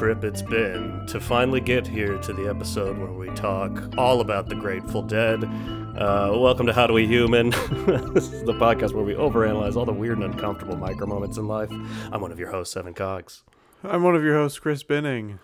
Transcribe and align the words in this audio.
trip 0.00 0.24
it's 0.24 0.40
been 0.40 1.04
to 1.06 1.20
finally 1.20 1.60
get 1.60 1.86
here 1.86 2.16
to 2.16 2.32
the 2.32 2.48
episode 2.48 2.96
where 2.96 3.12
we 3.12 3.28
talk 3.34 3.98
all 3.98 4.22
about 4.22 4.48
the 4.48 4.54
Grateful 4.54 5.02
Dead. 5.02 5.44
Uh, 5.44 6.32
welcome 6.36 6.64
to 6.64 6.72
How 6.72 6.86
Do 6.86 6.94
We 6.94 7.06
Human? 7.06 7.50
this 8.14 8.32
is 8.32 8.42
the 8.44 8.54
podcast 8.54 8.94
where 8.94 9.04
we 9.04 9.12
overanalyze 9.12 9.76
all 9.76 9.84
the 9.84 9.92
weird 9.92 10.16
and 10.16 10.32
uncomfortable 10.32 10.74
micro 10.78 11.06
moments 11.06 11.36
in 11.36 11.46
life. 11.46 11.68
I'm 12.10 12.22
one 12.22 12.32
of 12.32 12.38
your 12.38 12.50
hosts, 12.50 12.78
Evan 12.78 12.94
Cox. 12.94 13.42
I'm 13.84 14.02
one 14.02 14.16
of 14.16 14.24
your 14.24 14.36
hosts, 14.36 14.58
Chris 14.58 14.82
Binning. 14.82 15.38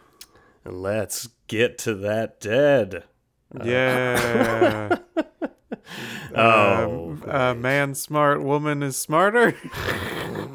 And 0.64 0.80
let's 0.80 1.28
get 1.48 1.76
to 1.80 1.94
that 1.96 2.40
dead. 2.40 3.04
Yeah. 3.62 4.96
Oh, 6.34 7.10
Um, 7.10 7.22
uh, 7.26 7.54
man 7.54 7.94
smart, 7.94 8.42
woman 8.42 8.82
is 8.82 8.96
smarter. 8.96 9.54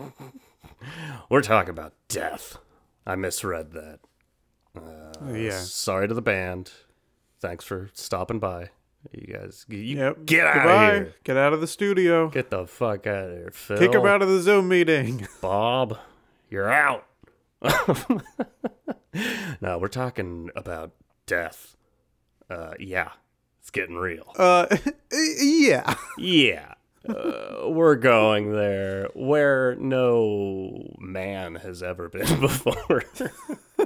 we're 1.30 1.42
talking 1.42 1.70
about 1.70 1.94
death. 2.08 2.58
I 3.06 3.16
misread 3.16 3.72
that. 3.72 4.00
Uh, 4.76 5.34
yeah. 5.34 5.60
Sorry 5.60 6.08
to 6.08 6.14
the 6.14 6.22
band. 6.22 6.72
Thanks 7.40 7.66
for 7.66 7.90
stopping 7.94 8.40
by. 8.40 8.70
You 9.12 9.34
guys, 9.34 9.66
you 9.68 9.80
Yep. 9.80 10.26
get 10.26 10.46
out 10.46 10.54
Goodbye. 10.54 10.86
of 10.86 10.94
here. 11.04 11.16
Get 11.24 11.38
out 11.38 11.54
of 11.54 11.62
the 11.62 11.68
studio. 11.68 12.30
Get 12.30 12.52
the 12.52 12.68
fuck 12.68 13.08
out 13.08 13.30
of 13.32 13.36
here, 13.38 13.50
Phil. 13.52 13.78
Kick 13.80 13.94
him 13.96 14.06
out 14.06 14.22
of 14.22 14.30
the 14.30 14.40
Zoom 14.42 14.68
meeting. 14.68 15.28
Bob, 15.42 15.98
you're 16.50 16.72
out. 16.72 17.08
no, 19.62 19.78
we're 19.80 19.88
talking 19.88 20.50
about 20.56 20.92
death. 21.26 21.76
Uh, 22.50 22.74
yeah, 22.80 23.10
it's 23.60 23.70
getting 23.72 23.96
real. 23.96 24.32
Uh, 24.38 24.68
yeah. 25.42 25.96
Yeah, 26.18 26.74
uh, 27.08 27.68
we're 27.70 27.96
going 27.96 28.52
there 28.52 29.10
where 29.14 29.76
no 29.76 30.94
man 31.00 31.56
has 31.56 31.82
ever 31.82 32.10
been 32.10 32.40
before. 32.42 33.04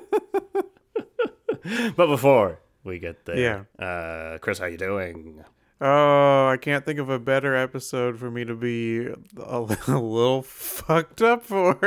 but 1.95 2.07
before 2.07 2.59
we 2.83 2.99
get 2.99 3.25
there, 3.25 3.67
uh, 3.79 4.37
Chris, 4.39 4.59
how 4.59 4.65
you 4.65 4.77
doing? 4.77 5.43
Oh, 5.81 6.47
I 6.47 6.57
can't 6.57 6.85
think 6.85 6.99
of 6.99 7.09
a 7.09 7.19
better 7.19 7.53
episode 7.53 8.17
for 8.17 8.31
me 8.31 8.45
to 8.45 8.55
be 8.55 9.07
a, 9.07 9.15
a 9.37 9.99
little 9.99 10.41
fucked 10.41 11.21
up 11.21 11.43
for. 11.43 11.77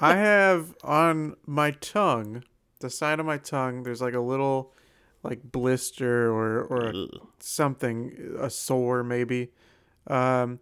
I 0.00 0.16
have 0.16 0.74
on 0.82 1.36
my 1.46 1.70
tongue, 1.70 2.44
the 2.80 2.90
side 2.90 3.20
of 3.20 3.26
my 3.26 3.38
tongue, 3.38 3.84
there's 3.84 4.02
like 4.02 4.14
a 4.14 4.20
little 4.20 4.72
like 5.22 5.40
blister 5.50 6.30
or 6.30 6.62
or 6.64 7.08
something, 7.38 8.36
a 8.38 8.50
sore 8.50 9.02
maybe. 9.02 9.50
Um, 10.06 10.60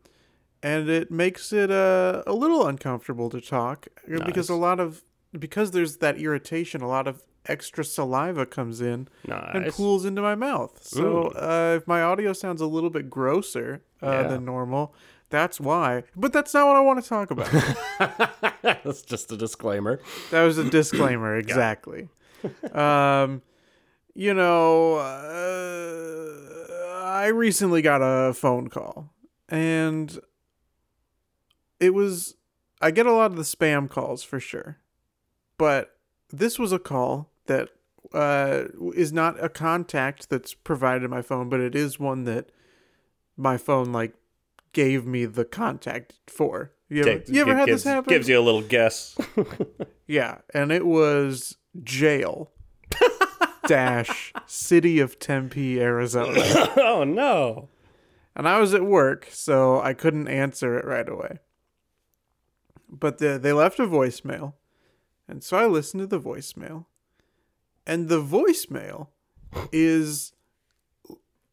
and 0.63 0.89
it 0.91 1.11
makes 1.11 1.53
it 1.53 1.71
uh, 1.71 2.23
a 2.27 2.33
little 2.35 2.67
uncomfortable 2.67 3.31
to 3.31 3.41
talk 3.41 3.89
uh, 4.15 4.23
because 4.25 4.49
a 4.51 4.55
lot 4.55 4.79
of 4.81 5.03
because 5.39 5.71
there's 5.71 5.99
that 5.99 6.19
irritation, 6.19 6.83
a 6.83 6.89
lot 6.89 7.07
of 7.09 7.23
extra 7.47 7.83
saliva 7.85 8.45
comes 8.45 8.81
in 8.83 9.09
and 9.27 9.73
pools 9.73 10.05
into 10.05 10.21
my 10.21 10.35
mouth. 10.35 10.83
So 10.83 11.29
uh, 11.29 11.77
if 11.81 11.87
my 11.89 12.03
audio 12.03 12.33
sounds 12.35 12.61
a 12.61 12.67
little 12.67 12.91
bit 12.91 13.09
grosser 13.09 13.83
uh, 14.03 14.07
Yeah. 14.07 14.23
than 14.29 14.45
normal, 14.45 14.93
that's 15.31 15.59
why. 15.61 16.03
But 16.15 16.33
that's 16.35 16.53
not 16.53 16.67
what 16.67 16.77
I 16.77 16.81
want 16.81 17.03
to 17.03 17.09
talk 17.09 17.31
about. 17.31 17.49
That's 18.85 19.03
just 19.03 19.31
a 19.33 19.37
disclaimer. 19.37 20.01
that 20.33 20.43
was 20.43 20.59
a 20.59 20.69
disclaimer, 20.79 21.37
exactly. 21.37 22.09
um, 22.73 23.43
you 24.15 24.35
know, 24.35 24.95
uh, 24.97 27.03
I 27.05 27.27
recently 27.29 27.81
got 27.83 28.01
a 28.03 28.35
phone 28.35 28.69
call, 28.69 29.11
and 29.51 30.19
it 31.79 31.91
was. 31.95 32.37
I 32.81 32.91
get 32.91 33.05
a 33.07 33.13
lot 33.13 33.31
of 33.31 33.37
the 33.37 33.43
spam 33.43 33.91
calls 33.91 34.23
for 34.23 34.41
sure, 34.41 34.79
but 35.59 35.97
this 36.31 36.59
was 36.59 36.73
a 36.73 36.79
call 36.79 37.31
that 37.47 37.69
uh, 38.15 38.65
is 38.95 39.13
not 39.13 39.43
a 39.43 39.49
contact 39.51 40.31
that's 40.31 40.55
provided 40.55 41.05
in 41.05 41.11
my 41.11 41.21
phone, 41.23 41.49
but 41.51 41.61
it 41.61 41.75
is 41.75 42.01
one 42.01 42.25
that 42.25 42.51
my 43.37 43.57
phone 43.59 43.93
like 43.93 44.15
gave 44.73 45.05
me 45.07 45.27
the 45.27 45.45
contact 45.45 46.15
for. 46.27 46.73
You 46.89 47.03
ever, 47.03 47.19
Takes- 47.19 47.31
you 47.31 47.41
ever 47.43 47.55
had 47.55 47.67
gives, 47.67 47.85
this 47.85 47.93
happen? 47.93 48.09
Gives 48.09 48.29
you 48.29 48.39
a 48.39 48.43
little 48.43 48.63
guess. 48.63 49.17
Yeah, 50.07 50.39
and 50.53 50.73
it 50.73 50.85
was 50.87 51.57
jail 51.85 52.51
dash 53.69 54.33
city 54.45 54.99
of 54.99 55.21
Tempe, 55.21 55.81
Arizona. 55.81 56.33
oh 56.79 57.05
no. 57.05 57.69
And 58.37 58.49
I 58.49 58.59
was 58.61 58.75
at 58.75 58.85
work, 58.85 59.29
so 59.31 59.81
I 59.81 59.93
couldn't 59.93 60.29
answer 60.29 60.79
it 60.79 60.85
right 60.85 61.09
away. 61.09 61.39
But 62.89 63.19
the, 63.19 63.39
they 63.39 63.53
left 63.53 63.79
a 63.79 63.87
voicemail. 63.87 64.55
And 65.29 65.43
so 65.45 65.57
I 65.57 65.67
listened 65.67 66.01
to 66.03 66.07
the 66.07 66.21
voicemail. 66.21 66.87
And 67.87 68.09
the 68.09 68.23
voicemail 68.23 69.09
is 69.73 70.33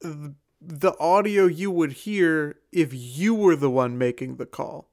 th- 0.01 0.31
the 0.61 0.97
audio 0.99 1.45
you 1.45 1.71
would 1.71 1.93
hear 1.93 2.57
if 2.71 2.91
you 2.93 3.33
were 3.35 3.55
the 3.55 3.69
one 3.69 3.97
making 3.97 4.37
the 4.37 4.45
call. 4.45 4.89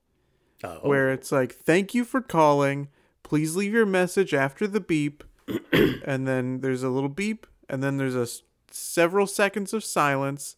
Oh, 0.62 0.78
where 0.82 1.12
it's 1.12 1.30
like, 1.32 1.52
"Thank 1.52 1.94
you 1.94 2.04
for 2.04 2.20
calling. 2.22 2.88
Please 3.22 3.56
leave 3.56 3.72
your 3.72 3.84
message 3.86 4.32
after 4.32 4.66
the 4.66 4.80
beep." 4.80 5.24
and 5.72 6.26
then 6.26 6.60
there's 6.60 6.82
a 6.82 6.88
little 6.88 7.10
beep, 7.10 7.46
and 7.68 7.82
then 7.82 7.98
there's 7.98 8.14
a 8.16 8.22
s- 8.22 8.42
several 8.70 9.26
seconds 9.26 9.74
of 9.74 9.84
silence, 9.84 10.56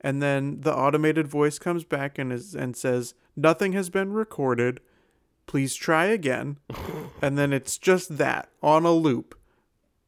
and 0.00 0.22
then 0.22 0.60
the 0.60 0.74
automated 0.74 1.28
voice 1.28 1.58
comes 1.58 1.84
back 1.84 2.18
and 2.18 2.32
is 2.32 2.54
and 2.54 2.76
says, 2.76 3.14
"Nothing 3.36 3.72
has 3.72 3.90
been 3.90 4.12
recorded. 4.12 4.80
Please 5.46 5.74
try 5.74 6.06
again." 6.06 6.58
and 7.22 7.36
then 7.36 7.52
it's 7.52 7.78
just 7.78 8.18
that 8.18 8.48
on 8.62 8.84
a 8.84 8.92
loop 8.92 9.38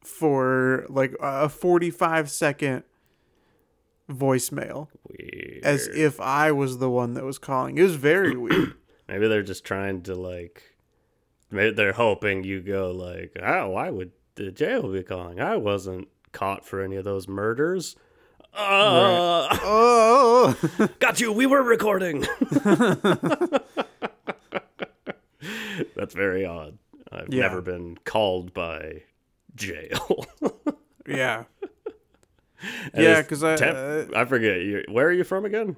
for 0.02 0.84
like 0.88 1.14
a 1.20 1.48
45 1.48 2.30
second 2.30 2.82
voicemail 4.10 4.88
weird. 5.08 5.64
as 5.64 5.86
if 5.88 6.20
I 6.20 6.52
was 6.52 6.78
the 6.78 6.90
one 6.90 7.14
that 7.14 7.24
was 7.24 7.38
calling. 7.38 7.78
It 7.78 7.82
was 7.82 7.96
very 7.96 8.36
weird. 8.36 8.74
Maybe 9.08 9.28
they're 9.28 9.42
just 9.42 9.64
trying 9.64 10.02
to 10.02 10.14
like. 10.14 10.62
Maybe 11.50 11.74
they're 11.74 11.92
hoping 11.92 12.44
you 12.44 12.62
go 12.62 12.90
like, 12.90 13.36
oh, 13.42 13.70
why 13.70 13.90
would 13.90 14.12
the 14.36 14.50
jail 14.50 14.90
be 14.90 15.02
calling? 15.02 15.38
I 15.38 15.56
wasn't 15.56 16.08
caught 16.32 16.64
for 16.64 16.80
any 16.80 16.96
of 16.96 17.04
those 17.04 17.28
murders. 17.28 17.94
Uh, 18.54 19.48
oh. 19.62 20.56
got 20.98 21.20
you. 21.20 21.32
We 21.32 21.46
were 21.46 21.62
recording. 21.62 22.26
That's 25.96 26.14
very 26.14 26.44
odd. 26.44 26.78
I've 27.10 27.32
Yeah. 27.32 27.42
never 27.42 27.60
been 27.62 27.96
called 28.04 28.52
by 28.54 29.02
jail. 29.54 30.26
Yeah. 31.04 31.44
And 32.94 33.02
Yeah, 33.02 33.22
because 33.22 33.42
I- 33.42 33.56
Temp- 33.56 34.14
I 34.14 34.24
forget. 34.24 34.60
You, 34.60 34.84
where 34.88 35.08
are 35.08 35.12
you 35.12 35.24
from 35.24 35.44
again? 35.44 35.74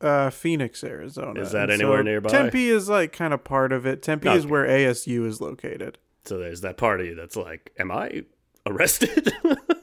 Uh, 0.00 0.30
Phoenix, 0.30 0.82
Arizona. 0.82 1.40
Is 1.40 1.52
that 1.52 1.70
And 1.70 1.80
anywhere 1.80 1.98
so 2.00 2.02
nearby? 2.02 2.28
Tempe 2.28 2.68
is 2.68 2.88
like 2.88 3.12
kind 3.12 3.32
of 3.32 3.44
part 3.44 3.72
of 3.72 3.86
it. 3.86 4.02
Tempe 4.02 4.28
is 4.28 4.46
where 4.48 4.66
ASU 4.66 5.24
is 5.26 5.40
located. 5.40 5.98
So 6.24 6.38
there's 6.38 6.60
that 6.62 6.76
party 6.76 7.14
that's 7.14 7.36
like, 7.36 7.72
am 7.78 7.92
I 7.92 8.24
arrested? 8.66 9.32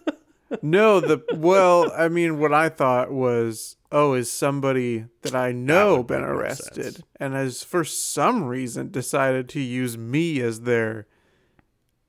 No, 0.62 1.00
the 1.00 1.24
well, 1.36 1.92
I 1.96 2.08
mean, 2.08 2.40
what 2.40 2.54
I 2.54 2.70
thought 2.70 3.12
was, 3.12 3.78
oh, 3.92 4.14
is 4.14 4.32
somebody 4.32 5.06
that 5.22 5.36
I 5.36 5.52
know 5.52 5.98
would 5.98 6.08
been 6.08 6.24
arrested 6.24 7.04
and 7.20 7.34
has 7.34 7.64
for 7.64 7.84
some 7.84 8.44
reason 8.44 8.92
decided 8.92 9.50
to 9.50 9.60
use 9.60 9.98
me 9.98 10.42
as 10.42 10.62
their 10.62 11.08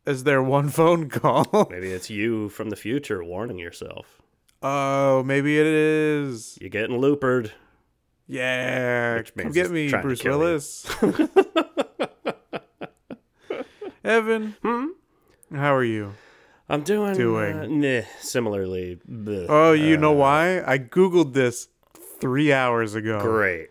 as 0.07 0.25
their 0.25 0.43
one 0.43 0.69
phone 0.69 1.09
call. 1.11 1.69
Maybe 1.71 1.91
it's 1.91 2.11
you 2.11 2.49
from 2.49 2.71
the 2.71 2.77
future 2.77 3.23
warning 3.25 3.59
yourself. 3.59 4.21
oh, 4.63 5.23
maybe 5.25 5.59
it 5.59 5.67
is. 5.67 6.57
You're 6.61 6.71
getting 6.71 7.01
loopered. 7.01 7.51
Yeah, 8.28 9.19
Which 9.19 9.34
come 9.37 9.53
get 9.53 9.71
me, 9.71 9.89
Bruce. 9.91 10.25
Willis. 10.25 10.84
Evan, 14.04 14.54
Hmm? 14.63 14.87
how 15.54 15.75
are 15.75 15.84
you? 15.84 16.13
I'm 16.68 16.83
doing 16.83 17.15
Doing. 17.15 17.57
uh, 17.57 17.66
nah, 17.68 18.07
similarly. 18.21 18.98
bleh. 19.09 19.47
Oh, 19.48 19.72
you 19.72 19.97
know 19.97 20.13
Uh, 20.15 20.16
why? 20.16 20.63
I 20.66 20.78
googled 20.78 21.33
this 21.33 21.68
three 22.21 22.53
hours 22.53 22.95
ago. 22.95 23.21
Great. 23.21 23.71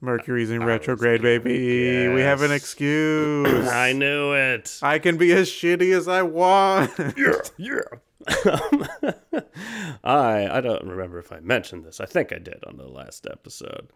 Mercury's 0.00 0.50
in 0.50 0.62
I 0.62 0.66
retrograde, 0.66 1.22
baby. 1.22 2.08
We 2.08 2.20
have 2.22 2.42
an 2.42 2.50
excuse. 2.52 3.68
I 3.68 3.92
knew 3.92 4.32
it. 4.32 4.78
I 4.82 4.98
can 4.98 5.16
be 5.16 5.32
as 5.32 5.48
shitty 5.48 5.92
as 5.96 6.08
I 6.08 6.22
want. 6.22 6.90
yeah, 7.16 7.40
yeah. 7.56 7.80
I 10.04 10.48
I 10.50 10.60
don't 10.60 10.84
remember 10.84 11.18
if 11.18 11.32
I 11.32 11.40
mentioned 11.40 11.84
this. 11.84 12.00
I 12.00 12.06
think 12.06 12.32
I 12.32 12.38
did 12.38 12.62
on 12.66 12.76
the 12.76 12.88
last 12.88 13.26
episode. 13.30 13.88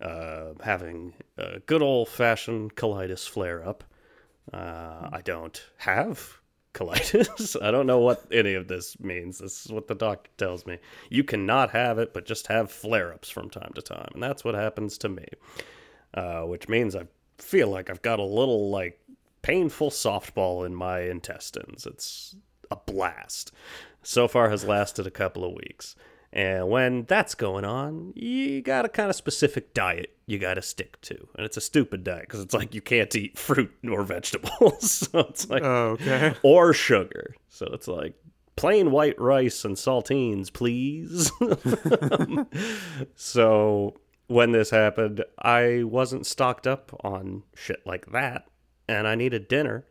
Uh, 0.00 0.52
having 0.62 1.14
a 1.38 1.60
good 1.60 1.80
old 1.82 2.08
fashioned 2.08 2.74
colitis 2.76 3.28
flare 3.28 3.66
up. 3.66 3.84
Uh, 4.52 5.08
I 5.12 5.20
don't 5.24 5.62
have 5.78 6.40
colitis. 6.74 7.56
I 7.62 7.70
don't 7.70 7.86
know 7.86 8.00
what 8.00 8.24
any 8.30 8.54
of 8.54 8.68
this 8.68 8.98
means. 9.00 9.38
This 9.38 9.64
is 9.64 9.72
what 9.72 9.88
the 9.88 9.94
doctor 9.94 10.30
tells 10.36 10.66
me. 10.66 10.78
You 11.08 11.24
cannot 11.24 11.70
have 11.70 11.98
it, 11.98 12.12
but 12.12 12.26
just 12.26 12.48
have 12.48 12.70
flare 12.70 13.12
ups 13.12 13.30
from 13.30 13.48
time 13.48 13.72
to 13.74 13.82
time. 13.82 14.10
And 14.12 14.22
that's 14.22 14.44
what 14.44 14.54
happens 14.54 14.98
to 14.98 15.08
me. 15.08 15.26
Uh, 16.12 16.42
which 16.42 16.68
means 16.68 16.94
I 16.94 17.06
feel 17.38 17.68
like 17.68 17.90
I've 17.90 18.02
got 18.02 18.18
a 18.18 18.24
little 18.24 18.70
like 18.70 19.00
painful 19.42 19.90
softball 19.90 20.64
in 20.64 20.74
my 20.74 21.00
intestines. 21.00 21.86
It's 21.86 22.36
a 22.70 22.76
blast. 22.76 23.52
So 24.02 24.28
far 24.28 24.50
has 24.50 24.64
lasted 24.64 25.06
a 25.06 25.10
couple 25.10 25.44
of 25.44 25.54
weeks. 25.54 25.96
And 26.34 26.68
when 26.68 27.04
that's 27.04 27.36
going 27.36 27.64
on, 27.64 28.12
you 28.16 28.60
got 28.60 28.84
a 28.84 28.88
kind 28.88 29.08
of 29.08 29.14
specific 29.14 29.72
diet 29.72 30.14
you 30.26 30.38
got 30.38 30.54
to 30.54 30.62
stick 30.62 31.00
to. 31.02 31.28
And 31.36 31.46
it's 31.46 31.56
a 31.56 31.60
stupid 31.60 32.02
diet 32.02 32.22
because 32.22 32.40
it's 32.40 32.54
like 32.54 32.74
you 32.74 32.80
can't 32.80 33.14
eat 33.14 33.38
fruit 33.38 33.72
or 33.88 34.02
vegetables. 34.02 34.90
so 35.12 35.20
it's 35.20 35.48
like, 35.48 35.62
Oh, 35.62 35.90
okay. 35.90 36.34
or 36.42 36.72
sugar. 36.72 37.34
So 37.48 37.66
it's 37.72 37.86
like 37.86 38.14
plain 38.56 38.90
white 38.90 39.20
rice 39.20 39.64
and 39.64 39.76
saltines, 39.76 40.52
please. 40.52 41.30
so 43.14 43.94
when 44.26 44.52
this 44.52 44.70
happened, 44.70 45.24
I 45.38 45.84
wasn't 45.84 46.26
stocked 46.26 46.66
up 46.66 46.98
on 47.04 47.42
shit 47.54 47.86
like 47.86 48.06
that. 48.12 48.46
And 48.88 49.06
I 49.06 49.14
needed 49.14 49.48
dinner 49.48 49.86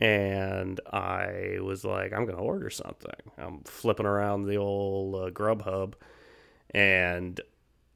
and 0.00 0.80
I 0.90 1.58
was 1.60 1.84
like, 1.84 2.12
I'm 2.12 2.24
gonna 2.24 2.38
order 2.38 2.70
something. 2.70 3.10
I'm 3.36 3.62
flipping 3.64 4.06
around 4.06 4.46
the 4.46 4.56
old 4.56 5.14
uh, 5.14 5.30
Grubhub, 5.30 5.94
and 6.70 7.40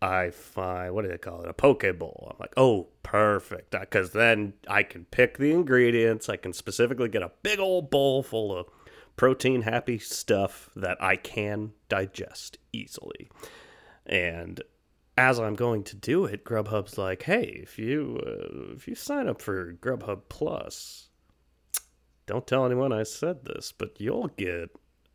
I 0.03 0.31
find 0.31 0.95
what 0.95 1.03
do 1.03 1.09
they 1.09 1.19
call 1.19 1.43
it? 1.43 1.49
A 1.49 1.55
poke 1.55 1.99
bowl. 1.99 2.29
I'm 2.31 2.37
like, 2.39 2.53
oh, 2.57 2.89
perfect, 3.03 3.71
because 3.71 4.11
then 4.11 4.53
I 4.69 4.83
can 4.83 5.07
pick 5.07 5.39
the 5.39 5.53
ingredients. 5.53 6.29
I 6.29 6.37
can 6.37 6.53
specifically 6.53 7.09
get 7.09 7.23
a 7.23 7.33
big 7.43 7.59
old 7.59 7.91
bowl 7.91 8.23
full 8.23 8.55
of 8.55 8.67
protein 9.17 9.63
happy 9.63 9.99
stuff 9.99 10.69
that 10.77 11.03
I 11.03 11.17
can 11.17 11.73
digest 11.89 12.59
easily, 12.73 13.31
and 14.05 14.61
as 15.17 15.39
I'm 15.39 15.55
going 15.55 15.85
to 15.85 15.97
do 15.97 16.27
it, 16.27 16.45
Grubhub's 16.45 16.99
like, 16.99 17.23
"Hey, 17.23 17.61
if 17.63 17.79
you 17.79 18.21
uh, 18.27 18.75
if 18.75 18.87
you 18.87 18.95
sign 18.95 19.27
up 19.27 19.41
for 19.41 19.73
Grubhub 19.73 20.23
Plus, 20.29 21.09
don't 22.27 22.47
tell 22.47 22.65
anyone 22.67 22.93
I 22.93 23.03
said 23.03 23.45
this, 23.45 23.73
but 23.77 24.01
you'll 24.01 24.29
get 24.37 24.71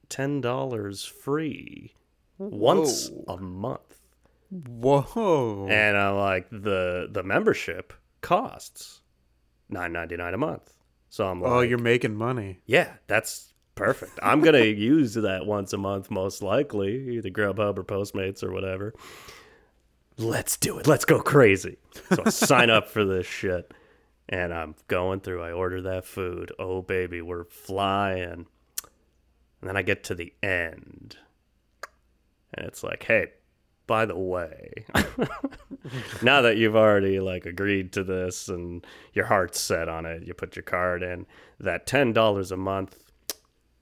ten 0.09 0.41
dollars 0.41 1.03
free 1.05 1.93
once 2.37 3.09
Whoa. 3.09 3.35
a 3.35 3.37
month." 3.37 3.81
Whoa. 4.51 5.67
And 5.69 5.95
I'm 5.97 6.15
like, 6.17 6.49
the 6.49 7.07
the 7.11 7.23
membership 7.23 7.93
costs 8.21 9.01
nine 9.69 9.93
ninety 9.93 10.17
nine 10.17 10.33
a 10.33 10.37
month. 10.37 10.73
So 11.09 11.27
I'm 11.27 11.41
like, 11.41 11.51
oh, 11.51 11.61
you're 11.61 11.77
making 11.77 12.15
money. 12.15 12.59
yeah, 12.65 12.93
that's 13.07 13.53
perfect. 13.75 14.19
I'm 14.21 14.41
gonna 14.41 14.59
use 14.65 15.13
that 15.15 15.45
once 15.45 15.73
a 15.73 15.77
month, 15.77 16.09
most 16.11 16.41
likely, 16.43 17.15
either 17.15 17.29
Grubhub 17.29 17.77
or 17.77 17.83
Postmates 17.83 18.43
or 18.43 18.51
whatever. 18.51 18.93
Let's 20.17 20.57
do 20.57 20.77
it. 20.79 20.85
Let's 20.87 21.05
go 21.05 21.21
crazy. 21.21 21.77
So 22.13 22.23
I 22.25 22.29
sign 22.29 22.69
up 22.69 22.89
for 22.89 23.05
this 23.05 23.25
shit, 23.25 23.73
and 24.29 24.53
I'm 24.53 24.75
going 24.87 25.19
through. 25.19 25.41
I 25.43 25.51
order 25.51 25.81
that 25.81 26.05
food. 26.05 26.51
Oh 26.59 26.81
baby, 26.81 27.21
we're 27.21 27.43
flying. 27.45 28.45
And 29.61 29.67
then 29.67 29.75
I 29.75 29.81
get 29.81 30.05
to 30.05 30.15
the 30.15 30.31
end, 30.41 31.17
and 32.53 32.65
it's 32.65 32.81
like, 32.81 33.03
hey, 33.03 33.27
by 33.87 34.05
the 34.05 34.17
way, 34.17 34.85
now 36.21 36.41
that 36.41 36.55
you've 36.57 36.75
already 36.77 37.19
like 37.19 37.45
agreed 37.45 37.91
to 37.93 38.03
this 38.03 38.47
and 38.47 38.85
your 39.13 39.25
heart's 39.25 39.59
set 39.59 39.89
on 39.89 40.05
it, 40.05 40.23
you 40.23 40.33
put 40.33 40.55
your 40.55 40.63
card 40.63 41.03
in. 41.03 41.25
That 41.59 41.85
ten 41.85 42.13
dollars 42.13 42.51
a 42.53 42.57
month, 42.57 42.95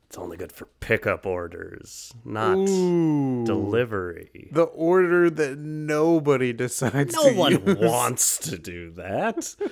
it's 0.07 0.17
only 0.17 0.35
good 0.37 0.51
for 0.51 0.65
pickup 0.79 1.25
orders, 1.27 2.11
not 2.25 2.57
Ooh. 2.57 3.45
delivery. 3.45 4.49
The 4.51 4.63
order 4.63 5.29
that 5.29 5.59
nobody 5.59 6.53
decides 6.53 7.13
No 7.13 7.33
one 7.33 7.51
use. 7.65 7.77
wants 7.77 8.37
to 8.49 8.57
do 8.57 8.89
that. 8.91 9.55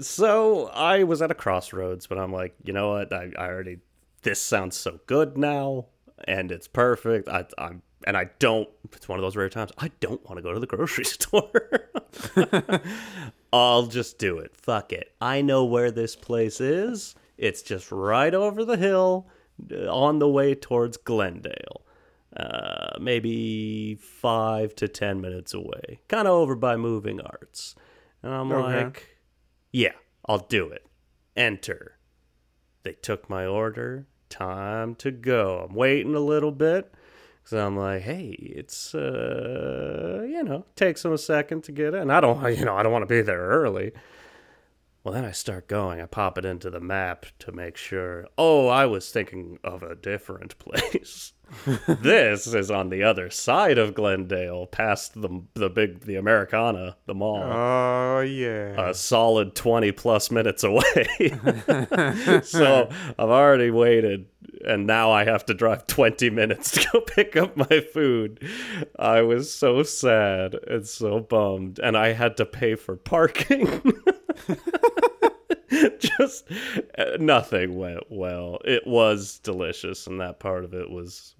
so 0.00 0.68
I 0.68 1.02
was 1.04 1.22
at 1.22 1.30
a 1.30 1.34
crossroads, 1.34 2.06
but 2.06 2.18
I'm 2.18 2.32
like, 2.32 2.54
you 2.64 2.72
know 2.72 2.90
what? 2.90 3.12
I, 3.12 3.30
I 3.38 3.46
already 3.48 3.78
this 4.22 4.40
sounds 4.40 4.76
so 4.76 5.00
good 5.06 5.36
now, 5.36 5.86
and 6.28 6.52
it's 6.52 6.68
perfect. 6.68 7.28
I, 7.28 7.46
I'm 7.58 7.82
and 8.06 8.16
I 8.16 8.30
don't. 8.38 8.68
It's 8.92 9.08
one 9.08 9.18
of 9.18 9.22
those 9.22 9.36
rare 9.36 9.48
times. 9.48 9.70
I 9.78 9.90
don't 10.00 10.24
want 10.24 10.36
to 10.38 10.42
go 10.42 10.52
to 10.52 10.60
the 10.60 10.66
grocery 10.66 11.04
store. 11.06 11.90
I'll 13.52 13.86
just 13.86 14.18
do 14.18 14.38
it. 14.38 14.56
Fuck 14.56 14.92
it. 14.92 15.12
I 15.20 15.42
know 15.42 15.64
where 15.64 15.90
this 15.90 16.16
place 16.16 16.60
is. 16.60 17.14
It's 17.36 17.62
just 17.62 17.90
right 17.92 18.32
over 18.34 18.64
the 18.64 18.76
hill, 18.76 19.26
uh, 19.72 19.92
on 19.92 20.18
the 20.18 20.28
way 20.28 20.54
towards 20.54 20.96
Glendale 20.96 21.82
uh, 22.36 22.96
maybe 23.00 23.94
five 23.96 24.74
to 24.76 24.88
ten 24.88 25.20
minutes 25.20 25.52
away, 25.54 26.00
kind 26.08 26.26
of 26.26 26.32
over 26.34 26.54
by 26.54 26.76
Moving 26.76 27.20
Arts. 27.20 27.74
And 28.22 28.32
I'm 28.32 28.50
Okay. 28.52 28.84
like, 28.84 29.11
yeah, 29.72 29.92
I'll 30.26 30.46
do 30.46 30.68
it. 30.68 30.86
Enter. 31.36 31.98
They 32.82 32.92
took 32.92 33.28
my 33.28 33.46
order. 33.46 34.06
Time 34.28 34.94
to 34.96 35.10
go. 35.10 35.66
I'm 35.68 35.74
waiting 35.74 36.14
a 36.14 36.20
little 36.20 36.52
bit. 36.52 36.92
So 37.44 37.64
I'm 37.64 37.76
like, 37.76 38.02
hey, 38.02 38.30
it's 38.38 38.94
uh, 38.94 40.24
you 40.28 40.44
know, 40.44 40.64
takes 40.76 41.02
them 41.02 41.12
a 41.12 41.18
second 41.18 41.64
to 41.64 41.72
get 41.72 41.94
in. 41.94 42.10
I 42.10 42.20
don't, 42.20 42.56
you 42.58 42.64
know, 42.64 42.76
I 42.76 42.82
don't 42.82 42.92
want 42.92 43.02
to 43.02 43.14
be 43.14 43.22
there 43.22 43.40
early. 43.40 43.92
Well, 45.02 45.12
then 45.12 45.24
I 45.24 45.32
start 45.32 45.66
going. 45.66 46.00
I 46.00 46.06
pop 46.06 46.38
it 46.38 46.44
into 46.44 46.70
the 46.70 46.78
map 46.80 47.26
to 47.40 47.50
make 47.50 47.76
sure. 47.76 48.28
Oh, 48.38 48.68
I 48.68 48.86
was 48.86 49.10
thinking 49.10 49.58
of 49.64 49.82
a 49.82 49.96
different 49.96 50.56
place. 50.60 51.32
this 51.86 52.46
is 52.46 52.70
on 52.70 52.88
the 52.88 53.02
other 53.02 53.30
side 53.30 53.78
of 53.78 53.94
Glendale, 53.94 54.66
past 54.66 55.20
the 55.20 55.42
the 55.54 55.68
big 55.68 56.00
the 56.00 56.16
Americana, 56.16 56.96
the 57.06 57.14
mall. 57.14 57.42
Oh 57.42 58.20
yeah. 58.20 58.90
a 58.90 58.94
solid 58.94 59.54
20 59.54 59.92
plus 59.92 60.30
minutes 60.30 60.64
away. 60.64 61.06
so 62.42 62.88
I've 63.18 63.28
already 63.28 63.70
waited, 63.70 64.26
and 64.66 64.86
now 64.86 65.10
I 65.10 65.24
have 65.24 65.44
to 65.46 65.54
drive 65.54 65.86
20 65.86 66.30
minutes 66.30 66.70
to 66.72 66.88
go 66.92 67.00
pick 67.06 67.36
up 67.36 67.56
my 67.56 67.80
food. 67.80 68.42
I 68.98 69.22
was 69.22 69.52
so 69.52 69.82
sad 69.82 70.54
and 70.66 70.86
so 70.86 71.20
bummed, 71.20 71.78
and 71.78 71.96
I 71.96 72.12
had 72.12 72.36
to 72.38 72.46
pay 72.46 72.74
for 72.76 72.96
parking. 72.96 73.82
Just 75.98 76.50
uh, 76.98 77.16
nothing 77.18 77.76
went 77.76 78.04
well. 78.10 78.58
It 78.64 78.86
was 78.86 79.38
delicious, 79.40 80.06
and 80.06 80.20
that 80.20 80.38
part 80.40 80.64
of 80.64 80.74
it 80.74 80.90
was 80.90 81.34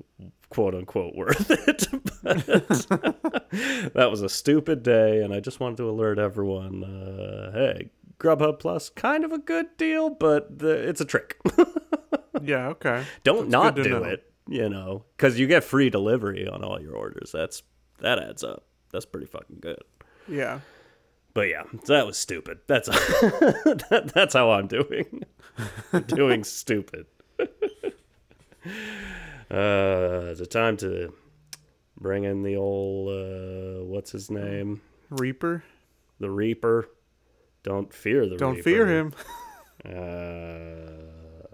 quote 0.51 0.75
unquote 0.75 1.15
worth 1.15 1.51
it. 1.69 1.87
but 2.23 2.47
that 3.95 4.09
was 4.11 4.23
a 4.23 4.29
stupid 4.29 4.83
day, 4.83 5.23
and 5.23 5.33
I 5.33 5.41
just 5.41 5.61
wanted 5.61 5.77
to 5.79 5.89
alert 5.91 6.19
everyone 6.19 6.85
uh, 6.85 7.53
hey, 7.53 7.91
Grubhub 8.19 8.59
Plus, 8.59 8.89
kind 8.91 9.25
of 9.25 9.33
a 9.33 9.39
good 9.39 9.77
deal, 9.77 10.11
but 10.11 10.59
the, 10.59 10.71
it's 10.89 11.01
a 11.01 11.05
trick. 11.05 11.39
yeah. 12.43 12.69
Okay. 12.69 13.05
Don't 13.25 13.51
That's 13.51 13.53
not 13.53 13.77
do 13.77 13.85
know. 13.85 14.05
it, 14.05 14.25
you 14.49 14.69
know, 14.69 15.05
because 15.17 15.39
you 15.39 15.47
get 15.47 15.65
free 15.65 15.91
delivery 15.91 16.47
on 16.49 16.63
all 16.65 16.81
your 16.81 16.95
orders. 16.95 17.33
That's 17.33 17.63
That 18.01 18.19
adds 18.19 18.45
up. 18.45 18.65
That's 18.93 19.07
pretty 19.07 19.27
fucking 19.27 19.59
good. 19.61 19.83
Yeah. 20.29 20.61
But 21.35 21.49
yeah, 21.49 21.63
that 21.87 22.07
was 22.07 22.19
stupid. 22.19 22.59
That's 22.67 22.89
that, 22.89 24.11
that's 24.15 24.35
how 24.35 24.51
I'm 24.51 24.67
doing. 24.67 25.25
Doing 26.07 26.45
stupid. 26.45 27.07
uh, 27.39 27.45
it's 29.51 30.41
a 30.41 30.47
time 30.47 30.77
to 30.79 31.13
bring 32.01 32.25
in 32.25 32.43
the 32.43 32.57
old 32.57 33.11
uh, 33.11 33.85
what's 33.85 34.13
his 34.13 34.31
name, 34.31 34.81
Reaper. 35.11 35.63
the 36.21 36.31
Reaper. 36.31 36.89
Don't 37.63 37.93
fear 37.93 38.27
the 38.27 38.37
Don't 38.37 38.57
Reaper. 38.57 38.63
fear 38.63 38.87
him. 38.87 39.13
Uh, 39.85 39.91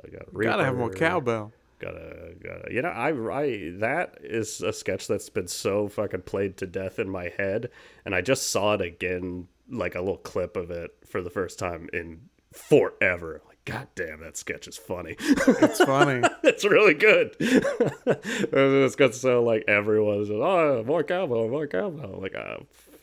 I 0.05 0.09
got 0.11 0.33
Gotta 0.35 0.65
have 0.65 0.77
more 0.77 0.91
cowbell. 0.91 1.53
Gotta, 1.81 2.35
gotta. 2.43 2.73
You 2.73 2.83
know, 2.83 2.89
I, 2.89 3.11
I, 3.11 3.73
that 3.79 4.19
is 4.23 4.61
a 4.63 4.73
sketch 4.73 5.07
that's 5.07 5.29
been 5.29 5.47
so 5.47 5.89
fucking 5.89 6.23
played 6.23 6.57
to 6.59 6.67
death 6.67 6.99
in 6.99 7.09
my 7.09 7.33
head, 7.37 7.71
and 8.05 8.15
I 8.15 8.21
just 8.21 8.49
saw 8.51 8.75
it 8.75 8.81
again, 8.81 9.49
like 9.71 9.95
a 9.95 10.01
little 10.01 10.17
clip 10.17 10.57
of 10.57 10.71
it 10.71 10.91
for 11.07 11.23
the 11.23 11.31
first 11.31 11.59
time 11.59 11.89
in 11.93 12.21
forever. 12.53 13.43
Like, 13.47 13.65
god 13.65 13.89
damn, 13.95 14.21
that 14.21 14.37
sketch 14.37 14.67
is 14.69 14.77
funny. 14.77 15.17
It's 15.19 15.83
funny. 15.85 16.27
it's 16.43 16.65
really 16.65 16.95
good. 16.95 17.37
it's 17.41 18.97
got 18.97 19.15
so 19.15 19.43
like 19.43 19.65
everyone's 19.69 20.29
just, 20.29 20.39
oh, 20.39 20.85
more 20.87 21.03
cowbell, 21.05 21.49
more 21.49 21.67
cowbell. 21.67 22.19
Like, 22.21 22.35
ah, 22.37 22.59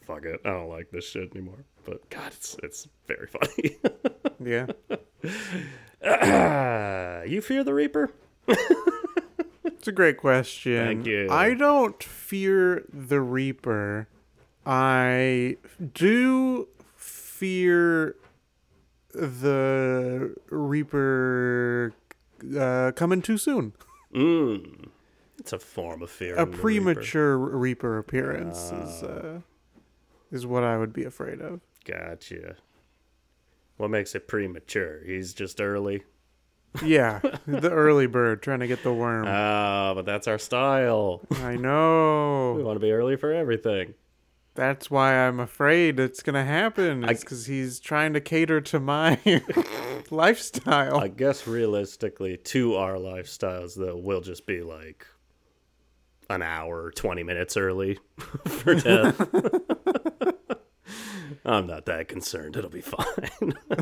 fuck 0.05 0.25
it, 0.25 0.41
I 0.45 0.49
don't 0.49 0.69
like 0.69 0.91
this 0.91 1.09
shit 1.09 1.31
anymore. 1.35 1.65
But 1.85 2.09
God, 2.09 2.31
it's 2.33 2.55
it's 2.63 2.87
very 3.07 3.27
funny. 3.27 3.77
yeah. 4.43 4.65
you 7.27 7.41
fear 7.41 7.63
the 7.63 7.73
Reaper? 7.73 8.11
It's 9.85 9.87
a 9.87 9.91
great 9.91 10.17
question. 10.17 10.83
Thank 10.83 11.05
you. 11.05 11.27
I 11.29 11.53
don't 11.53 12.01
fear 12.01 12.85
the 12.91 13.21
Reaper. 13.21 14.07
I 14.65 15.57
do 15.93 16.67
fear 16.95 18.15
the 19.13 20.35
Reaper 20.49 21.93
uh, 22.57 22.91
coming 22.95 23.21
too 23.21 23.37
soon. 23.37 23.73
Mm. 24.13 24.89
It's 25.39 25.53
a 25.53 25.59
form 25.59 26.01
of 26.01 26.09
fear. 26.09 26.35
A 26.35 26.47
premature 26.47 27.37
Reaper 27.37 27.97
appearance 27.97 28.71
is 28.71 29.03
uh, 29.03 29.41
is 30.31 30.45
what 30.45 30.63
I 30.63 30.77
would 30.77 30.93
be 30.93 31.03
afraid 31.03 31.41
of. 31.41 31.61
Gotcha. 31.85 32.55
What 33.77 33.89
makes 33.89 34.15
it 34.15 34.27
premature? 34.27 35.01
He's 35.05 35.33
just 35.33 35.59
early. 35.59 36.03
Yeah, 36.83 37.19
the 37.47 37.69
early 37.71 38.07
bird 38.07 38.41
trying 38.41 38.59
to 38.59 38.67
get 38.67 38.83
the 38.83 38.93
worm. 38.93 39.25
Ah, 39.27 39.93
but 39.93 40.05
that's 40.05 40.27
our 40.27 40.39
style. 40.39 41.21
I 41.43 41.55
know. 41.57 42.53
We 42.57 42.63
want 42.63 42.77
to 42.77 42.81
be 42.81 42.91
early 42.91 43.17
for 43.17 43.31
everything. 43.31 43.93
That's 44.55 44.89
why 44.89 45.13
I'm 45.27 45.41
afraid 45.41 45.99
it's 45.99 46.23
gonna 46.23 46.45
happen. 46.45 47.03
It's 47.03 47.19
because 47.21 47.45
he's 47.45 47.79
trying 47.81 48.13
to 48.13 48.21
cater 48.21 48.61
to 48.61 48.79
my 48.79 49.19
lifestyle. 50.09 50.97
I 50.97 51.09
guess 51.09 51.45
realistically, 51.45 52.37
to 52.37 52.75
our 52.75 52.95
lifestyles, 52.95 53.75
though, 53.75 53.97
we'll 53.97 54.21
just 54.21 54.47
be 54.47 54.61
like 54.61 55.05
an 56.29 56.41
hour, 56.41 56.91
20 56.91 57.23
minutes 57.23 57.57
early 57.57 57.99
for 58.45 58.75
death. 58.79 59.17
I'm 61.45 61.67
not 61.67 61.85
that 61.85 62.07
concerned. 62.07 62.55
It'll 62.57 62.71
be 62.71 62.81
fine. 62.81 63.53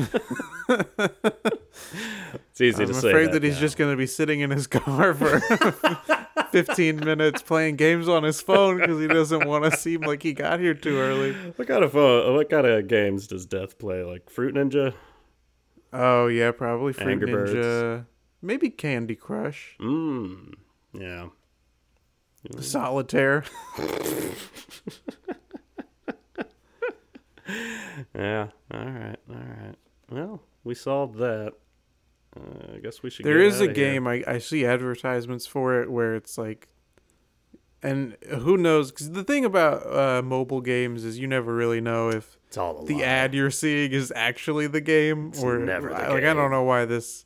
it's 0.68 2.60
easy 2.60 2.82
I'm 2.82 2.88
to 2.88 2.94
say. 2.94 3.08
afraid 3.08 3.26
that, 3.28 3.32
that, 3.32 3.42
he's 3.42 3.54
now. 3.54 3.60
just 3.60 3.78
gonna 3.78 3.96
be 3.96 4.06
sitting 4.06 4.40
in 4.40 4.50
his 4.50 4.66
car 4.68 5.14
for 5.14 5.40
15 6.50 6.96
minutes 6.96 7.40
playing 7.42 7.76
games 7.76 8.06
on 8.06 8.22
his 8.22 8.40
phone 8.42 8.78
because 8.78 9.00
he 9.00 9.06
doesn't 9.06 9.46
want 9.48 9.64
to 9.64 9.74
seem 9.76 10.02
like 10.02 10.22
he 10.22 10.34
got 10.34 10.60
here 10.60 10.74
too 10.74 10.98
early. 10.98 11.32
What 11.56 11.66
kind 11.66 11.82
of 11.82 11.96
uh, 11.96 12.30
what 12.32 12.50
kind 12.50 12.66
of 12.66 12.86
games 12.86 13.26
does 13.26 13.46
Death 13.46 13.78
play? 13.78 14.02
Like 14.04 14.28
Fruit 14.28 14.54
Ninja? 14.54 14.92
Oh 15.92 16.26
yeah, 16.26 16.50
probably 16.50 16.92
Fruit 16.92 17.08
Angry 17.08 17.32
Birds. 17.32 17.52
Ninja, 17.52 18.06
maybe 18.42 18.68
Candy 18.68 19.14
Crush, 19.14 19.76
Mmm. 19.80 20.54
Yeah. 20.92 21.28
Solitaire. 22.60 23.44
Yeah. 28.14 28.48
All 28.72 28.84
right. 28.84 29.16
All 29.30 29.36
right. 29.36 29.74
Well, 30.10 30.42
we 30.64 30.74
solved 30.74 31.18
that. 31.18 31.52
Uh, 32.36 32.74
I 32.74 32.78
guess 32.78 33.02
we 33.02 33.10
should. 33.10 33.24
There 33.24 33.38
get 33.38 33.46
is 33.46 33.60
a 33.60 33.64
outta 33.64 33.72
here. 33.74 33.92
game 33.92 34.06
I, 34.08 34.24
I 34.26 34.38
see 34.38 34.66
advertisements 34.66 35.46
for 35.46 35.80
it 35.80 35.90
where 35.90 36.16
it's 36.16 36.36
like, 36.36 36.66
and 37.82 38.16
who 38.28 38.56
knows? 38.56 38.90
Because 38.90 39.12
the 39.12 39.22
thing 39.22 39.44
about 39.44 39.86
uh, 39.86 40.22
mobile 40.22 40.60
games 40.60 41.04
is 41.04 41.18
you 41.18 41.28
never 41.28 41.54
really 41.54 41.80
know 41.80 42.08
if 42.08 42.36
It's 42.48 42.56
all 42.56 42.82
the 42.84 42.96
lie. 42.96 43.02
ad 43.02 43.34
you're 43.34 43.50
seeing 43.52 43.92
is 43.92 44.12
actually 44.16 44.66
the 44.66 44.80
game 44.80 45.32
or 45.40 45.58
never 45.58 45.88
the 45.90 45.94
like 45.94 46.24
I 46.24 46.34
don't 46.34 46.50
know 46.50 46.62
why 46.64 46.84
this 46.86 47.24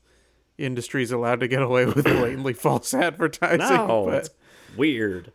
industry 0.58 1.02
is 1.02 1.12
allowed 1.12 1.40
to 1.40 1.48
get 1.48 1.62
away 1.62 1.86
with 1.86 2.04
blatantly 2.04 2.52
false 2.52 2.92
advertising. 2.92 3.58
No, 3.60 4.04
but 4.06 4.14
it's 4.26 4.30
weird. 4.76 5.32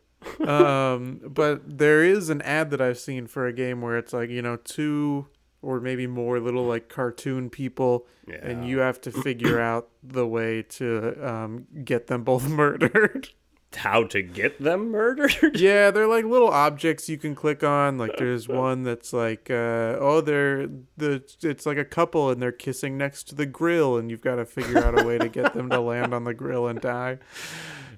Um, 0.47 1.21
but 1.23 1.61
there 1.77 2.03
is 2.03 2.29
an 2.29 2.41
ad 2.43 2.69
that 2.71 2.81
I've 2.81 2.99
seen 2.99 3.27
for 3.27 3.47
a 3.47 3.53
game 3.53 3.81
where 3.81 3.97
it's 3.97 4.13
like 4.13 4.29
you 4.29 4.41
know 4.41 4.57
two 4.57 5.27
or 5.61 5.79
maybe 5.79 6.05
more 6.07 6.39
little 6.41 6.65
like 6.65 6.89
cartoon 6.89 7.49
people, 7.49 8.05
Yeah. 8.27 8.35
and 8.41 8.67
you 8.67 8.79
have 8.79 8.99
to 9.01 9.11
figure 9.11 9.59
out 9.71 9.87
the 10.03 10.27
way 10.27 10.61
to 10.63 11.27
um, 11.27 11.67
get 11.85 12.07
them 12.07 12.23
both 12.23 12.47
murdered. 12.49 13.29
How 13.75 14.03
to 14.03 14.21
get 14.21 14.61
them 14.61 14.91
murdered? 14.91 15.35
yeah, 15.59 15.89
they're 15.89 16.05
like 16.07 16.25
little 16.25 16.49
objects 16.49 17.09
you 17.09 17.17
can 17.17 17.33
click 17.33 17.63
on. 17.63 17.97
Like 17.97 18.17
there's 18.17 18.47
one 18.49 18.83
that's 18.83 19.13
like, 19.13 19.49
uh, 19.49 19.97
oh, 19.99 20.21
they're 20.21 20.67
the 20.97 21.23
it's 21.41 21.65
like 21.65 21.77
a 21.77 21.85
couple 21.85 22.29
and 22.29 22.39
they're 22.41 22.51
kissing 22.51 22.97
next 22.97 23.23
to 23.29 23.35
the 23.35 23.45
grill, 23.47 23.97
and 23.97 24.11
you've 24.11 24.21
got 24.21 24.35
to 24.35 24.45
figure 24.45 24.77
out 24.77 24.99
a 25.01 25.03
way 25.07 25.17
to 25.17 25.27
get 25.29 25.53
them 25.53 25.69
to 25.69 25.79
land 25.79 26.13
on 26.13 26.23
the 26.25 26.33
grill 26.35 26.67
and 26.67 26.81
die. 26.81 27.17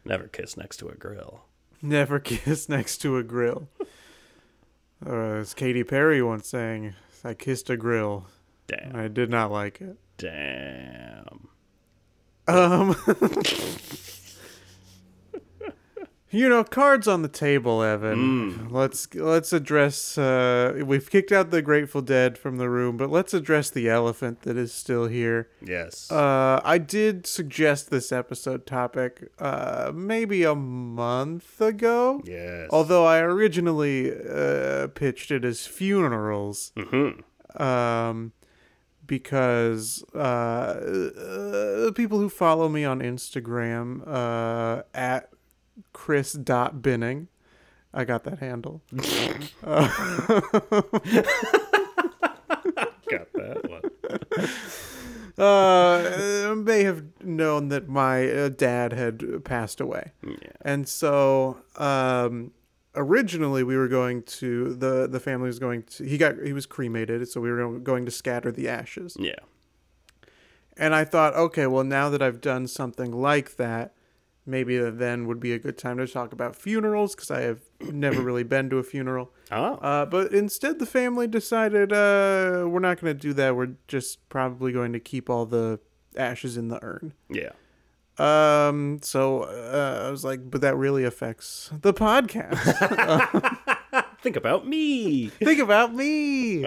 Never 0.06 0.28
kiss 0.28 0.56
next 0.56 0.78
to 0.78 0.88
a 0.88 0.96
grill. 0.96 1.42
Never 1.86 2.20
kiss 2.22 2.68
next 2.68 2.98
to 3.00 3.18
a 3.18 3.24
grill. 3.24 3.70
Uh, 5.06 5.36
as 5.36 5.54
Katy 5.54 5.84
Perry 5.84 6.22
once 6.22 6.50
sang, 6.50 6.96
I 7.24 7.36
kissed 7.36 7.70
a 7.70 7.78
grill. 7.78 8.26
Damn. 8.68 8.96
I 8.96 9.08
did 9.08 9.30
not 9.30 9.52
like 9.52 9.82
it. 9.82 9.98
Damn. 10.18 11.48
Um, 12.48 12.96
you 16.36 16.50
know, 16.50 16.64
cards 16.64 17.08
on 17.08 17.22
the 17.22 17.28
table, 17.28 17.82
Evan. 17.82 18.70
Let's 18.70 19.08
let's 19.14 19.54
address. 19.54 20.18
Uh, 20.18 20.82
we've 20.86 21.10
kicked 21.10 21.32
out 21.32 21.52
the 21.52 21.62
Grateful 21.62 22.02
Dead 22.02 22.38
from 22.38 22.58
the 22.58 22.70
room, 22.70 22.98
but 22.98 23.10
let's 23.10 23.34
address 23.34 23.70
the 23.70 23.90
elephant 23.90 24.42
that 24.42 24.58
is 24.58 24.74
still 24.74 25.08
here. 25.08 25.50
Yes. 25.62 26.12
Uh, 26.12 26.60
I 26.64 26.78
did 26.78 27.26
suggest 27.26 27.90
this 27.90 28.12
episode 28.12 28.66
topic 28.66 29.32
uh, 29.40 29.92
maybe 29.94 30.44
a 30.44 30.56
month 30.56 31.62
ago. 31.62 32.22
yes. 32.26 32.68
Although 32.72 33.06
I 33.06 33.20
originally 33.20 34.12
uh, 34.12 34.88
pitched 34.88 35.32
it 35.32 35.46
as 35.46 35.66
funerals, 35.66 36.72
hmm 36.78 37.10
um, 37.62 38.34
because 39.08 40.04
uh, 40.14 40.18
uh, 40.18 41.92
people 41.94 42.20
who 42.20 42.28
follow 42.30 42.68
me 42.68 42.84
on 42.84 43.00
Instagram 43.00 44.02
uh, 44.08 44.84
at 44.94 45.30
Chris 45.96 46.34
dot 46.34 46.82
Binning, 46.82 47.30
I 47.94 48.04
got 48.04 48.26
that 48.26 48.40
handle. 48.40 48.82
got 48.94 49.08
that 53.34 53.62
one. 55.38 55.44
uh, 55.48 56.54
may 56.56 56.84
have 56.84 57.06
known 57.24 57.70
that 57.70 57.88
my 57.88 58.30
uh, 58.30 58.50
dad 58.50 58.92
had 58.92 59.46
passed 59.46 59.80
away. 59.80 60.12
Yeah. 60.22 60.36
And 60.62 60.88
so 60.88 61.60
um 61.78 62.52
originally 62.94 63.64
we 63.64 63.78
were 63.78 63.88
going 63.88 64.24
to 64.24 64.74
the 64.76 65.08
the 65.08 65.22
family 65.22 65.48
was 65.48 65.60
going 65.60 65.84
to 65.84 66.04
he 66.04 66.18
got 66.18 66.36
he 66.44 66.52
was 66.52 66.66
cremated 66.66 67.26
so 67.30 67.40
we 67.40 67.50
were 67.50 67.80
going 67.80 68.04
to 68.04 68.12
scatter 68.12 68.52
the 68.52 68.68
ashes. 68.68 69.16
Yeah. 69.18 69.40
And 70.76 70.94
I 70.94 71.06
thought, 71.06 71.34
okay, 71.36 71.68
well 71.68 71.86
now 71.86 72.10
that 72.10 72.22
I've 72.22 72.42
done 72.42 72.68
something 72.68 73.14
like 73.14 73.56
that, 73.56 73.94
maybe 74.46 74.78
then 74.78 75.28
would 75.28 75.40
be 75.40 75.54
a 75.54 75.60
good 75.60 75.78
time 75.78 75.98
to 75.98 76.08
talk 76.08 76.34
about 76.34 76.56
funerals 76.56 77.16
cuz 77.16 77.32
I 77.32 77.42
have 77.42 77.60
never 77.92 78.22
really 78.22 78.44
been 78.44 78.70
to 78.70 78.78
a 78.78 78.84
funeral. 78.84 79.32
Oh. 79.52 79.76
Uh, 79.76 80.06
but 80.06 80.34
instead, 80.34 80.80
the 80.80 80.86
family 80.86 81.28
decided 81.28 81.92
uh, 81.94 82.66
we're 82.68 82.80
not 82.80 83.00
going 83.02 83.16
to 83.16 83.20
do 83.20 83.34
that. 83.34 83.56
We're 83.56 83.76
just 83.88 84.28
probably 84.30 84.72
going 84.72 84.94
to 84.94 85.00
keep 85.00 85.30
all 85.30 85.46
the 85.46 85.80
ashes 86.18 86.58
in 86.58 86.70
the 86.70 86.80
urn. 86.84 87.14
yeah. 87.30 87.50
Um, 88.18 89.00
so 89.02 89.44
uh, 89.44 90.06
I 90.08 90.10
was 90.10 90.24
like, 90.24 90.50
but 90.50 90.62
that 90.62 90.78
really 90.78 91.04
affects 91.04 91.70
the 91.82 91.94
podcast. 91.94 92.56
Think 94.22 94.38
about 94.38 94.66
me. 94.66 95.28
Think 95.44 95.60
about 95.60 95.94
me. 95.94 96.66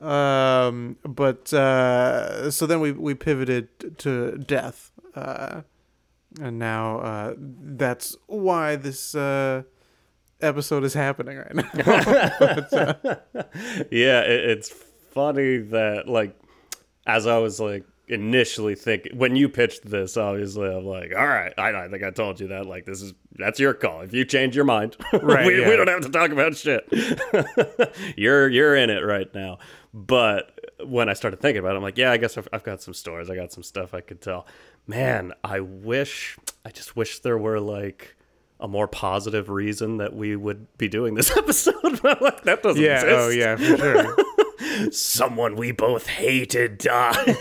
um, 0.00 0.96
but 1.04 1.52
uh, 1.52 2.50
so 2.52 2.66
then 2.66 2.80
we 2.80 2.92
we 2.92 3.14
pivoted 3.14 3.98
to 3.98 4.38
death, 4.38 4.92
uh, 5.16 5.62
and 6.40 6.58
now 6.58 6.98
uh, 7.00 7.34
that's 7.38 8.16
why 8.26 8.76
this 8.76 9.14
uh, 9.14 9.62
episode 10.40 10.84
is 10.84 10.94
happening 10.94 11.38
right 11.38 11.54
now. 11.54 11.64
yeah, 13.90 14.20
it, 14.22 14.50
it's 14.50 14.70
funny 15.10 15.58
that 15.58 16.04
like 16.06 16.38
as 17.06 17.26
I 17.26 17.38
was 17.38 17.60
like 17.60 17.84
initially 18.08 18.74
thinking 18.74 19.16
when 19.16 19.36
you 19.36 19.48
pitched 19.48 19.88
this, 19.88 20.16
obviously 20.16 20.68
I'm 20.68 20.84
like, 20.84 21.12
all 21.16 21.26
right, 21.26 21.52
I, 21.56 21.84
I 21.84 21.88
think 21.88 22.02
I 22.02 22.10
told 22.10 22.40
you 22.40 22.48
that. 22.48 22.66
Like 22.66 22.84
this 22.84 23.02
is 23.02 23.14
that's 23.32 23.58
your 23.60 23.74
call. 23.74 24.02
If 24.02 24.12
you 24.12 24.24
change 24.24 24.54
your 24.56 24.64
mind, 24.64 24.96
Right, 25.12 25.46
we, 25.46 25.60
yeah. 25.60 25.68
we 25.68 25.76
don't 25.76 25.88
have 25.88 26.02
to 26.02 26.10
talk 26.10 26.30
about 26.30 26.56
shit. 26.56 26.86
you're 28.16 28.48
you're 28.48 28.76
in 28.76 28.90
it 28.90 29.00
right 29.00 29.32
now. 29.34 29.58
But 29.92 30.58
when 30.84 31.08
I 31.08 31.14
started 31.14 31.40
thinking 31.40 31.58
about 31.58 31.74
it, 31.74 31.76
I'm 31.76 31.82
like, 31.82 31.98
yeah, 31.98 32.12
I 32.12 32.16
guess 32.16 32.38
I've, 32.38 32.48
I've 32.52 32.62
got 32.62 32.80
some 32.80 32.94
stories. 32.94 33.28
I 33.28 33.34
got 33.34 33.52
some 33.52 33.62
stuff 33.62 33.92
I 33.92 34.00
could 34.00 34.20
tell. 34.20 34.46
Man, 34.86 35.32
I 35.42 35.60
wish, 35.60 36.38
I 36.64 36.70
just 36.70 36.96
wish 36.96 37.18
there 37.20 37.38
were 37.38 37.58
like 37.60 38.16
a 38.60 38.68
more 38.68 38.86
positive 38.86 39.48
reason 39.48 39.96
that 39.96 40.14
we 40.14 40.36
would 40.36 40.66
be 40.78 40.88
doing 40.88 41.14
this 41.14 41.36
episode. 41.36 41.74
Like, 42.02 42.42
that 42.44 42.62
doesn't 42.62 42.82
yeah. 42.82 42.94
exist 42.94 43.14
Oh 43.14 43.28
yeah, 43.28 43.56
for 43.56 43.76
sure. 43.76 44.90
someone 44.92 45.56
we 45.56 45.72
both 45.72 46.06
hated 46.06 46.78
died. 46.78 47.36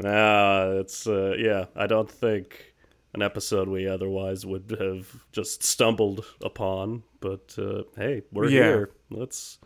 no, 0.00 0.78
it's 0.80 1.06
uh, 1.06 1.34
yeah. 1.38 1.66
I 1.74 1.86
don't 1.86 2.10
think 2.10 2.71
an 3.14 3.22
episode 3.22 3.68
we 3.68 3.86
otherwise 3.86 4.46
would 4.46 4.76
have 4.80 5.24
just 5.32 5.62
stumbled 5.62 6.24
upon. 6.42 7.02
But 7.20 7.54
uh, 7.58 7.82
hey, 7.96 8.22
we're 8.32 8.48
Yeah. 8.48 8.62
here. 8.64 8.90
Let's 9.10 9.58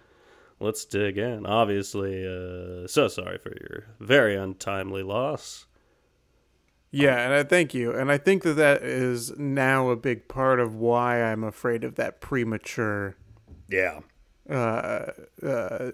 let's 0.60 0.84
dig 0.84 1.18
in. 1.18 1.46
Obviously, 1.46 2.26
uh, 2.26 2.86
so 2.86 3.08
sorry 3.08 3.38
for 3.38 3.50
your 3.60 3.84
very 4.00 4.34
untimely 4.36 5.02
loss. 5.02 5.66
Yeah, 6.90 7.16
and 7.24 7.34
I 7.34 7.42
thank 7.42 7.74
you. 7.74 7.92
And 7.92 8.10
I 8.10 8.16
think 8.16 8.42
that 8.44 8.54
that 8.54 8.82
is 8.82 9.36
now 9.38 9.90
a 9.90 9.96
big 9.96 10.28
part 10.28 10.60
of 10.60 10.74
why 10.74 11.22
I'm 11.22 11.44
afraid 11.44 11.84
of 11.84 11.96
that 11.96 12.20
premature 12.20 13.16
Yeah, 13.68 14.00
uh, 14.50 15.10
uh, 15.42 15.90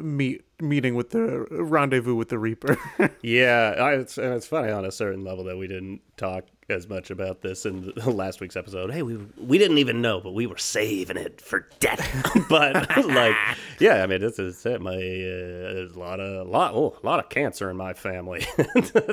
meet 0.00 0.44
meeting 0.60 0.94
with 0.94 1.10
the 1.10 1.46
rendezvous 1.50 2.14
with 2.14 2.28
the 2.28 2.38
Reaper. 2.38 2.78
Yeah, 3.22 3.74
I, 3.78 3.92
it's, 3.94 4.18
and 4.18 4.34
it's 4.34 4.46
funny 4.46 4.70
on 4.70 4.84
a 4.84 4.92
certain 4.92 5.24
level 5.24 5.44
that 5.44 5.56
we 5.56 5.66
didn't 5.66 6.02
talk 6.16 6.44
as 6.68 6.88
much 6.88 7.10
about 7.10 7.42
this 7.42 7.64
in 7.64 7.92
the 7.96 8.10
last 8.10 8.40
week's 8.40 8.56
episode. 8.56 8.92
Hey, 8.92 9.02
we 9.02 9.16
we 9.38 9.58
didn't 9.58 9.78
even 9.78 10.02
know, 10.02 10.20
but 10.20 10.32
we 10.32 10.46
were 10.46 10.58
saving 10.58 11.16
it 11.16 11.40
for 11.40 11.68
death. 11.80 12.06
but 12.48 12.74
like, 13.06 13.36
yeah, 13.78 14.02
I 14.02 14.06
mean, 14.06 14.20
this 14.20 14.38
is 14.38 14.64
it. 14.66 14.80
My 14.80 14.92
uh, 14.92 14.96
there's 14.96 15.94
a 15.94 15.98
lot 15.98 16.20
of 16.20 16.48
lot 16.48 16.74
oh, 16.74 16.96
a 17.02 17.06
lot 17.06 17.18
of 17.18 17.28
cancer 17.30 17.70
in 17.70 17.76
my 17.76 17.94
family. 17.94 18.46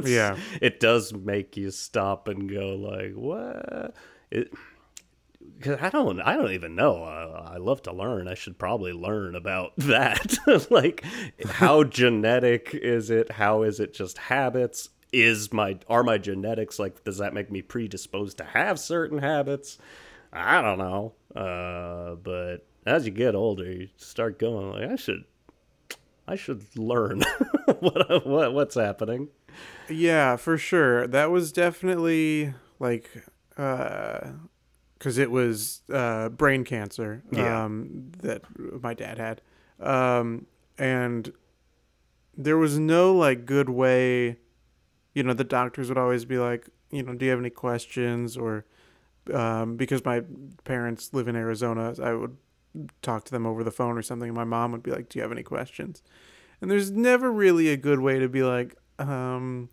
Yeah. 0.03 0.37
it 0.61 0.79
does 0.79 1.13
make 1.13 1.55
you 1.55 1.71
stop 1.71 2.27
and 2.27 2.49
go 2.49 2.75
like, 2.75 3.13
what? 3.13 3.93
It, 4.29 4.53
Cause 5.61 5.77
I 5.79 5.89
don't, 5.89 6.19
I 6.21 6.35
don't 6.35 6.53
even 6.53 6.75
know. 6.75 7.03
I, 7.03 7.53
I 7.53 7.57
love 7.57 7.83
to 7.83 7.93
learn. 7.93 8.27
I 8.27 8.33
should 8.33 8.57
probably 8.57 8.93
learn 8.93 9.35
about 9.35 9.73
that. 9.77 10.37
like, 10.71 11.03
how 11.45 11.83
genetic 11.83 12.71
is 12.73 13.09
it? 13.09 13.31
How 13.33 13.63
is 13.63 13.79
it 13.79 13.93
just 13.93 14.17
habits? 14.17 14.89
Is 15.13 15.51
my 15.51 15.77
are 15.89 16.03
my 16.03 16.17
genetics 16.17 16.79
like? 16.79 17.03
Does 17.03 17.17
that 17.17 17.33
make 17.33 17.51
me 17.51 17.61
predisposed 17.61 18.37
to 18.37 18.45
have 18.45 18.79
certain 18.79 19.17
habits? 19.17 19.77
I 20.31 20.61
don't 20.61 20.77
know. 20.77 21.13
Uh, 21.35 22.15
but 22.15 22.65
as 22.85 23.05
you 23.05 23.11
get 23.11 23.35
older, 23.35 23.65
you 23.65 23.89
start 23.97 24.39
going 24.39 24.71
like, 24.71 24.89
I 24.89 24.95
should, 24.95 25.25
I 26.27 26.35
should 26.37 26.65
learn 26.77 27.23
what, 27.79 28.25
what 28.25 28.53
what's 28.53 28.75
happening. 28.75 29.27
Yeah, 29.89 30.37
for 30.37 30.57
sure. 30.57 31.07
That 31.07 31.29
was 31.29 31.51
definitely 31.51 32.53
like 32.79 33.09
because 35.01 35.17
it 35.17 35.31
was 35.31 35.81
uh, 35.91 36.29
brain 36.29 36.63
cancer 36.63 37.23
Yeah. 37.31 37.63
um, 37.65 38.11
that 38.21 38.43
my 38.83 38.93
dad 38.93 39.17
had, 39.17 39.41
um, 39.79 40.45
and 40.77 41.33
there 42.37 42.55
was 42.59 42.77
no 42.77 43.11
like 43.15 43.47
good 43.47 43.67
way. 43.67 44.37
You 45.15 45.23
know, 45.23 45.33
the 45.33 45.43
doctors 45.43 45.89
would 45.89 45.97
always 45.97 46.23
be 46.23 46.37
like, 46.37 46.69
you 46.91 47.01
know, 47.01 47.15
do 47.15 47.25
you 47.25 47.31
have 47.31 47.39
any 47.39 47.49
questions 47.49 48.37
or 48.37 48.65
um, 49.33 49.75
because 49.75 50.05
my 50.05 50.21
parents 50.65 51.13
live 51.13 51.27
in 51.27 51.35
Arizona, 51.35 51.95
I 51.99 52.13
would 52.13 52.37
talk 53.01 53.25
to 53.25 53.31
them 53.31 53.47
over 53.47 53.63
the 53.63 53.71
phone 53.71 53.97
or 53.97 54.03
something. 54.03 54.29
And 54.29 54.37
my 54.37 54.43
mom 54.43 54.71
would 54.71 54.83
be 54.83 54.91
like, 54.91 55.09
"Do 55.09 55.17
you 55.17 55.23
have 55.23 55.31
any 55.31 55.43
questions?" 55.43 56.03
And 56.61 56.69
there's 56.69 56.91
never 56.91 57.31
really 57.31 57.69
a 57.69 57.77
good 57.77 57.99
way 58.01 58.19
to 58.19 58.29
be 58.29 58.43
like, 58.43 58.75
um, 58.99 59.69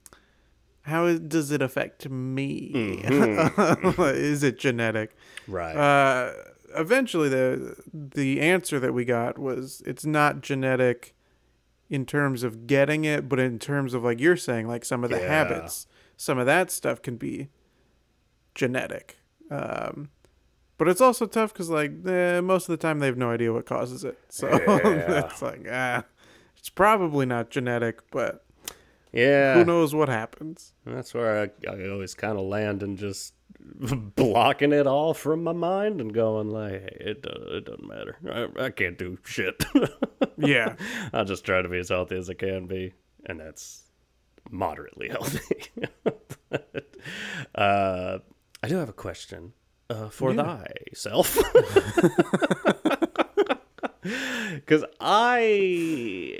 "How 0.89 1.17
does 1.17 1.51
it 1.51 1.63
affect 1.63 2.09
me? 2.11 3.03
is 3.09 4.43
it 4.43 4.59
genetic?" 4.59 5.17
Right. 5.47 5.77
Uh, 5.77 6.33
eventually, 6.77 7.29
the 7.29 7.77
the 7.93 8.41
answer 8.41 8.79
that 8.81 8.93
we 8.93 9.05
got 9.05 9.39
was 9.39 9.83
it's 9.87 10.05
not 10.05 10.41
genetic 10.41 11.15
in 11.91 12.05
terms 12.05 12.43
of 12.43 12.67
getting 12.67 13.05
it, 13.05 13.29
but 13.29 13.39
in 13.39 13.59
terms 13.59 13.95
of 13.95 14.05
like 14.05 14.21
you're 14.21 14.37
saying, 14.37 14.67
like 14.69 14.85
some 14.85 15.05
of 15.05 15.11
the 15.11 15.19
Yeah. 15.19 15.29
habits, 15.29 15.87
some 16.17 16.39
of 16.39 16.47
that 16.47 16.71
stuff 16.71 17.01
can 17.01 17.17
be 17.17 17.49
genetic. 18.55 19.19
Um, 19.51 20.11
but 20.77 20.89
it's 20.89 21.01
also 21.01 21.27
tough 21.27 21.53
because 21.53 21.71
like 21.71 21.93
eh, 22.07 22.41
most 22.41 22.69
of 22.69 22.73
the 22.73 22.77
time 22.77 22.99
they 22.99 23.07
have 23.07 23.17
no 23.17 23.31
idea 23.31 23.53
what 23.53 23.67
causes 23.67 24.05
it, 24.05 24.19
so 24.29 24.49
Yeah. 24.69 25.27
it's 25.27 25.41
like 25.43 25.67
ah, 25.71 26.05
it's 26.57 26.69
probably 26.69 27.25
not 27.27 27.51
genetic, 27.51 28.11
but 28.11 28.45
yeah. 29.13 29.55
who 29.55 29.65
knows 29.65 29.95
what 29.95 30.09
happens. 30.09 30.75
That's 30.87 31.15
where 31.15 31.43
I, 31.43 31.71
I 31.71 31.89
always 31.89 32.15
kind 32.15 32.39
of 32.39 32.45
land 32.45 32.83
and 32.83 32.97
just 32.99 33.35
blocking 34.17 34.73
it 34.73 34.87
all 34.87 35.15
from 35.15 35.43
my 35.45 35.53
mind 35.53 36.01
and 36.01 36.13
going 36.15 36.51
like, 36.51 36.73
hey, 36.73 36.97
it, 37.01 37.23
do- 37.23 37.57
it 37.57 37.65
doesn't 37.65 37.87
matter. 37.87 38.17
I, 38.59 38.65
I 38.67 38.71
can't 38.71 38.99
do 38.99 39.19
shit. 39.25 39.65
Yeah, 40.41 40.77
I'll 41.13 41.25
just 41.25 41.45
try 41.45 41.63
to 41.63 41.69
be 41.69 41.79
as 41.79 41.89
healthy 41.89 42.17
as 42.17 42.31
I 42.31 42.35
can 42.35 42.67
be, 42.69 42.95
and 43.27 43.41
that's 43.41 43.83
moderately 44.51 45.09
healthy. 45.11 45.69
uh, 47.57 48.19
I 48.63 48.69
do 48.69 48.77
have 48.77 48.89
a 48.89 48.93
question 48.93 49.53
uh, 49.91 50.11
for 50.11 50.33
thyself. 50.35 51.37
Because 54.59 54.85
I, 55.01 56.37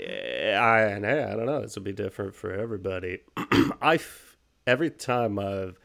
I, 0.57 0.81
and 0.81 1.05
hey, 1.05 1.23
I 1.23 1.35
don't 1.35 1.45
know. 1.45 1.61
This 1.61 1.75
will 1.75 1.83
be 1.83 1.93
different 1.93 2.35
for 2.35 2.53
everybody. 2.53 3.19
I, 3.81 3.99
every 4.67 4.91
time 4.91 5.39
I've 5.39 5.79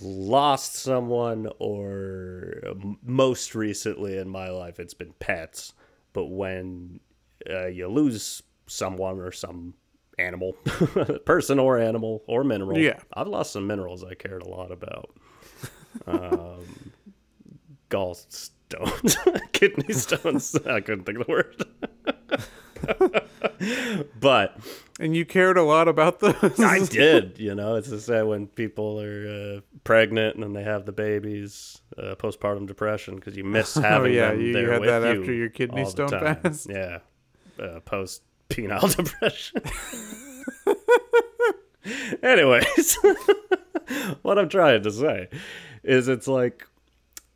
lost 0.00 0.74
someone, 0.76 1.48
or 1.58 2.62
most 3.02 3.54
recently 3.54 4.18
in 4.18 4.28
my 4.28 4.48
life, 4.50 4.78
it's 4.78 4.94
been 4.94 5.12
pets. 5.18 5.72
But 6.12 6.26
when 6.26 7.00
uh, 7.48 7.66
you 7.66 7.88
lose 7.88 8.42
someone 8.66 9.18
or 9.18 9.32
some 9.32 9.74
animal, 10.18 10.52
person 11.26 11.58
or 11.58 11.78
animal 11.78 12.22
or 12.26 12.44
mineral, 12.44 12.78
Yeah. 12.78 12.98
I've 13.12 13.28
lost 13.28 13.52
some 13.52 13.66
minerals 13.66 14.04
I 14.04 14.14
cared 14.14 14.42
a 14.42 14.48
lot 14.48 14.70
about. 14.72 15.10
Um, 16.06 16.92
gallstones, 18.68 19.40
kidney 19.52 19.92
stones. 19.94 20.54
I 20.66 20.80
couldn't 20.80 21.04
think 21.04 21.18
of 21.20 21.26
the 21.26 21.32
word. 21.32 21.64
but 24.20 24.56
and 25.00 25.14
you 25.16 25.24
cared 25.24 25.56
a 25.58 25.62
lot 25.62 25.88
about 25.88 26.20
those. 26.20 26.58
I 26.60 26.84
did, 26.86 27.38
you 27.38 27.54
know. 27.54 27.76
It's 27.76 27.88
just 27.88 28.06
that 28.08 28.26
when 28.26 28.46
people 28.46 29.00
are 29.00 29.56
uh, 29.58 29.60
pregnant 29.84 30.34
and 30.36 30.42
then 30.44 30.52
they 30.52 30.62
have 30.62 30.86
the 30.86 30.92
babies, 30.92 31.80
uh, 31.96 32.14
postpartum 32.16 32.66
depression, 32.66 33.16
because 33.16 33.36
you 33.36 33.44
miss 33.44 33.74
having 33.74 34.12
Oh, 34.12 34.14
yeah, 34.14 34.30
them 34.30 34.40
you- 34.40 34.58
you 34.58 34.68
had 34.70 34.80
with 34.80 34.88
that 34.88 35.02
you 35.14 35.20
after 35.20 35.32
your 35.32 35.48
kidney 35.48 35.84
stone 35.84 36.10
passed? 36.10 36.68
Yeah, 36.70 36.98
uh, 37.60 37.80
post 37.80 38.22
penile 38.48 38.94
depression. 38.96 39.62
Anyways, 42.22 42.96
what 44.22 44.38
I'm 44.38 44.48
trying 44.48 44.82
to 44.82 44.90
say 44.90 45.28
is, 45.82 46.08
it's 46.08 46.28
like 46.28 46.66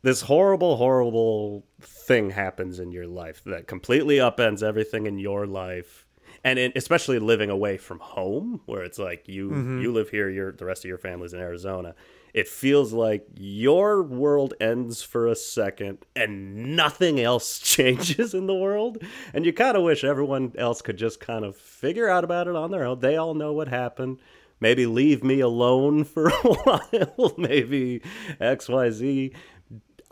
this 0.03 0.21
horrible, 0.21 0.75
horrible 0.75 1.65
thing 1.81 2.29
happens 2.29 2.79
in 2.79 2.91
your 2.91 3.07
life 3.07 3.41
that 3.45 3.67
completely 3.67 4.17
upends 4.17 4.61
everything 4.61 5.07
in 5.07 5.17
your 5.17 5.47
life, 5.47 6.05
and 6.43 6.59
in, 6.59 6.73
especially 6.75 7.19
living 7.19 7.49
away 7.49 7.77
from 7.77 7.99
home, 7.99 8.61
where 8.65 8.83
it's 8.83 8.99
like 8.99 9.27
you 9.27 9.49
mm-hmm. 9.49 9.81
you 9.81 9.93
live 9.93 10.09
here, 10.09 10.29
your 10.29 10.51
the 10.51 10.65
rest 10.65 10.83
of 10.83 10.89
your 10.89 10.97
family's 10.97 11.33
in 11.33 11.39
Arizona. 11.39 11.95
It 12.33 12.47
feels 12.47 12.93
like 12.93 13.27
your 13.35 14.01
world 14.01 14.55
ends 14.59 15.03
for 15.03 15.27
a 15.27 15.35
second 15.35 15.99
and 16.15 16.75
nothing 16.75 17.19
else 17.19 17.59
changes 17.75 18.33
in 18.33 18.47
the 18.47 18.55
world. 18.55 18.97
And 19.33 19.45
you 19.45 19.53
kind 19.53 19.77
of 19.77 19.83
wish 19.83 20.03
everyone 20.03 20.51
else 20.57 20.81
could 20.81 20.97
just 20.97 21.19
kind 21.19 21.45
of 21.45 21.55
figure 21.55 22.09
out 22.09 22.23
about 22.23 22.47
it 22.47 22.55
on 22.55 22.71
their 22.71 22.85
own. 22.85 22.99
They 22.99 23.17
all 23.17 23.35
know 23.35 23.53
what 23.53 23.67
happened 23.67 24.17
maybe 24.63 24.85
leave 24.85 25.25
me 25.25 25.41
alone 25.41 26.03
for 26.13 26.29
a 26.29 26.31
while 26.31 27.33
maybe 27.37 28.01
xyz 28.39 29.33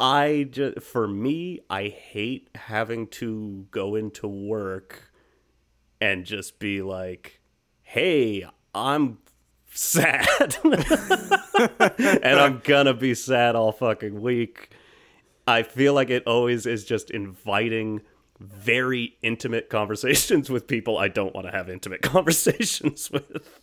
i 0.01 0.47
just 0.49 0.81
for 0.81 1.07
me 1.07 1.59
i 1.69 1.87
hate 1.87 2.49
having 2.55 3.07
to 3.07 3.65
go 3.71 3.95
into 3.95 4.27
work 4.27 5.11
and 6.01 6.25
just 6.25 6.59
be 6.59 6.81
like 6.81 7.39
hey 7.83 8.43
i'm 8.73 9.17
sad. 9.73 10.57
And 12.23 12.39
i'm 12.39 12.61
gonna 12.63 12.93
be 12.93 13.13
sad 13.13 13.55
all 13.55 13.71
fucking 13.71 14.21
week. 14.21 14.71
I 15.47 15.63
feel 15.63 15.93
like 15.93 16.09
it 16.09 16.25
always 16.25 16.65
is 16.65 16.85
just 16.85 17.11
inviting 17.11 18.01
very 18.39 19.17
intimate 19.21 19.69
conversations 19.69 20.49
with 20.49 20.65
people 20.65 20.97
i 20.97 21.07
don't 21.07 21.35
want 21.35 21.45
to 21.45 21.51
have 21.51 21.69
intimate 21.69 22.01
conversations 22.15 23.11
with. 23.11 23.59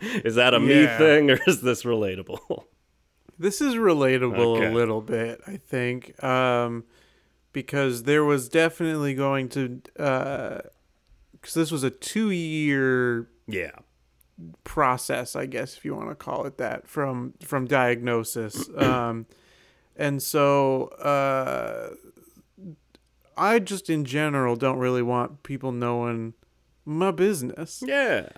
Is 0.00 0.36
that 0.36 0.54
a 0.54 0.60
me 0.60 0.86
thing 0.98 1.30
or 1.30 1.38
is 1.46 1.62
this 1.62 1.82
relatable? 1.82 2.64
This 3.38 3.60
is 3.60 3.74
relatable 3.74 4.56
Okay. 4.56 4.66
a 4.66 4.72
little 4.72 5.00
bit, 5.00 5.40
I 5.46 5.56
think, 5.58 6.22
um, 6.24 6.84
because 7.52 8.02
there 8.02 8.24
was 8.24 8.48
definitely 8.48 9.14
going 9.14 9.48
to, 9.50 9.80
because 9.94 11.54
this 11.54 11.70
was 11.70 11.82
a 11.84 11.90
two-year 11.90 13.28
Yeah. 13.46 13.70
process, 14.64 15.34
I 15.36 15.46
guess, 15.46 15.76
if 15.76 15.84
you 15.84 15.94
want 15.94 16.08
to 16.10 16.14
call 16.14 16.46
it 16.46 16.58
that, 16.58 16.88
from 16.88 17.34
from 17.44 17.66
diagnosis, 17.66 18.68
um, 18.76 19.26
and 19.96 20.22
so 20.22 20.84
uh, 21.02 21.94
I 23.36 23.58
just 23.60 23.88
in 23.90 24.04
general 24.04 24.56
don't 24.56 24.78
really 24.78 25.02
want 25.02 25.42
people 25.42 25.72
knowing 25.72 26.34
my 26.84 27.10
business. 27.10 27.82
Yeah. 27.86 28.28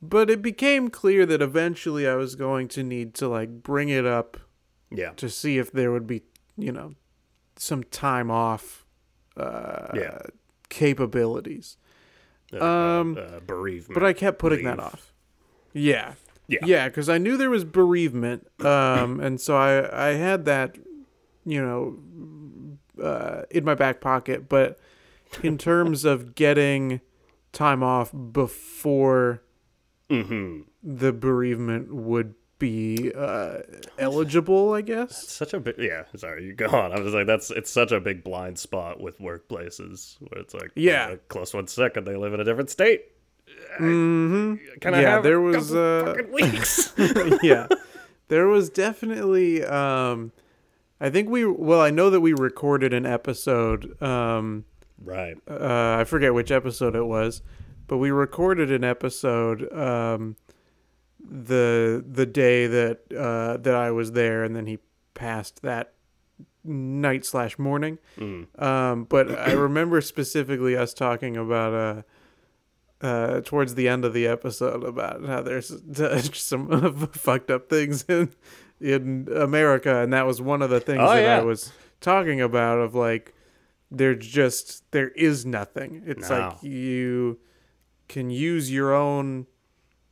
But 0.00 0.30
it 0.30 0.40
became 0.42 0.90
clear 0.90 1.26
that 1.26 1.42
eventually 1.42 2.06
I 2.06 2.14
was 2.14 2.34
going 2.36 2.68
to 2.68 2.82
need 2.82 3.14
to 3.14 3.28
like 3.28 3.62
bring 3.62 3.88
it 3.88 4.06
up 4.06 4.36
Yeah. 4.90 5.10
to 5.16 5.28
see 5.28 5.58
if 5.58 5.72
there 5.72 5.90
would 5.90 6.06
be, 6.06 6.22
you 6.56 6.70
know, 6.72 6.94
some 7.56 7.82
time 7.84 8.30
off 8.30 8.84
uh, 9.36 9.88
Yeah. 9.94 10.18
capabilities. 10.68 11.76
Uh, 12.52 12.64
Um, 12.64 13.18
uh, 13.18 13.40
bereavement. 13.40 13.94
But 13.94 14.04
I 14.04 14.12
kept 14.12 14.38
putting 14.38 14.64
that 14.64 14.78
off. 14.80 15.12
Yeah. 15.72 16.14
Yeah. 16.46 16.60
Yeah, 16.64 16.88
because 16.88 17.08
I 17.08 17.18
knew 17.18 17.36
there 17.36 17.50
was 17.50 17.64
bereavement. 17.64 18.46
Um, 18.64 19.20
and 19.20 19.40
so 19.40 19.56
I, 19.56 20.10
I 20.10 20.14
had 20.14 20.44
that, 20.46 20.76
you 21.44 21.60
know, 21.60 21.98
uh, 23.04 23.42
in 23.50 23.64
my 23.64 23.74
back 23.74 24.00
pocket. 24.00 24.48
But 24.48 24.78
in 25.42 25.58
terms 25.58 26.04
of 26.06 26.34
getting 26.34 27.00
time 27.52 27.82
off 27.82 28.12
before 28.32 29.42
Mm-hmm. 30.10 30.60
the 30.82 31.12
bereavement 31.12 31.92
would 31.94 32.34
be 32.58 33.12
uh, 33.14 33.58
eligible, 33.98 34.72
I 34.72 34.80
guess. 34.80 35.28
Such 35.28 35.54
a 35.54 35.60
big, 35.60 35.76
yeah. 35.78 36.04
Sorry, 36.16 36.44
you 36.44 36.54
go 36.54 36.66
on. 36.66 36.92
I 36.92 36.98
was 37.00 37.14
like, 37.14 37.26
that's 37.26 37.50
it's 37.50 37.70
such 37.70 37.92
a 37.92 38.00
big 38.00 38.24
blind 38.24 38.58
spot 38.58 39.00
with 39.00 39.18
workplaces 39.20 40.16
where 40.20 40.40
it's 40.40 40.54
like, 40.54 40.72
Yeah. 40.74 41.16
close 41.28 41.52
one's 41.54 41.72
sick 41.72 41.96
and 41.96 42.06
they 42.06 42.16
live 42.16 42.34
in 42.34 42.40
a 42.40 42.44
different 42.44 42.70
state. 42.70 43.02
Mm-hmm. 43.80 44.54
Can 44.80 44.94
I 44.94 45.02
Yeah, 45.02 45.10
have 45.10 45.22
there 45.22 45.40
was, 45.40 45.74
uh, 45.74 46.14
weeks? 46.32 46.92
yeah, 47.42 47.66
there 48.28 48.46
was 48.46 48.70
definitely. 48.70 49.64
Um, 49.64 50.32
I 51.00 51.10
think 51.10 51.28
we. 51.30 51.44
Well, 51.46 51.80
I 51.80 51.90
know 51.90 52.10
that 52.10 52.20
we 52.20 52.32
recorded 52.32 52.92
an 52.92 53.06
episode. 53.06 54.00
Um, 54.02 54.64
right. 55.02 55.36
uh, 55.48 55.96
I 56.00 56.04
forget 56.04 56.34
which 56.34 56.50
episode 56.50 56.96
it 56.96 57.04
was, 57.06 57.40
but 57.88 57.96
we 57.98 58.10
recorded 58.12 58.70
an 58.70 58.84
episode 58.84 59.72
um, 59.72 60.36
the 61.20 62.04
the 62.08 62.26
day 62.26 62.66
that 62.68 63.00
uh, 63.12 63.56
that 63.56 63.74
I 63.74 63.90
was 63.90 64.12
there, 64.12 64.44
and 64.44 64.54
then 64.54 64.66
he 64.66 64.78
passed 65.14 65.62
that 65.62 65.94
night 66.64 67.24
slash 67.24 67.58
morning. 67.58 67.98
Mm. 68.18 68.62
Um, 68.62 69.04
but 69.04 69.36
I 69.36 69.52
remember 69.52 70.00
specifically 70.00 70.76
us 70.76 70.94
talking 70.94 71.36
about 71.36 71.74
uh, 73.02 73.04
uh, 73.04 73.40
towards 73.42 73.74
the 73.74 73.88
end 73.88 74.04
of 74.04 74.12
the 74.12 74.26
episode 74.26 74.84
about 74.84 75.24
how 75.24 75.42
there's 75.42 75.72
some 76.38 77.06
fucked 77.12 77.50
up 77.50 77.68
things 77.68 78.04
in 78.08 78.30
in 78.80 79.28
America, 79.34 79.98
and 80.02 80.12
that 80.12 80.26
was 80.26 80.40
one 80.40 80.62
of 80.62 80.70
the 80.70 80.80
things 80.80 81.00
Oh, 81.02 81.08
that 81.14 81.22
yeah. 81.22 81.38
I 81.38 81.42
was 81.42 81.72
talking 82.00 82.40
about 82.40 82.78
of 82.78 82.94
like 82.94 83.34
there's 83.90 84.24
just 84.26 84.88
there 84.92 85.08
is 85.08 85.44
nothing. 85.46 86.02
It's 86.06 86.28
No. 86.28 86.38
like 86.38 86.62
you 86.62 87.38
can 88.08 88.30
use 88.30 88.70
your 88.72 88.94
own 88.94 89.46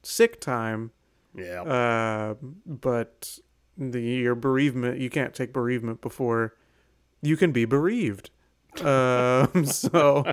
sick 0.03 0.41
time, 0.41 0.91
Yeah. 1.35 1.63
uh, 1.63 2.35
but 2.67 3.39
the 3.79 4.01
your 4.01 4.35
bereavement 4.35 4.99
you 5.01 5.11
can't 5.11 5.35
take 5.35 5.53
bereavement 5.53 6.01
before 6.01 6.55
you 7.23 7.37
can 7.37 7.53
be 7.53 7.65
bereaved. 7.65 8.31
Um, 8.83 9.65
so 9.67 10.25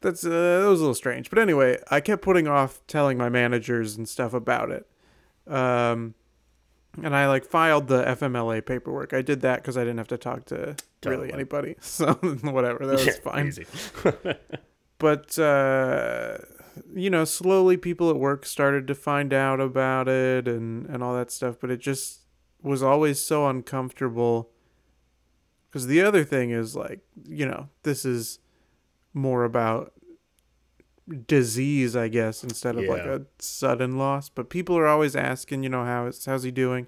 that's 0.00 0.24
uh, 0.24 0.28
that 0.62 0.66
was 0.68 0.80
a 0.80 0.82
little 0.82 0.94
strange. 0.94 1.30
But 1.30 1.38
anyway, 1.38 1.78
I 1.90 2.00
kept 2.00 2.22
putting 2.22 2.46
off 2.48 2.80
telling 2.86 3.18
my 3.18 3.28
managers 3.28 3.96
and 3.96 4.08
stuff 4.08 4.32
about 4.34 4.70
it. 4.70 4.86
Um, 5.52 6.14
and 7.02 7.14
I 7.14 7.28
like 7.28 7.44
filed 7.44 7.86
the 7.88 8.02
FMLA 8.04 8.64
paperwork. 8.66 9.12
I 9.12 9.22
did 9.22 9.40
that 9.42 9.56
because 9.62 9.76
I 9.76 9.80
didn't 9.82 9.98
have 9.98 10.08
to 10.08 10.18
talk 10.18 10.44
to 10.46 10.76
really 11.04 11.32
anybody. 11.32 11.76
So 11.80 12.14
whatever, 12.14 12.86
that 12.86 12.92
was 12.92 13.06
Yeah, 13.06 13.12
fine. 13.22 13.52
But 15.00 15.36
uh, 15.38 16.38
you 16.94 17.10
know, 17.10 17.24
slowly 17.24 17.76
people 17.76 18.10
at 18.10 18.16
work 18.16 18.46
started 18.46 18.86
to 18.86 18.94
find 18.94 19.32
out 19.32 19.60
about 19.60 20.06
it 20.06 20.46
and 20.46 20.86
and 20.86 21.02
all 21.02 21.14
that 21.14 21.32
stuff. 21.32 21.56
But 21.60 21.70
it 21.72 21.80
just 21.80 22.20
was 22.62 22.82
always 22.82 23.20
so 23.20 23.48
uncomfortable. 23.48 24.50
Because 25.68 25.86
the 25.86 26.02
other 26.02 26.24
thing 26.24 26.50
is 26.50 26.76
like, 26.76 27.00
you 27.24 27.46
know, 27.46 27.68
this 27.82 28.04
is 28.04 28.38
more 29.14 29.44
about 29.44 29.92
disease, 31.26 31.96
I 31.96 32.08
guess, 32.08 32.42
instead 32.44 32.76
of 32.76 32.84
like 32.84 33.02
a 33.02 33.22
sudden 33.38 33.96
loss. 33.96 34.28
But 34.28 34.50
people 34.50 34.76
are 34.76 34.86
always 34.86 35.16
asking, 35.16 35.62
you 35.62 35.68
know, 35.68 35.84
how 35.84 36.06
is 36.06 36.24
how's 36.24 36.42
he 36.42 36.50
doing? 36.50 36.86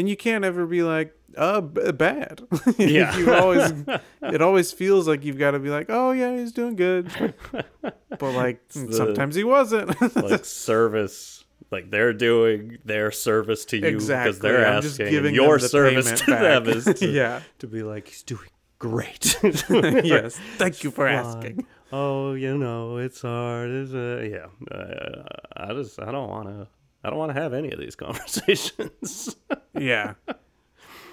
And 0.00 0.08
you 0.08 0.16
can't 0.16 0.46
ever 0.46 0.64
be 0.66 0.82
like, 0.82 1.14
uh, 1.36 1.60
b- 1.60 1.92
bad. 1.92 2.40
Yeah. 2.78 3.14
you 3.18 3.34
always, 3.34 3.70
it 4.22 4.40
always 4.40 4.72
feels 4.72 5.06
like 5.06 5.26
you've 5.26 5.36
got 5.36 5.50
to 5.50 5.58
be 5.58 5.68
like, 5.68 5.90
oh 5.90 6.12
yeah, 6.12 6.34
he's 6.38 6.52
doing 6.52 6.74
good. 6.74 7.10
But 7.52 8.22
like 8.22 8.66
the- 8.70 8.94
sometimes 8.94 9.34
he 9.34 9.44
wasn't. 9.44 10.00
like 10.16 10.46
service, 10.46 11.44
like 11.70 11.90
they're 11.90 12.14
doing 12.14 12.78
their 12.86 13.10
service 13.10 13.66
to 13.66 13.76
you 13.76 13.86
exactly. 13.88 14.30
because 14.30 14.40
they're 14.40 14.66
I'm 14.66 14.78
asking. 14.78 14.88
just 14.88 15.10
giving 15.10 15.34
your 15.34 15.58
the 15.58 15.68
service 15.68 16.18
to 16.22 16.30
them 16.30 16.66
is 16.66 16.86
to, 16.86 17.06
yeah. 17.06 17.42
to 17.58 17.66
be 17.66 17.82
like 17.82 18.08
he's 18.08 18.22
doing 18.22 18.48
great. 18.78 19.36
yes. 19.42 20.40
Thank 20.56 20.82
you 20.82 20.90
for 20.90 21.06
Fine. 21.06 21.14
asking. 21.14 21.66
Oh, 21.92 22.32
you 22.32 22.56
know, 22.56 22.96
it's 22.96 23.20
hard. 23.20 23.68
It's, 23.68 23.92
uh, 23.92 24.26
yeah, 24.26 24.74
uh, 24.74 25.24
I 25.54 25.74
just 25.74 26.00
I 26.00 26.10
don't 26.10 26.30
want 26.30 26.48
to. 26.48 26.68
I 27.02 27.10
don't 27.10 27.18
want 27.18 27.34
to 27.34 27.40
have 27.40 27.52
any 27.54 27.70
of 27.72 27.78
these 27.78 27.96
conversations. 28.06 29.36
yeah. 29.74 30.14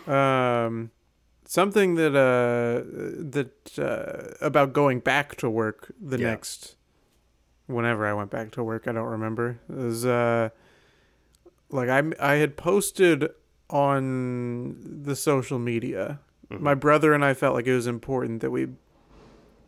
Um, 0.05 0.91
something 1.45 1.95
that 1.95 2.15
uh 2.15 2.83
that 3.31 3.77
uh 3.79 4.45
about 4.45 4.73
going 4.73 4.99
back 4.99 5.35
to 5.37 5.49
work 5.49 5.91
the 6.01 6.17
Yeah. 6.17 6.31
next 6.31 6.75
whenever 7.67 8.05
I 8.05 8.13
went 8.13 8.29
back 8.31 8.51
to 8.51 8.63
work, 8.63 8.87
I 8.87 8.91
don't 8.93 9.07
remember. 9.07 9.59
Is 9.69 10.05
uh 10.05 10.49
like 11.69 11.89
I 11.89 12.03
I 12.19 12.35
had 12.35 12.55
posted 12.57 13.29
on 13.69 15.01
the 15.03 15.15
social 15.15 15.59
media. 15.59 16.19
Mhm. 16.49 16.61
My 16.61 16.73
brother 16.75 17.13
and 17.13 17.25
I 17.25 17.33
felt 17.33 17.55
like 17.55 17.67
it 17.67 17.75
was 17.75 17.87
important 17.87 18.39
that 18.41 18.51
we 18.51 18.67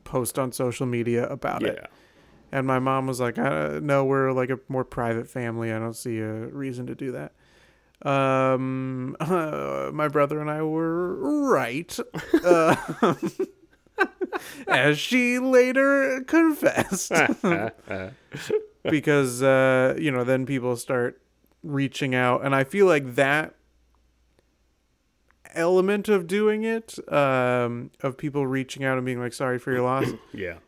post 0.05 0.39
on 0.39 0.51
social 0.53 0.85
media 0.85 1.27
about 1.27 1.63
it. 1.63 1.85
And 2.51 2.65
my 2.65 2.79
mom 2.79 3.07
was 3.07 3.19
like, 3.19 3.37
uh, 3.37 3.79
"No, 3.81 4.05
we're 4.05 4.31
like 4.31 4.49
a 4.49 4.59
more 4.67 4.83
private 4.83 5.27
family. 5.27 5.71
I 5.71 5.79
don't 5.79 5.95
see 5.95 6.19
a 6.19 6.47
reason 6.47 6.87
to 6.87 6.95
do 6.95 7.11
that." 7.11 7.33
Um, 8.01 9.17
my 9.93 10.07
brother 10.07 10.39
and 10.39 10.49
I 10.49 10.61
were 10.61 11.49
right, 11.49 11.97
uh, 12.43 12.75
as 14.67 14.97
she 14.97 15.37
later 15.37 16.23
confessed, 16.25 17.11
because 18.83 19.43
uh, 19.43 19.95
you 19.99 20.11
know, 20.11 20.23
then 20.23 20.45
people 20.45 20.75
start 20.77 21.21
reaching 21.61 22.15
out, 22.15 22.45
and 22.45 22.55
I 22.55 22.63
feel 22.63 22.85
like 22.85 23.15
that 23.15 23.55
element 25.53 26.07
of 26.07 26.25
doing 26.27 26.63
it, 26.63 26.97
um, 27.11 27.91
of 28.01 28.17
people 28.17 28.47
reaching 28.47 28.83
out 28.83 28.97
and 28.97 29.05
being 29.05 29.19
like, 29.19 29.33
"Sorry 29.33 29.59
for 29.59 29.71
your 29.71 29.81
loss." 29.81 30.07
yeah, 30.33 30.59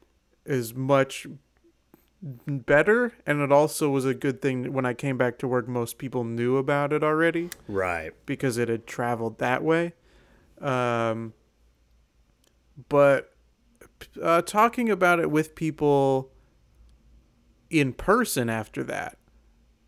is 0.46 0.74
much 0.76 1.28
better 2.21 3.13
and 3.25 3.41
it 3.41 3.51
also 3.51 3.89
was 3.89 4.05
a 4.05 4.13
good 4.13 4.41
thing 4.41 4.73
when 4.73 4.86
I 4.86 4.93
came 4.93 5.17
back 5.17 5.39
to 5.39 5.47
work 5.47 5.67
most 5.67 5.97
people 5.97 6.23
knew 6.23 6.57
about 6.57 6.93
it 6.93 7.03
already. 7.03 7.49
Right. 7.67 8.12
because 8.25 8.57
it 8.57 8.69
had 8.69 8.86
traveled 8.86 9.39
that 9.39 9.63
way. 9.63 9.93
Um 10.60 11.34
but 12.89 13.36
uh, 14.21 14.41
talking 14.41 14.89
about 14.89 15.19
it 15.19 15.29
with 15.29 15.55
people 15.55 16.31
in 17.69 17.93
person 17.93 18.49
after 18.49 18.84
that 18.84 19.17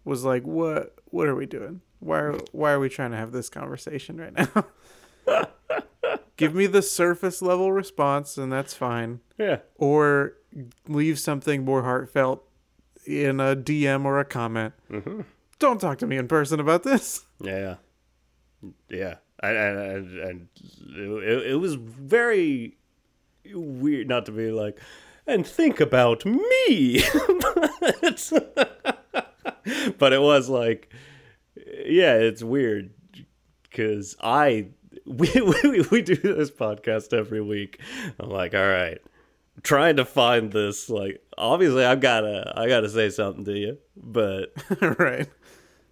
was 0.03 0.23
like 0.23 0.43
what 0.43 0.95
what 1.05 1.27
are 1.27 1.35
we 1.35 1.45
doing? 1.45 1.81
Why 1.99 2.19
are, 2.19 2.37
why 2.51 2.71
are 2.71 2.79
we 2.79 2.89
trying 2.89 3.11
to 3.11 3.17
have 3.17 3.31
this 3.31 3.49
conversation 3.49 4.17
right 4.17 4.33
now? 4.33 5.45
Give 6.37 6.53
me 6.55 6.65
the 6.65 6.81
surface 6.81 7.41
level 7.41 7.71
response 7.71 8.37
and 8.37 8.51
that's 8.51 8.73
fine. 8.73 9.19
Yeah, 9.37 9.59
or 9.75 10.33
leave 10.87 11.19
something 11.19 11.65
more 11.65 11.83
heartfelt 11.83 12.43
in 13.05 13.39
a 13.39 13.55
DM 13.55 14.05
or 14.05 14.19
a 14.19 14.25
comment. 14.25 14.73
hmm 14.89 15.21
Don't 15.59 15.79
talk 15.81 15.97
to 15.99 16.07
me 16.07 16.17
in 16.17 16.27
person 16.27 16.59
about 16.59 16.83
this. 16.83 17.25
yeah, 17.41 17.75
yeah. 18.89 19.15
And 19.41 19.57
and, 19.57 20.19
and 20.19 20.47
it, 20.95 21.51
it 21.51 21.59
was 21.59 21.75
very 21.75 22.77
weird 23.53 24.07
not 24.07 24.25
to 24.27 24.31
be 24.31 24.51
like, 24.51 24.79
and 25.27 25.45
think 25.45 25.79
about 25.81 26.25
me. 26.25 27.03
but, 27.41 28.31
but 29.97 30.13
it 30.13 30.21
was 30.21 30.47
like, 30.49 30.93
yeah, 31.85 32.13
it's 32.15 32.41
weird 32.43 32.91
because 33.63 34.15
I 34.21 34.67
we, 35.05 35.29
we 35.41 35.81
we 35.91 36.01
do 36.01 36.15
this 36.15 36.51
podcast 36.51 37.11
every 37.11 37.41
week. 37.41 37.81
I'm 38.19 38.29
like, 38.29 38.53
all 38.53 38.65
right, 38.67 38.99
trying 39.61 39.97
to 39.97 40.05
find 40.05 40.51
this. 40.51 40.89
Like, 40.89 41.21
obviously, 41.37 41.85
I've 41.85 42.01
gotta 42.01 42.53
I 42.55 42.67
gotta 42.67 42.89
say 42.89 43.09
something 43.09 43.45
to 43.45 43.57
you, 43.57 43.77
but 43.95 44.53
right. 44.99 45.29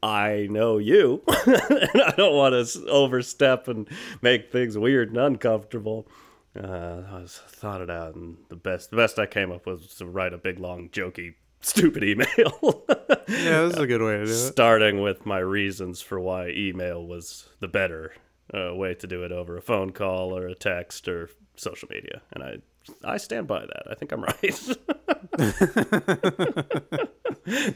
I 0.04 0.47
know 0.50 0.80
you, 0.80 1.21
and 1.45 2.02
I 2.02 2.13
don't 2.17 2.36
want 2.36 2.56
to 2.67 2.88
overstep 2.88 3.67
and 3.67 3.88
make 4.21 4.52
things 4.52 4.76
weird 4.76 5.10
and 5.10 5.17
uncomfortable. 5.17 6.08
Uh, 6.56 7.04
I 7.10 7.19
was, 7.19 7.39
thought 7.47 7.82
it 7.82 7.89
out, 7.91 8.15
and 8.15 8.38
the 8.50 8.56
best 8.56 8.89
the 8.89 8.97
best 8.97 9.19
I 9.19 9.28
came 9.28 9.52
up 9.52 9.67
with 9.67 9.82
was 9.82 9.95
to 9.95 10.06
write 10.08 10.34
a 10.34 10.39
big 10.39 10.60
long 10.60 10.89
jokey 10.89 11.36
stupid 11.62 12.04
email. 12.04 12.86
Yeah, 13.28 13.62
this 13.62 13.76
is 13.76 13.80
a 13.80 13.88
good 13.88 14.02
way 14.02 14.17
to 14.17 14.26
do 14.26 14.32
it. 14.32 14.36
starting 14.36 15.00
with 15.00 15.26
my 15.26 15.38
reasons 15.39 16.02
for 16.02 16.19
why 16.19 16.50
email 16.50 17.06
was 17.06 17.47
the 17.62 17.67
better 17.69 18.13
uh, 18.54 18.76
way 18.76 18.93
to 18.95 19.08
do 19.08 19.24
it 19.24 19.32
over 19.32 19.56
a 19.56 19.62
phone 19.62 19.91
call 19.91 20.38
or 20.38 20.47
a 20.47 20.56
text 20.56 21.08
or 21.08 21.30
social 21.56 21.88
media, 21.89 22.24
and 22.34 22.43
I 22.43 22.58
I 23.04 23.17
stand 23.17 23.48
by 23.48 23.62
that. 23.62 23.84
I 23.89 23.96
think 23.96 24.12
I'm 24.12 24.24
right. 24.24 24.60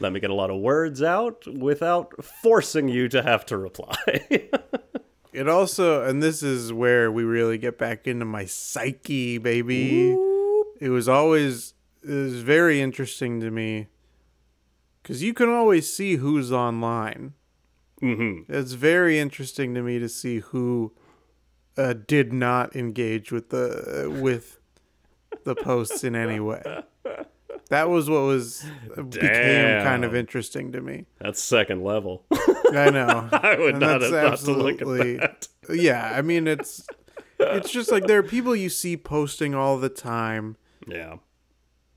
Let 0.00 0.12
me 0.12 0.20
get 0.20 0.30
a 0.30 0.34
lot 0.34 0.50
of 0.50 0.60
words 0.60 1.02
out 1.02 1.46
without 1.46 2.24
forcing 2.24 2.88
you 2.88 3.08
to 3.08 3.22
have 3.22 3.46
to 3.46 3.56
reply. 3.56 3.96
It 5.36 5.50
also, 5.50 6.02
and 6.02 6.22
this 6.22 6.42
is 6.42 6.72
where 6.72 7.12
we 7.12 7.22
really 7.22 7.58
get 7.58 7.76
back 7.76 8.06
into 8.06 8.24
my 8.24 8.46
psyche, 8.46 9.36
baby. 9.36 10.12
It 10.80 10.88
was 10.88 11.10
always, 11.10 11.74
it 12.02 12.10
was 12.10 12.40
very 12.40 12.80
interesting 12.80 13.40
to 13.40 13.50
me 13.50 13.88
because 15.02 15.22
you 15.22 15.34
can 15.34 15.50
always 15.50 15.92
see 15.92 16.16
who's 16.16 16.50
online. 16.50 17.34
Mm-hmm. 18.00 18.50
It's 18.50 18.72
very 18.72 19.18
interesting 19.18 19.74
to 19.74 19.82
me 19.82 19.98
to 19.98 20.08
see 20.08 20.38
who 20.38 20.94
uh, 21.76 21.92
did 22.06 22.32
not 22.32 22.74
engage 22.74 23.30
with 23.30 23.50
the 23.50 24.10
with 24.22 24.58
the 25.44 25.54
posts 25.54 26.04
in 26.04 26.14
any 26.16 26.40
way. 26.40 26.62
That 27.68 27.88
was 27.88 28.08
what 28.08 28.20
was 28.20 28.64
became 29.10 29.82
kind 29.82 30.04
of 30.04 30.14
interesting 30.14 30.72
to 30.72 30.80
me. 30.80 31.06
That's 31.20 31.42
second 31.42 31.82
level. 31.82 32.24
I 32.72 32.90
know. 32.90 33.28
I 33.32 33.56
would 33.58 33.70
And 33.74 33.80
not 33.80 34.02
have 34.02 34.10
thought 34.10 34.38
to 34.40 34.52
look 34.52 34.80
at 34.82 34.86
that. 34.86 35.48
yeah, 35.74 36.12
I 36.14 36.22
mean 36.22 36.46
it's 36.46 36.86
it's 37.40 37.70
just 37.70 37.90
like 37.90 38.06
there 38.06 38.18
are 38.18 38.22
people 38.22 38.54
you 38.54 38.68
see 38.68 38.96
posting 38.96 39.54
all 39.54 39.78
the 39.78 39.88
time 39.88 40.56
Yeah. 40.86 41.16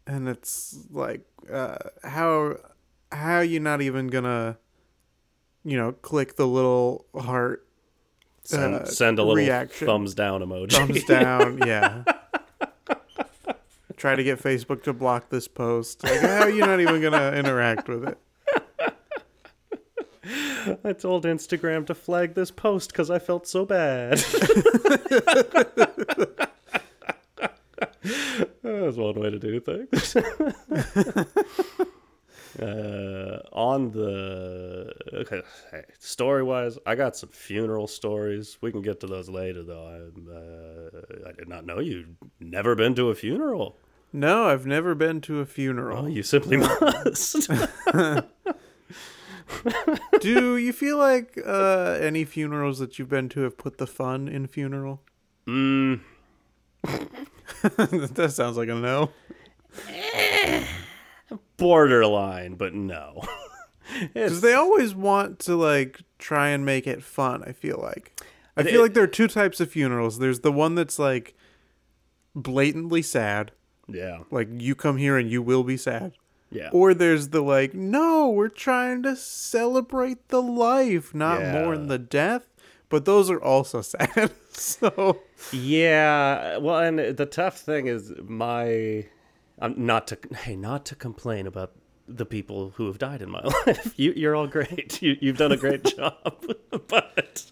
and 0.08 0.28
it's 0.28 0.78
like 0.92 1.22
uh 1.52 1.78
how 2.04 2.58
how 3.12 3.36
are 3.36 3.44
you 3.44 3.60
not 3.60 3.82
even 3.82 4.08
gonna 4.08 4.58
you 5.64 5.78
know 5.78 5.92
click 5.94 6.36
the 6.36 6.48
little 6.48 7.06
heart 7.18 7.66
Send, 8.44 8.76
Uh, 8.76 8.86
send 8.86 9.20
a 9.20 9.22
little 9.22 9.36
reaction. 9.36 9.86
thumbs 9.88 10.16
down 10.16 10.42
emoji. 10.42 10.72
thumbs 10.72 11.04
down 11.04 11.60
yeah 11.68 12.04
try 14.00 14.16
to 14.16 14.24
get 14.24 14.42
facebook 14.42 14.84
to 14.84 14.94
block 14.94 15.30
this 15.30 15.48
post 15.48 16.04
like 16.04 16.22
how 16.22 16.42
are 16.42 16.50
you 16.50 16.62
not 16.62 16.80
even 16.80 17.02
gonna 17.02 17.32
interact 17.36 17.88
with 17.88 18.08
it 18.08 18.18
I 20.84 20.94
told 20.94 21.26
Instagram 21.26 21.86
to 21.88 21.96
flag 21.96 22.36
this 22.36 22.52
post 22.52 22.92
because 22.92 23.10
I 23.10 23.18
felt 23.20 23.48
so 23.48 23.66
bad. 23.66 24.18
That's 28.62 28.98
one 28.98 29.20
way 29.20 29.30
to 29.30 29.40
do 29.40 29.60
things. 29.60 30.16
uh, 32.62 33.40
on 33.52 33.92
the 33.92 34.94
okay, 35.14 35.42
hey, 35.72 35.84
story 35.98 36.44
wise, 36.44 36.78
I 36.86 36.96
got 36.96 37.16
some 37.16 37.30
funeral 37.30 37.88
stories. 37.88 38.58
We 38.62 38.72
can 38.72 38.82
get 38.82 39.00
to 39.02 39.08
those 39.08 39.30
later, 39.30 39.64
though. 39.64 39.86
I, 39.86 40.32
uh, 40.32 41.30
I 41.30 41.32
did 41.32 41.48
not 41.48 41.66
know 41.66 41.80
you'd 41.80 42.16
never 42.40 42.76
been 42.76 42.96
to 42.96 43.10
a 43.10 43.16
funeral. 43.16 43.78
No 44.12 44.48
i've 44.48 44.66
never 44.66 44.96
been 44.96 45.22
to 45.22 45.40
a 45.40 45.46
funeral 45.46 46.06
Oh, 46.06 46.08
you 46.08 46.24
simply 46.24 46.58
must. 46.58 47.50
do 50.22 50.58
you 50.58 50.74
feel 50.74 50.98
like 50.98 51.40
uh 51.46 51.98
any 52.00 52.24
funerals 52.26 52.80
that 52.80 52.98
you've 53.00 53.10
been 53.10 53.30
to 53.30 53.42
have 53.42 53.58
put 53.58 53.78
the 53.78 53.88
fun 53.88 54.28
in 54.28 54.48
funeral 54.48 55.02
mm, 55.48 56.00
that 56.84 58.32
sounds 58.32 58.58
like 58.58 58.70
a 58.70 58.76
no 58.76 59.12
borderline, 61.58 62.56
but 62.56 62.74
no. 62.74 63.22
Because 64.14 64.42
they 64.42 64.54
always 64.54 64.94
want 64.96 65.40
to 65.40 65.56
like 65.56 66.02
try 66.18 66.50
and 66.50 66.66
make 66.66 66.88
it 66.88 67.04
fun. 67.04 67.44
I 67.46 67.52
feel 67.52 67.80
like. 67.82 68.20
I 68.58 68.62
It- 68.62 68.68
feel 68.68 68.82
like 68.82 68.94
there 68.94 69.04
are 69.04 69.08
two 69.08 69.28
types 69.28 69.60
of 69.60 69.70
funerals. 69.72 70.20
There's 70.20 70.40
the 70.40 70.52
one 70.52 70.76
that's 70.76 70.98
like 71.00 71.36
blatantly 72.36 73.02
sad, 73.02 73.52
yeah, 73.92 74.20
like 74.32 74.48
you 74.52 74.76
come 74.76 74.98
here 74.98 75.18
and 75.18 75.30
you 75.30 75.42
will 75.42 75.64
be 75.64 75.78
sad. 75.78 76.14
yeah. 76.52 76.70
Or 76.72 76.94
there's 76.94 77.30
the 77.30 77.42
like, 77.42 77.74
no, 77.74 78.30
we're 78.30 78.48
trying 78.50 79.04
to 79.04 79.16
celebrate 79.16 80.28
the 80.30 80.42
life, 80.42 81.14
not 81.14 81.40
Yeah. 81.42 81.54
mourn 81.64 81.88
the 81.88 82.00
death. 82.00 82.46
But 82.90 83.06
those 83.06 83.30
are 83.30 83.42
also 83.42 83.82
sad. 83.94 84.32
so 84.52 85.20
Yeah, 85.54 86.58
well, 86.58 86.80
and 86.80 86.98
the 87.18 87.26
tough 87.28 87.60
thing 87.60 87.86
is 87.88 88.12
my, 88.24 89.06
I'm 89.60 89.76
not 89.86 90.08
to 90.08 90.18
hey, 90.36 90.56
not 90.56 90.86
to 90.88 90.96
complain 90.96 91.46
about 91.46 91.74
the 92.08 92.26
people 92.26 92.72
who 92.76 92.88
have 92.88 92.98
died 92.98 93.22
in 93.22 93.30
my 93.30 93.42
life. 93.68 93.94
You, 93.96 94.14
you're 94.16 94.36
all 94.36 94.48
great. 94.48 95.00
You, 95.04 95.18
you've 95.22 95.38
done 95.38 95.52
a 95.52 95.58
great 95.58 95.84
job, 95.98 96.44
but 96.88 97.46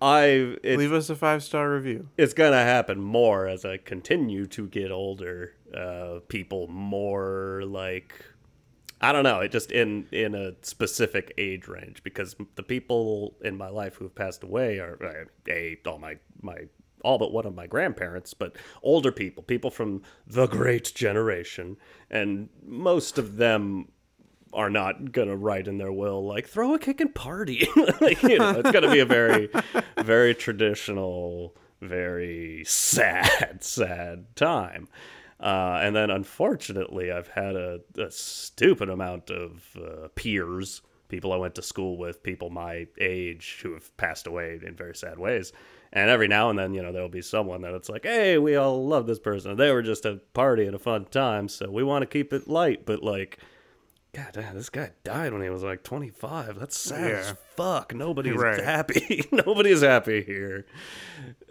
I, 0.00 0.56
leave 0.62 0.92
us 0.92 1.10
a 1.10 1.16
five 1.16 1.42
star 1.42 1.70
review. 1.70 2.08
it's 2.16 2.34
gonna 2.34 2.62
happen 2.62 3.00
more 3.00 3.46
as 3.46 3.64
I 3.64 3.78
continue 3.78 4.46
to 4.46 4.68
get 4.68 4.90
older. 4.90 5.54
Uh, 5.74 6.20
people 6.28 6.68
more 6.68 7.62
like. 7.66 8.14
I 9.00 9.12
don't 9.12 9.22
know. 9.22 9.40
It 9.40 9.52
just 9.52 9.70
in 9.70 10.06
in 10.10 10.34
a 10.34 10.52
specific 10.62 11.32
age 11.38 11.68
range 11.68 12.02
because 12.02 12.34
the 12.56 12.62
people 12.62 13.34
in 13.44 13.56
my 13.56 13.68
life 13.68 13.94
who 13.96 14.04
have 14.04 14.14
passed 14.14 14.42
away 14.42 14.78
are 14.78 14.98
uh, 15.02 15.52
a 15.52 15.78
all 15.86 15.98
my 15.98 16.18
my 16.42 16.66
all 17.04 17.18
but 17.18 17.32
one 17.32 17.46
of 17.46 17.54
my 17.54 17.66
grandparents, 17.66 18.34
but 18.34 18.56
older 18.82 19.12
people, 19.12 19.42
people 19.42 19.70
from 19.70 20.02
the 20.26 20.46
great 20.46 20.92
generation, 20.94 21.76
and 22.10 22.48
most 22.64 23.18
of 23.18 23.36
them 23.36 23.88
are 24.52 24.70
not 24.70 25.12
gonna 25.12 25.36
write 25.36 25.68
in 25.68 25.78
their 25.78 25.92
will 25.92 26.24
like 26.26 26.48
throw 26.48 26.74
a 26.74 26.78
kick 26.78 27.00
and 27.00 27.14
party. 27.14 27.68
like 28.00 28.22
you 28.22 28.38
know, 28.38 28.58
it's 28.58 28.70
gonna 28.70 28.90
be 28.90 29.00
a 29.00 29.06
very 29.06 29.48
very 30.02 30.34
traditional, 30.34 31.54
very 31.80 32.64
sad, 32.66 33.58
sad 33.62 34.34
time. 34.36 34.88
Uh, 35.40 35.78
and 35.82 35.94
then, 35.94 36.10
unfortunately, 36.10 37.12
I've 37.12 37.28
had 37.28 37.54
a, 37.54 37.80
a 37.96 38.10
stupid 38.10 38.88
amount 38.88 39.30
of 39.30 39.76
uh, 39.76 40.08
peers, 40.14 40.82
people 41.08 41.32
I 41.32 41.36
went 41.36 41.54
to 41.56 41.62
school 41.62 41.96
with, 41.96 42.22
people 42.22 42.50
my 42.50 42.88
age 43.00 43.60
who 43.62 43.72
have 43.74 43.96
passed 43.96 44.26
away 44.26 44.58
in 44.64 44.74
very 44.74 44.96
sad 44.96 45.18
ways. 45.18 45.52
And 45.92 46.10
every 46.10 46.28
now 46.28 46.50
and 46.50 46.58
then, 46.58 46.74
you 46.74 46.82
know, 46.82 46.92
there'll 46.92 47.08
be 47.08 47.22
someone 47.22 47.62
that 47.62 47.72
it's 47.72 47.88
like, 47.88 48.04
hey, 48.04 48.36
we 48.36 48.56
all 48.56 48.86
love 48.86 49.06
this 49.06 49.20
person. 49.20 49.56
They 49.56 49.72
were 49.72 49.82
just 49.82 50.04
a 50.04 50.20
party 50.34 50.66
and 50.66 50.74
a 50.74 50.78
fun 50.78 51.06
time, 51.06 51.48
so 51.48 51.70
we 51.70 51.82
want 51.82 52.02
to 52.02 52.06
keep 52.06 52.32
it 52.32 52.48
light. 52.48 52.84
But, 52.84 53.02
like, 53.02 53.38
God 54.24 54.32
damn, 54.32 54.54
this 54.56 54.68
guy 54.70 54.90
died 55.04 55.32
when 55.32 55.42
he 55.42 55.48
was 55.48 55.62
like 55.62 55.84
25. 55.84 56.58
That's 56.58 56.76
sad 56.78 57.10
as 57.12 57.34
fuck. 57.56 57.94
Nobody's 57.94 58.34
Right. 58.36 58.62
happy. 58.62 59.24
Nobody's 59.32 59.82
happy 59.82 60.22
here. 60.24 60.66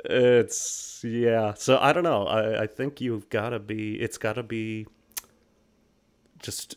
It's, 0.03 1.01
yeah. 1.07 1.53
So 1.53 1.77
I 1.79 1.93
don't 1.93 2.03
know. 2.03 2.25
I, 2.27 2.63
I 2.63 2.67
think 2.67 2.99
you've 2.99 3.29
got 3.29 3.51
to 3.51 3.59
be, 3.59 3.95
it's 3.95 4.17
got 4.17 4.33
to 4.33 4.43
be 4.43 4.85
just, 6.39 6.75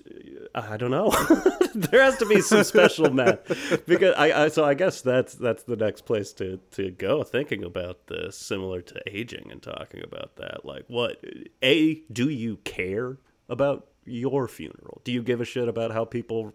I 0.55 0.77
don't 0.77 0.93
know. 0.93 1.11
there 1.75 2.03
has 2.03 2.17
to 2.19 2.27
be 2.27 2.41
some 2.41 2.63
special 2.65 3.11
math. 3.13 3.41
Because 3.87 4.15
I, 4.17 4.45
I, 4.45 4.49
so 4.49 4.65
I 4.65 4.75
guess 4.75 5.01
that's, 5.01 5.35
that's 5.35 5.65
the 5.65 5.77
next 5.77 6.03
place 6.07 6.33
to, 6.35 6.59
to 6.73 6.91
go 6.93 7.25
thinking 7.25 7.65
about 7.65 8.07
this, 8.07 8.37
similar 8.37 8.81
to 8.83 9.03
aging 9.07 9.49
and 9.51 9.61
talking 9.61 10.03
about 10.05 10.37
that. 10.37 10.65
Like, 10.65 10.85
what, 10.89 11.23
A, 11.65 12.03
do 12.13 12.29
you 12.29 12.59
care 12.59 13.19
about 13.49 13.89
your 14.05 14.49
funeral? 14.49 15.01
Do 15.05 15.13
you 15.13 15.23
give 15.23 15.41
a 15.41 15.45
shit 15.45 15.69
about 15.69 15.91
how 15.93 16.05
people 16.05 16.53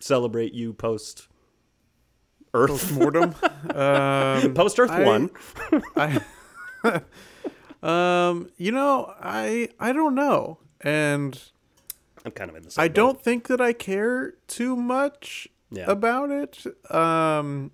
celebrate 0.00 0.52
you 0.54 0.72
post 0.72 1.28
Earth? 2.54 2.70
Postmortem. 2.70 3.34
um, 3.74 4.54
Post 4.54 4.78
Earth 4.80 4.90
I- 4.90 5.04
1. 5.04 5.30
I 5.96 6.20
um 7.82 8.50
you 8.56 8.72
know 8.72 9.12
I 9.20 9.68
I 9.78 9.92
don't 9.92 10.14
know 10.14 10.58
and 10.80 11.40
I'm 12.24 12.32
kind 12.32 12.50
of 12.50 12.56
in 12.56 12.62
the 12.64 12.70
same 12.70 12.82
I 12.82 12.88
don't 12.88 13.22
think 13.22 13.46
that 13.48 13.60
I 13.60 13.72
care 13.72 14.34
too 14.48 14.74
much 14.76 15.48
Yeah. 15.70 15.84
about 15.90 16.30
it. 16.30 16.64
Um 16.92 17.72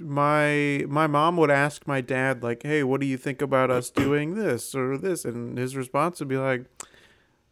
my 0.00 0.84
my 0.88 1.06
mom 1.06 1.36
would 1.38 1.50
ask 1.50 1.86
my 1.86 2.00
dad 2.00 2.42
like, 2.42 2.62
"Hey, 2.62 2.84
what 2.84 3.00
do 3.00 3.06
you 3.06 3.16
think 3.18 3.42
about 3.42 3.70
us 3.70 3.90
doing 3.90 4.34
this 4.36 4.72
or 4.74 4.96
this?" 4.96 5.24
and 5.24 5.58
his 5.58 5.74
response 5.76 6.20
would 6.20 6.28
be 6.28 6.36
like, 6.36 6.66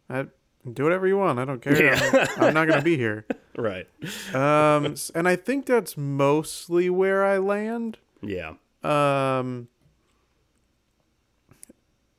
I, 0.09 0.27
"Do 0.73 0.83
whatever 0.83 1.07
you 1.07 1.17
want. 1.17 1.39
I 1.39 1.45
don't 1.45 1.61
care. 1.61 1.93
I'm, 1.93 2.43
I'm 2.43 2.53
not 2.53 2.67
going 2.67 2.79
to 2.79 2.83
be 2.85 2.97
here." 2.97 3.25
Right. 3.59 3.87
Um 4.35 4.93
and 5.15 5.27
I 5.27 5.35
think 5.35 5.65
that's 5.65 5.97
mostly 5.97 6.91
where 6.91 7.25
I 7.25 7.39
land. 7.39 7.97
Yeah. 8.21 8.53
Um 8.83 9.67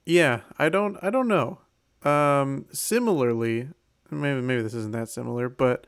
Yeah, 0.04 0.40
I 0.58 0.68
don't 0.68 0.96
I 1.00 1.10
don't 1.10 1.28
know. 1.28 1.58
Um 2.02 2.66
similarly, 2.72 3.68
maybe 4.10 4.40
maybe 4.40 4.62
this 4.62 4.74
isn't 4.74 4.90
that 4.92 5.08
similar, 5.08 5.48
but 5.48 5.86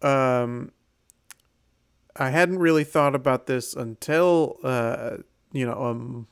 um 0.00 0.70
I 2.14 2.30
hadn't 2.30 2.60
really 2.60 2.84
thought 2.84 3.16
about 3.16 3.46
this 3.46 3.74
until 3.74 4.58
uh 4.62 5.16
you 5.50 5.66
know, 5.66 5.82
um 5.82 6.28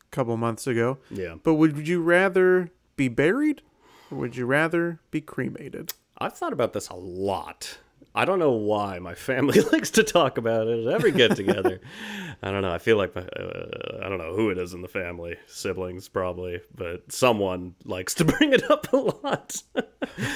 a 0.00 0.10
couple 0.10 0.36
months 0.36 0.66
ago. 0.66 0.98
Yeah. 1.08 1.36
But 1.40 1.54
would 1.54 1.86
you 1.86 2.02
rather 2.02 2.70
be 2.96 3.06
buried 3.06 3.62
would 4.10 4.36
you 4.36 4.46
rather 4.46 5.00
be 5.10 5.20
cremated? 5.20 5.92
I've 6.18 6.32
thought 6.34 6.52
about 6.52 6.72
this 6.72 6.88
a 6.88 6.94
lot. 6.94 7.78
I 8.14 8.24
don't 8.24 8.38
know 8.38 8.52
why 8.52 8.98
my 8.98 9.14
family 9.14 9.60
likes 9.72 9.90
to 9.92 10.02
talk 10.02 10.38
about 10.38 10.66
it 10.68 10.86
at 10.86 10.92
every 10.92 11.12
get 11.12 11.36
together. 11.36 11.80
I 12.42 12.50
don't 12.50 12.62
know. 12.62 12.72
I 12.72 12.78
feel 12.78 12.96
like 12.96 13.14
my, 13.14 13.22
uh, 13.22 14.00
I 14.02 14.08
don't 14.08 14.18
know 14.18 14.34
who 14.34 14.48
it 14.50 14.56
is 14.58 14.72
in 14.72 14.80
the 14.80 14.88
family, 14.88 15.36
siblings 15.46 16.08
probably, 16.08 16.60
but 16.74 17.10
someone 17.12 17.74
likes 17.84 18.14
to 18.14 18.24
bring 18.32 18.52
it 18.52 18.70
up 18.70 18.90
a 18.92 18.96
lot. 18.96 19.62
I 19.76 19.82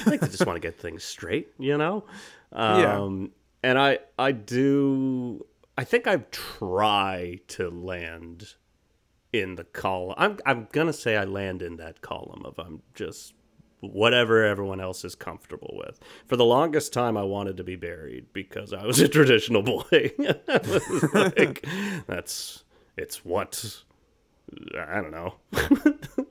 think 0.03 0.21
they 0.21 0.27
just 0.27 0.45
want 0.45 0.57
to 0.57 0.59
get 0.67 0.79
things 0.79 1.03
straight, 1.03 1.49
you 1.57 1.77
know. 1.77 2.05
Yeah. 2.53 2.99
Um, 2.99 3.31
And 3.63 3.79
I 3.79 3.99
I 4.17 4.31
do 4.31 5.45
I 5.77 5.83
think 5.83 6.05
I 6.05 6.17
try 6.31 7.39
to 7.49 7.69
land 7.69 8.55
in 9.33 9.55
the 9.55 9.63
column. 9.63 10.15
I'm 10.17 10.37
I'm 10.45 10.67
gonna 10.71 10.93
say 10.93 11.15
I 11.17 11.23
land 11.23 11.61
in 11.61 11.77
that 11.77 12.01
column 12.01 12.43
of 12.45 12.59
I'm 12.59 12.81
just 12.93 13.33
whatever 13.81 14.43
everyone 14.45 14.79
else 14.79 15.03
is 15.03 15.15
comfortable 15.15 15.73
with. 15.85 15.99
For 16.27 16.35
the 16.37 16.45
longest 16.45 16.93
time, 16.93 17.17
I 17.17 17.23
wanted 17.23 17.57
to 17.57 17.63
be 17.63 17.75
buried 17.75 18.27
because 18.33 18.73
I 18.73 18.85
was 18.85 18.99
a 18.99 19.07
traditional 19.17 19.61
boy. 19.61 20.11
like, 21.13 21.65
that's 22.07 22.63
it's 22.97 23.25
what 23.25 23.81
I 24.77 24.95
don't 24.95 25.11
know 25.11 25.35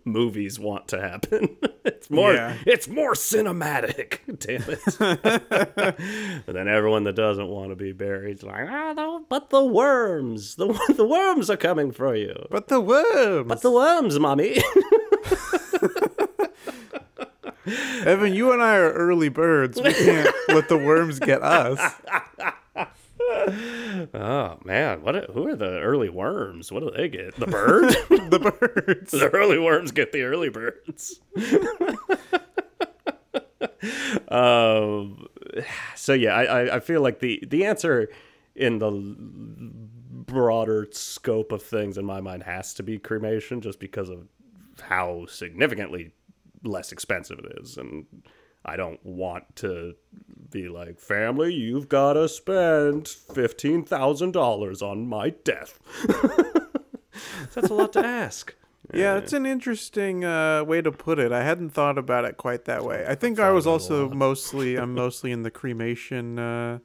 movies 0.05 0.59
want 0.59 0.89
to 0.89 1.01
happen. 1.01 1.57
it's 1.85 2.11
more 2.11 2.35
Yeah. 2.35 2.57
it's 2.67 2.87
more 2.87 3.15
cinematic. 3.15 4.19
Damn 4.39 4.63
it! 4.69 6.45
but 6.47 6.53
then 6.55 6.69
everyone 6.69 7.05
that 7.05 7.17
doesn't 7.17 7.49
want 7.49 7.71
to 7.71 7.77
be 7.77 7.93
buried 7.93 8.37
is 8.39 8.43
like, 8.43 8.69
ah, 8.69 8.93
no, 8.93 9.25
but 9.29 9.51
the 9.51 9.65
worms, 9.65 10.57
the 10.57 10.67
the 10.97 11.07
worms 11.07 11.49
are 11.49 11.57
coming 11.57 11.93
for 11.93 12.15
you. 12.15 12.35
But 12.51 12.69
the 12.69 12.81
worms. 12.81 13.49
But 13.49 13.63
the 13.63 13.71
worms, 13.71 14.19
mommy. 14.19 14.63
Evan, 17.67 18.35
you 18.35 18.53
and 18.53 18.63
I 18.63 18.77
are 18.77 18.93
early 18.93 19.29
birds. 19.29 19.81
We 19.81 19.93
can't 19.93 20.35
let 20.49 20.69
the 20.69 20.79
worms 20.79 21.19
get 21.19 21.43
us. 21.43 21.79
oh 24.15 24.59
man, 24.65 25.03
what? 25.03 25.31
Who 25.31 25.47
are 25.49 25.57
the 25.57 25.81
early 25.81 26.09
worms? 26.09 26.73
What 26.73 26.83
do 26.83 26.91
they 26.91 27.09
get? 27.09 27.37
The 27.37 27.47
bird? 27.47 27.95
The 28.31 28.39
birds. 28.39 29.11
the 29.11 29.29
early 29.31 29.59
worms 29.59 29.91
get 29.91 30.13
the 30.13 30.23
early 30.23 30.51
birds. 30.51 31.21
um, 34.29 35.27
so 35.97 36.13
yeah, 36.13 36.35
I, 36.35 36.45
I, 36.45 36.77
I 36.77 36.81
feel 36.81 37.03
like 37.03 37.19
the 37.19 37.43
the 37.47 37.65
answer 37.65 38.09
in 38.55 38.79
the 38.79 38.91
broader 38.91 40.89
scope 40.93 41.51
of 41.51 41.63
things 41.63 41.99
in 41.99 42.05
my 42.05 42.21
mind 42.21 42.45
has 42.45 42.73
to 42.75 42.83
be 42.83 42.99
cremation, 42.99 43.61
just 43.61 43.81
because 43.81 44.09
of 44.09 44.29
how 44.81 45.27
significantly 45.27 46.13
less 46.63 46.93
expensive 46.93 47.39
it 47.39 47.59
is, 47.63 47.77
and 47.77 48.07
I 48.65 48.77
don't 48.77 49.05
want 49.05 49.57
to 49.57 49.95
be 50.51 50.69
like 50.69 50.99
family. 50.99 51.55
You've 51.55 51.89
got 51.89 52.15
to 52.15 52.29
spend 52.29 53.09
fifteen 53.09 53.85
thousand 53.85 54.33
dollars 54.33 54.83
on 54.83 55.07
my 55.07 55.31
death. 55.31 55.79
That's 57.55 57.71
a 57.71 57.75
lot 57.75 57.93
to 57.95 58.01
ask. 58.01 58.55
Yeah, 58.93 59.17
it's 59.19 59.33
an 59.33 59.47
interesting 59.47 60.25
uh, 60.25 60.65
way 60.65 60.83
to 60.83 60.91
put 60.91 61.21
it. 61.21 61.31
I 61.31 61.45
hadn't 61.45 61.71
thought 61.71 61.97
about 61.97 62.25
it 62.25 62.37
quite 62.37 62.65
that 62.65 62.85
way. 62.85 63.05
I 63.07 63.15
think 63.15 63.39
I 63.39 63.51
was 63.51 63.67
also 63.67 64.09
mostly 64.09 64.77
I'm 64.79 64.95
mostly 64.95 65.31
in 65.31 65.43
the 65.43 65.51
cremation 65.51 66.39
uh, 66.39 66.79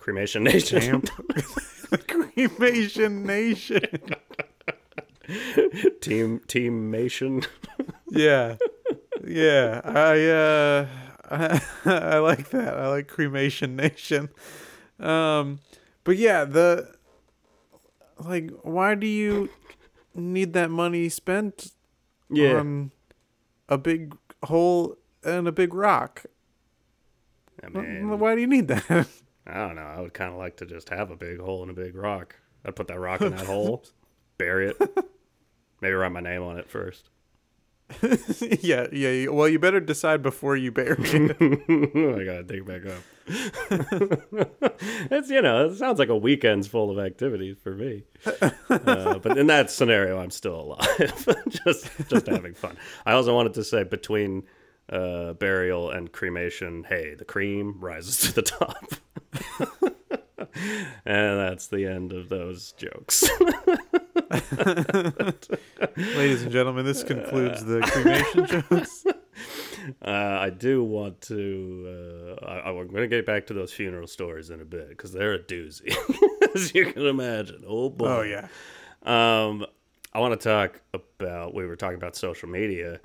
Cremation 0.00 0.42
Nation. 0.44 0.80
camp. 0.80 1.10
the 1.90 1.98
cremation 1.98 3.24
nation. 3.24 3.82
team 6.00 6.40
team 6.48 6.90
Mation. 6.90 7.46
Yeah, 8.10 8.56
yeah. 9.30 9.80
I 9.84 10.26
uh, 10.26 10.86
I, 11.30 11.62
I 11.84 12.18
like 12.18 12.50
that. 12.50 12.76
I 12.76 12.88
like 12.88 13.08
cremation 13.08 13.76
nation. 13.76 14.28
Um, 14.98 15.60
but 16.04 16.16
yeah, 16.16 16.44
the 16.44 16.94
like, 18.18 18.50
why 18.62 18.94
do 18.94 19.06
you 19.06 19.48
need 20.14 20.52
that 20.52 20.70
money 20.70 21.08
spent 21.08 21.72
Yeah. 22.28 22.58
on 22.58 22.90
a 23.68 23.78
big 23.78 24.16
hole 24.44 24.96
and 25.24 25.48
a 25.48 25.52
big 25.52 25.72
rock? 25.74 26.24
I 27.62 27.68
mean, 27.68 28.18
Why 28.18 28.34
do 28.34 28.40
you 28.40 28.46
need 28.46 28.68
that? 28.68 28.88
I 29.46 29.54
don't 29.66 29.76
know. 29.76 29.82
I 29.82 30.00
would 30.00 30.14
kind 30.14 30.32
of 30.32 30.38
like 30.38 30.56
to 30.58 30.66
just 30.66 30.88
have 30.90 31.10
a 31.10 31.16
big 31.16 31.38
hole 31.40 31.62
and 31.62 31.70
a 31.70 31.74
big 31.74 31.94
rock. 31.94 32.36
I'd 32.64 32.76
put 32.76 32.88
that 32.88 32.98
rock 33.00 33.20
in 33.22 33.30
that 33.30 33.46
hole, 33.46 33.84
bury 34.38 34.68
it, 34.70 34.76
maybe 35.80 35.94
write 35.94 36.12
my 36.12 36.20
name 36.20 36.42
on 36.42 36.58
it 36.58 36.68
first. 36.68 37.08
yeah, 38.60 38.86
yeah. 38.92 39.28
Well, 39.28 39.48
you 39.48 39.58
better 39.58 39.80
decide 39.80 40.22
before 40.22 40.56
you 40.56 40.72
bury 40.72 40.96
it. 40.98 41.36
I 41.40 42.24
gotta 42.24 42.42
dig 42.42 42.64
back 42.64 42.86
up. 42.86 43.02
it's 45.10 45.30
you 45.30 45.42
know, 45.42 45.68
it 45.68 45.76
sounds 45.76 45.98
like 45.98 46.08
a 46.08 46.16
weekend's 46.16 46.66
full 46.66 46.90
of 46.90 46.98
activities 46.98 47.56
for 47.62 47.74
me. 47.74 48.04
Uh, 48.68 49.18
but 49.18 49.38
in 49.38 49.46
that 49.48 49.70
scenario, 49.70 50.18
I'm 50.18 50.30
still 50.30 50.60
alive, 50.60 51.28
just 51.48 51.88
just 52.08 52.26
having 52.26 52.54
fun. 52.54 52.76
I 53.06 53.12
also 53.12 53.34
wanted 53.34 53.54
to 53.54 53.64
say 53.64 53.84
between 53.84 54.44
uh, 54.88 55.34
burial 55.34 55.90
and 55.90 56.10
cremation, 56.10 56.84
hey, 56.88 57.14
the 57.14 57.24
cream 57.24 57.76
rises 57.80 58.18
to 58.18 58.34
the 58.34 58.42
top. 58.42 58.84
and 61.04 61.38
that's 61.38 61.68
the 61.68 61.86
end 61.86 62.12
of 62.12 62.28
those 62.28 62.72
jokes. 62.72 63.28
Ladies 65.96 66.42
and 66.42 66.52
gentlemen, 66.52 66.84
this 66.84 67.02
concludes 67.02 67.64
the 67.64 67.80
cremation 67.80 68.46
jokes. 68.70 69.04
Uh, 70.04 70.38
I 70.40 70.50
do 70.50 70.84
want 70.84 71.20
to. 71.22 72.36
Uh, 72.40 72.44
I, 72.44 72.68
I'm 72.68 72.74
going 72.74 72.94
to 72.94 73.08
get 73.08 73.26
back 73.26 73.48
to 73.48 73.54
those 73.54 73.72
funeral 73.72 74.06
stories 74.06 74.50
in 74.50 74.60
a 74.60 74.64
bit 74.64 74.90
because 74.90 75.12
they're 75.12 75.34
a 75.34 75.38
doozy, 75.40 75.92
as 76.54 76.72
you 76.74 76.92
can 76.92 77.06
imagine. 77.06 77.64
Oh 77.66 77.88
boy. 77.90 78.06
Oh 78.06 78.22
yeah. 78.22 78.46
Um, 79.02 79.66
I 80.12 80.20
want 80.20 80.40
to 80.40 80.48
talk 80.48 80.80
about. 80.94 81.52
We 81.52 81.66
were 81.66 81.74
talking 81.74 81.96
about 81.96 82.14
social 82.14 82.48
media, 82.48 83.00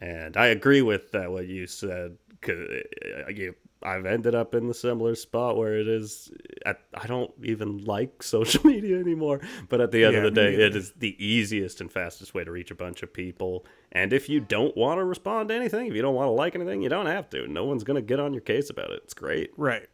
and 0.00 0.38
I 0.38 0.46
agree 0.46 0.80
with 0.80 1.12
that 1.12 1.30
what 1.30 1.48
you 1.48 1.66
said. 1.66 2.16
Cause 2.40 2.56
uh, 2.56 3.28
you, 3.28 3.54
I've 3.84 4.06
ended 4.06 4.34
up 4.34 4.54
in 4.54 4.68
the 4.68 4.74
similar 4.74 5.14
spot 5.14 5.56
where 5.56 5.78
it 5.78 5.88
is. 5.88 6.30
I, 6.64 6.74
I 6.94 7.06
don't 7.06 7.30
even 7.42 7.84
like 7.84 8.22
social 8.24 8.66
media 8.66 8.98
anymore. 8.98 9.40
But 9.68 9.80
at 9.80 9.90
the 9.90 10.04
end 10.04 10.14
Yeah, 10.14 10.18
of 10.20 10.24
the 10.34 10.40
day, 10.40 10.54
it 10.54 10.74
is 10.76 10.92
the 10.92 11.16
easiest 11.24 11.80
and 11.80 11.90
fastest 11.90 12.34
way 12.34 12.44
to 12.44 12.50
reach 12.50 12.70
a 12.70 12.74
bunch 12.74 13.02
of 13.02 13.12
people. 13.12 13.64
And 13.90 14.12
if 14.12 14.28
you 14.28 14.40
don't 14.40 14.76
want 14.76 14.98
to 14.98 15.04
respond 15.04 15.50
to 15.50 15.54
anything, 15.54 15.86
if 15.86 15.94
you 15.94 16.02
don't 16.02 16.14
want 16.14 16.28
to 16.28 16.32
like 16.32 16.54
anything, 16.54 16.82
you 16.82 16.88
don't 16.88 17.06
have 17.06 17.28
to. 17.30 17.46
No 17.46 17.64
one's 17.64 17.84
gonna 17.84 18.02
get 18.02 18.20
on 18.20 18.32
your 18.32 18.40
case 18.42 18.70
about 18.70 18.90
it. 18.90 19.02
It's 19.04 19.14
great. 19.14 19.50
Right. 19.56 19.88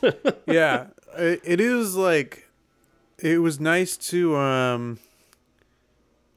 yeah. 0.46 0.88
It, 1.16 1.40
it 1.44 1.60
is 1.60 1.94
like 1.96 2.48
it 3.18 3.38
was 3.38 3.60
nice 3.60 3.96
to 3.96 4.36
um 4.36 4.98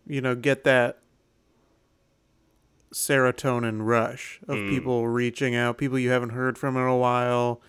you 0.06 0.22
know 0.22 0.36
get 0.36 0.64
that 0.64 1.00
serotonin 2.94 3.86
rush 3.86 4.40
of 4.48 4.56
people 4.70 5.08
reaching 5.08 5.56
out, 5.56 5.78
people 5.78 6.00
you 6.00 6.10
haven't 6.12 6.30
heard 6.30 6.58
from 6.58 6.78
in 6.78 6.84
a 6.84 6.98
while, 6.98 7.62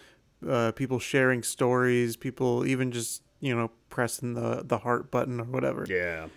uh, 0.49 0.73
people 0.73 0.99
sharing 0.99 1.43
stories, 1.43 2.17
people 2.17 2.65
even 2.67 2.93
just 2.93 3.23
you 3.41 3.55
know 3.55 3.71
pressing 3.91 4.35
the 4.35 4.63
the 4.65 4.79
heart 4.79 5.11
button 5.11 5.41
or 5.41 5.45
whatever. 5.45 5.87
Yeah. 5.89 6.29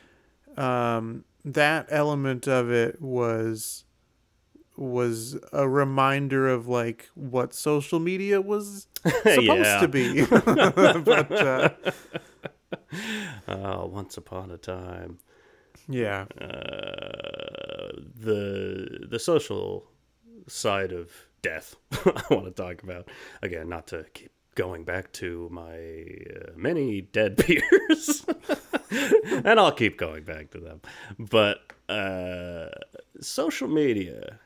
um, 0.58 1.24
that 1.44 1.88
element 1.89 2.48
of 2.48 2.72
it 2.72 3.02
was 3.02 3.86
was 4.78 5.38
a 5.52 5.67
reminder 5.67 6.48
of 6.48 6.67
like 6.67 7.10
what 7.15 7.54
social 7.54 8.00
media 8.00 8.39
was 8.41 8.88
supposed 9.06 9.80
to 9.80 9.88
be. 9.88 10.26
but 10.26 11.32
uh, 11.32 11.70
Oh, 13.48 13.86
once 13.88 14.17
upon 14.17 14.52
a 14.52 14.58
time. 14.58 15.20
Yeah, 15.93 16.25
uh, 16.39 17.91
the 18.15 19.08
the 19.10 19.19
social 19.19 19.88
side 20.47 20.91
of 20.91 21.12
death 21.41 21.75
I 22.06 22.23
want 22.30 22.45
to 22.45 22.51
talk 22.51 22.84
about 22.84 23.08
again 23.41 23.69
not 23.69 23.88
to 23.88 24.06
keep 24.13 24.32
going 24.56 24.84
back 24.84 25.12
to 25.13 25.49
my 25.51 25.75
uh, 25.75 26.51
many 26.56 27.01
dead 27.01 27.38
peers 27.45 28.25
and 28.91 29.60
I'll 29.60 29.71
keep 29.71 29.97
going 29.97 30.23
back 30.23 30.51
to 30.51 30.60
them 30.60 30.82
but 31.17 31.60
uh, 31.89 32.67
social 33.21 33.67
media 33.67 34.39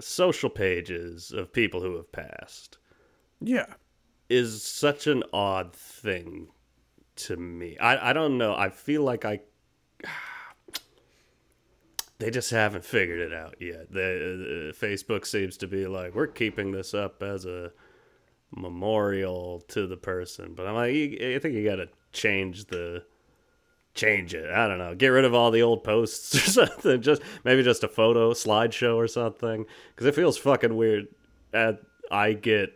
social 0.00 0.50
pages 0.50 1.32
of 1.32 1.52
people 1.52 1.80
who 1.80 1.96
have 1.96 2.10
passed 2.12 2.78
yeah, 3.40 3.66
is 4.28 4.62
such 4.62 5.06
an 5.06 5.22
odd 5.32 5.74
thing 5.74 6.48
to 7.16 7.36
me. 7.36 7.76
I, 7.78 8.10
I 8.10 8.12
don't 8.12 8.38
know. 8.38 8.54
I 8.54 8.70
feel 8.70 9.02
like 9.02 9.24
I. 9.24 9.40
They 12.18 12.30
just 12.30 12.50
haven't 12.50 12.84
figured 12.84 13.20
it 13.20 13.32
out 13.32 13.56
yet. 13.60 13.92
The, 13.92 14.70
uh, 14.70 14.72
Facebook 14.72 15.26
seems 15.26 15.56
to 15.58 15.66
be 15.66 15.86
like, 15.86 16.14
we're 16.14 16.26
keeping 16.26 16.72
this 16.72 16.94
up 16.94 17.22
as 17.22 17.44
a 17.44 17.72
memorial 18.54 19.60
to 19.68 19.86
the 19.86 19.98
person. 19.98 20.54
But 20.54 20.66
I'm 20.66 20.74
like, 20.74 20.90
I 20.90 21.38
think 21.38 21.54
you 21.54 21.64
got 21.64 21.76
to 21.76 21.88
change 22.12 22.66
the. 22.66 23.04
Change 23.94 24.34
it. 24.34 24.50
I 24.50 24.68
don't 24.68 24.76
know. 24.76 24.94
Get 24.94 25.08
rid 25.08 25.24
of 25.24 25.32
all 25.32 25.50
the 25.50 25.62
old 25.62 25.82
posts 25.82 26.34
or 26.34 26.66
something. 26.66 27.00
Just 27.00 27.22
maybe 27.44 27.62
just 27.62 27.82
a 27.82 27.88
photo 27.88 28.32
slideshow 28.34 28.94
or 28.94 29.08
something. 29.08 29.64
Because 29.88 30.06
it 30.06 30.14
feels 30.14 30.36
fucking 30.36 30.76
weird. 30.76 31.06
I 32.10 32.34
get 32.34 32.74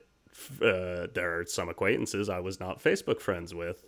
uh, 0.62 1.06
there 1.12 1.38
are 1.38 1.44
some 1.46 1.68
acquaintances 1.68 2.28
I 2.28 2.40
was 2.40 2.60
not 2.60 2.82
Facebook 2.82 3.20
friends 3.20 3.54
with 3.54 3.84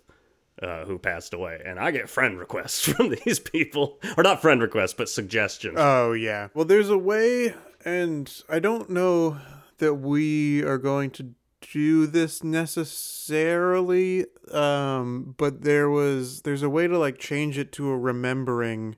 uh, 0.61 0.85
who 0.85 0.97
passed 0.99 1.33
away, 1.33 1.61
and 1.65 1.79
I 1.79 1.91
get 1.91 2.09
friend 2.09 2.37
requests 2.39 2.87
from 2.89 3.09
these 3.25 3.39
people, 3.39 3.99
or 4.17 4.23
not 4.23 4.41
friend 4.41 4.61
requests, 4.61 4.93
but 4.93 5.09
suggestions. 5.09 5.75
oh 5.77 6.13
yeah. 6.13 6.49
Well, 6.53 6.65
there's 6.65 6.89
a 6.89 6.97
way, 6.97 7.53
and 7.83 8.31
I 8.49 8.59
don't 8.59 8.89
know 8.89 9.37
that 9.79 9.95
we 9.95 10.63
are 10.63 10.77
going 10.77 11.09
to 11.11 11.33
do 11.71 12.05
this 12.05 12.43
necessarily, 12.43 14.25
um, 14.51 15.33
but 15.37 15.63
there 15.63 15.89
was 15.89 16.41
there's 16.41 16.61
a 16.63 16.69
way 16.69 16.87
to 16.87 16.97
like 16.97 17.17
change 17.17 17.57
it 17.57 17.71
to 17.73 17.89
a 17.89 17.97
remembering 17.97 18.95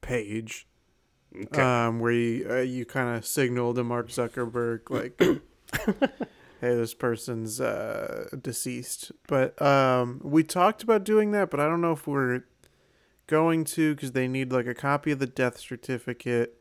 page, 0.00 0.66
Okay. 1.34 1.62
um, 1.62 2.00
where 2.00 2.12
you 2.12 2.46
uh, 2.50 2.56
you 2.56 2.84
kind 2.84 3.16
of 3.16 3.24
signal 3.24 3.72
to 3.74 3.84
Mark 3.84 4.08
Zuckerberg 4.08 4.90
like, 4.90 5.20
hey, 6.62 6.74
this 6.76 6.94
person's 6.94 7.60
uh, 7.60 8.28
deceased. 8.40 9.12
But 9.26 9.60
um, 9.60 10.20
we 10.24 10.42
talked 10.44 10.82
about 10.82 11.04
doing 11.04 11.32
that, 11.32 11.50
but 11.50 11.60
I 11.60 11.66
don't 11.66 11.80
know 11.82 11.92
if 11.92 12.06
we're 12.06 12.44
going 13.26 13.64
to 13.64 13.94
because 13.94 14.12
they 14.12 14.28
need 14.28 14.52
like 14.52 14.66
a 14.66 14.74
copy 14.74 15.10
of 15.10 15.18
the 15.18 15.26
death 15.26 15.58
certificate. 15.58 16.56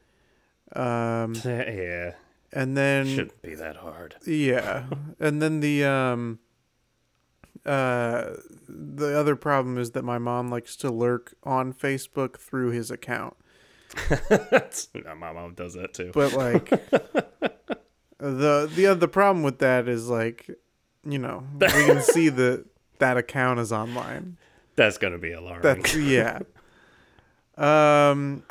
Um, 0.76 1.36
yeah. 1.46 2.14
and 2.52 2.76
then 2.76 3.06
Shouldn't 3.06 3.42
be 3.42 3.56
that 3.56 3.78
hard. 3.78 4.16
yeah, 4.26 4.86
and 5.20 5.42
then 5.42 5.60
the 5.60 5.86
um, 5.86 6.40
uh, 7.66 8.32
the 8.68 9.18
other 9.18 9.36
problem 9.36 9.78
is 9.78 9.92
that 9.92 10.04
my 10.04 10.18
mom 10.18 10.50
likes 10.50 10.76
to 10.78 10.90
lurk 10.90 11.36
on 11.44 11.74
Facebook 11.74 12.40
through 12.40 12.72
his 12.72 12.90
account. 12.90 13.36
My 14.10 15.34
mom 15.34 15.54
does 15.54 15.74
that 15.74 15.94
too. 15.94 16.12
But 16.14 16.32
like, 16.32 16.70
the 18.22 18.72
the 18.74 18.86
other 18.86 19.08
problem 19.08 19.44
with 19.44 19.60
that 19.60 19.88
is 19.88 20.08
like, 20.08 20.50
you 21.04 21.18
know, 21.18 21.44
we 21.60 21.68
can 21.68 22.02
see 22.02 22.30
that 22.30 22.66
that 23.00 23.18
account 23.18 23.60
is 23.60 23.72
online. 23.72 24.38
That's 24.76 24.98
gonna 24.98 25.18
be 25.18 25.32
alarming. 25.32 25.64
That's 25.64 25.96
yeah. 25.96 26.40
Um, 27.58 28.44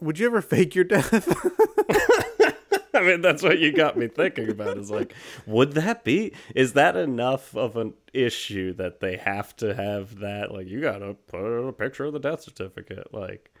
would 0.00 0.18
you 0.18 0.26
ever 0.26 0.42
fake 0.42 0.74
your 0.74 0.84
death? 0.84 1.12
I 2.94 3.00
mean, 3.00 3.22
that's 3.22 3.42
what 3.42 3.58
you 3.58 3.72
got 3.72 3.96
me 3.96 4.08
thinking 4.08 4.50
about. 4.50 4.78
Is 4.78 4.90
like, 4.90 5.14
would 5.46 5.72
that 5.72 6.04
be? 6.04 6.32
Is 6.54 6.74
that 6.74 6.96
enough 6.96 7.56
of 7.56 7.76
an 7.76 7.94
issue 8.12 8.72
that 8.74 9.00
they 9.00 9.16
have 9.16 9.56
to 9.56 9.74
have 9.74 10.20
that? 10.20 10.52
Like, 10.52 10.66
you 10.66 10.80
gotta 10.80 11.14
put 11.26 11.68
a 11.68 11.72
picture 11.72 12.04
of 12.04 12.12
the 12.12 12.20
death 12.20 12.42
certificate. 12.42 13.12
Like, 13.12 13.53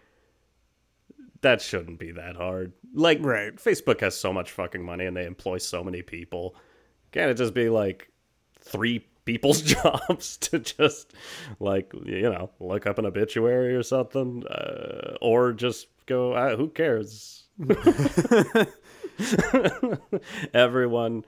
that 1.44 1.62
shouldn't 1.62 1.98
be 1.98 2.10
that 2.12 2.36
hard. 2.36 2.72
Like, 2.92 3.18
Right. 3.22 3.54
Facebook 3.56 4.00
has 4.00 4.16
so 4.16 4.32
much 4.32 4.50
fucking 4.50 4.82
money 4.84 5.06
and 5.06 5.16
they 5.16 5.24
employ 5.26 5.58
so 5.58 5.82
many 5.84 6.02
people. 6.02 6.56
Can't 7.12 7.30
it 7.30 7.34
just 7.34 7.54
be 7.54 7.68
like 7.68 8.10
three 8.60 9.06
people's 9.24 9.62
jobs 9.74 10.36
to 10.48 10.58
just 10.58 11.14
like 11.60 11.92
you 12.04 12.22
know 12.22 12.50
look 12.60 12.86
up 12.86 12.98
an 12.98 13.06
obituary 13.06 13.74
or 13.74 13.82
something, 13.82 14.44
uh, 14.48 15.16
or 15.20 15.52
just 15.52 15.86
go? 16.06 16.32
Uh, 16.32 16.56
who 16.56 16.68
cares? 16.68 17.44
Everyone. 20.52 21.24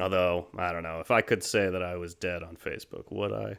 Although 0.00 0.46
I 0.56 0.72
don't 0.72 0.82
know 0.82 1.00
if 1.00 1.10
I 1.10 1.20
could 1.20 1.42
say 1.42 1.68
that 1.70 1.82
I 1.82 1.96
was 1.96 2.14
dead 2.14 2.42
on 2.42 2.56
Facebook, 2.56 3.10
would 3.10 3.32
I? 3.32 3.58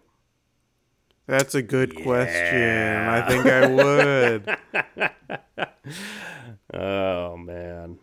That's 1.28 1.56
a 1.56 1.62
good 1.62 1.96
question. 1.96 3.08
I 3.08 3.22
think 3.28 3.46
I 3.46 3.68
would. 3.68 4.58
Oh 6.74 7.38
man, 7.38 8.00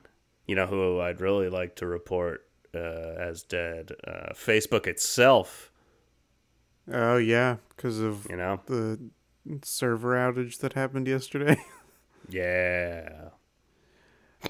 you 0.47 0.55
know 0.55 0.67
who 0.67 1.01
I'd 1.01 1.21
really 1.21 1.49
like 1.49 1.77
to 1.77 1.87
report 1.87 2.47
uh, 2.75 2.79
as 2.79 3.43
dead? 3.43 3.93
Uh, 4.07 4.33
Facebook 4.35 4.87
itself. 4.87 5.71
Oh 6.93 7.17
yeah, 7.17 7.57
because 7.77 8.01
of 8.01 8.27
You 8.31 8.37
know? 8.37 8.61
the 8.67 8.99
server 9.63 10.15
outage 10.15 10.59
that 10.59 10.73
happened 10.75 11.07
yesterday. 11.09 11.57
Yeah. 12.29 13.31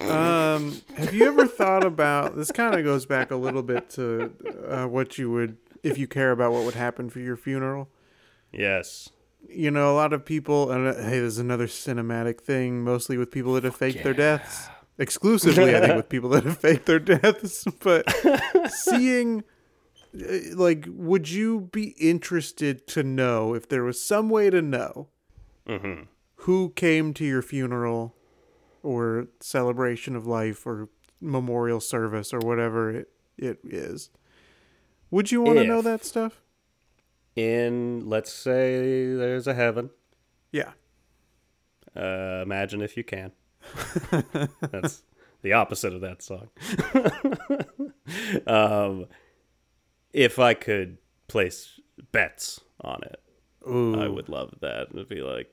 um, 0.00 0.82
have 0.96 1.14
you 1.14 1.26
ever 1.26 1.46
thought 1.46 1.84
about 1.84 2.36
this? 2.36 2.50
Kind 2.52 2.74
of 2.74 2.84
goes 2.84 3.06
back 3.06 3.30
a 3.30 3.36
little 3.36 3.62
bit 3.62 3.88
to 3.90 4.32
uh, 4.68 4.86
what 4.86 5.16
you 5.18 5.30
would, 5.30 5.56
if 5.82 5.96
you 5.96 6.06
care 6.06 6.30
about 6.32 6.52
what 6.52 6.64
would 6.64 6.74
happen 6.74 7.08
for 7.08 7.20
your 7.20 7.36
funeral. 7.36 7.88
Yes. 8.52 9.08
You 9.48 9.70
know, 9.70 9.92
a 9.92 9.96
lot 9.96 10.12
of 10.12 10.24
people, 10.24 10.70
and 10.70 10.86
uh, 10.88 10.94
hey, 10.94 11.18
there's 11.18 11.38
another 11.38 11.66
cinematic 11.66 12.40
thing, 12.40 12.82
mostly 12.84 13.16
with 13.16 13.30
people 13.30 13.54
that 13.54 13.64
have 13.64 13.74
faked 13.76 14.04
their 14.04 14.14
deaths. 14.14 14.68
Exclusively, 14.98 15.74
I 15.74 15.80
think, 15.80 15.96
with 15.96 16.08
people 16.08 16.28
that 16.30 16.44
have 16.44 16.58
faked 16.58 16.86
their 16.86 16.98
deaths. 17.00 17.64
But 17.80 18.04
seeing, 18.70 19.42
uh, 20.14 20.54
like, 20.54 20.84
would 20.88 21.30
you 21.30 21.68
be 21.72 21.94
interested 21.98 22.86
to 22.88 23.02
know 23.02 23.54
if 23.54 23.68
there 23.68 23.82
was 23.82 24.02
some 24.02 24.28
way 24.28 24.50
to 24.50 24.60
know 24.62 25.08
Mm-hmm. 25.68 26.02
who 26.36 26.70
came 26.74 27.14
to 27.14 27.24
your 27.24 27.42
funeral 27.42 28.14
or 28.82 29.28
celebration 29.40 30.16
of 30.16 30.26
life 30.26 30.66
or 30.66 30.88
memorial 31.20 31.80
service 31.80 32.32
or 32.32 32.38
whatever 32.40 32.90
it, 32.90 33.08
it 33.38 33.58
is? 33.64 34.10
Would 35.10 35.30
you 35.32 35.42
want 35.42 35.58
to 35.58 35.64
know 35.64 35.82
that 35.82 36.04
stuff? 36.04 36.40
In 37.36 38.08
let's 38.08 38.32
say 38.32 39.14
there's 39.14 39.46
a 39.46 39.54
heaven. 39.54 39.90
Yeah. 40.52 40.72
Uh, 41.96 42.40
imagine 42.42 42.82
if 42.82 42.96
you 42.96 43.04
can. 43.04 43.32
That's 44.60 45.02
the 45.42 45.52
opposite 45.52 45.92
of 45.92 46.00
that 46.00 46.22
song. 46.22 46.48
um, 48.46 49.06
if 50.12 50.38
I 50.38 50.54
could 50.54 50.98
place 51.28 51.80
bets 52.12 52.60
on 52.80 53.00
it, 53.04 53.22
Ooh. 53.68 54.00
I 54.00 54.08
would 54.08 54.28
love 54.28 54.54
that. 54.60 54.88
It'd 54.92 55.08
be 55.08 55.20
like, 55.20 55.48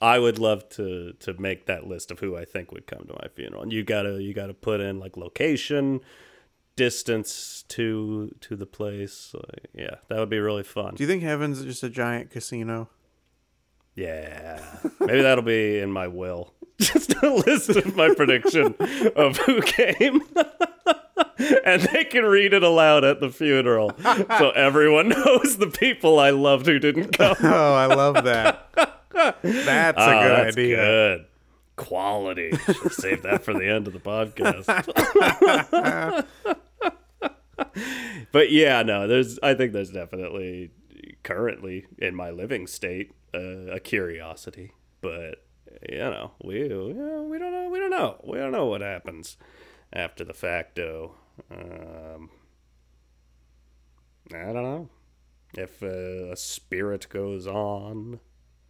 I 0.00 0.18
would 0.18 0.38
love 0.38 0.68
to 0.70 1.12
to 1.20 1.34
make 1.34 1.66
that 1.66 1.86
list 1.86 2.10
of 2.10 2.20
who 2.20 2.36
I 2.36 2.44
think 2.44 2.72
would 2.72 2.86
come 2.86 3.04
to 3.06 3.12
my 3.12 3.28
funeral. 3.34 3.62
And 3.62 3.72
you 3.72 3.84
gotta 3.84 4.22
you 4.22 4.32
gotta 4.32 4.54
put 4.54 4.80
in 4.80 4.98
like 4.98 5.16
location, 5.16 6.00
distance 6.76 7.64
to 7.68 8.34
to 8.40 8.56
the 8.56 8.66
place. 8.66 9.32
Like, 9.34 9.68
yeah, 9.74 9.96
that 10.08 10.18
would 10.18 10.30
be 10.30 10.38
really 10.38 10.62
fun. 10.62 10.94
Do 10.94 11.02
you 11.02 11.08
think 11.08 11.22
heaven's 11.22 11.62
just 11.64 11.82
a 11.82 11.88
giant 11.90 12.30
casino? 12.30 12.88
Yeah. 13.94 14.60
Maybe 15.00 15.20
that'll 15.22 15.42
be 15.44 15.78
in 15.78 15.90
my 15.92 16.06
will. 16.06 16.54
Just 16.80 17.12
a 17.22 17.28
list 17.34 17.68
of 17.70 17.94
my 17.94 18.14
prediction 18.14 18.74
of 19.16 19.36
who 19.36 19.60
came. 19.60 20.22
and 21.66 21.82
they 21.82 22.04
can 22.04 22.24
read 22.24 22.54
it 22.54 22.62
aloud 22.62 23.04
at 23.04 23.20
the 23.20 23.28
funeral. 23.28 23.92
So 24.38 24.50
everyone 24.52 25.08
knows 25.10 25.58
the 25.58 25.66
people 25.66 26.18
I 26.18 26.30
loved 26.30 26.64
who 26.66 26.78
didn't 26.78 27.18
come. 27.18 27.36
Oh, 27.42 27.74
I 27.74 27.86
love 27.86 28.24
that. 28.24 28.68
That's 29.42 29.98
a 29.98 30.00
Ah, 30.00 30.22
good 30.22 30.30
that's 30.46 30.56
idea. 30.56 30.76
good. 30.76 31.26
Quality. 31.80 32.52
Save 32.90 33.22
that 33.22 33.42
for 33.44 33.54
the 33.54 33.66
end 33.66 33.86
of 33.86 33.92
the 33.92 34.00
podcast. 34.00 34.66
but 38.32 38.50
yeah, 38.50 38.82
no, 38.82 39.06
there's. 39.06 39.38
I 39.42 39.54
think 39.54 39.72
there's 39.72 39.90
definitely 39.90 40.70
currently 41.22 41.86
in 41.98 42.14
my 42.14 42.30
living 42.30 42.66
state 42.66 43.12
uh, 43.34 43.72
a 43.72 43.80
curiosity, 43.80 44.72
but 45.00 45.44
you 45.88 45.98
know, 45.98 46.32
we 46.44 46.60
you 46.60 46.94
know, 46.94 47.22
we 47.22 47.38
don't 47.38 47.52
know. 47.52 47.68
We 47.70 47.78
don't 47.78 47.90
know. 47.90 48.20
We 48.24 48.38
don't 48.38 48.52
know 48.52 48.66
what 48.66 48.80
happens 48.80 49.36
after 49.92 50.24
the 50.24 50.34
facto. 50.34 51.14
Um, 51.50 52.30
I 54.32 54.52
don't 54.52 54.62
know 54.62 54.88
if 55.56 55.82
uh, 55.82 56.32
a 56.32 56.36
spirit 56.36 57.08
goes 57.08 57.46
on. 57.46 58.20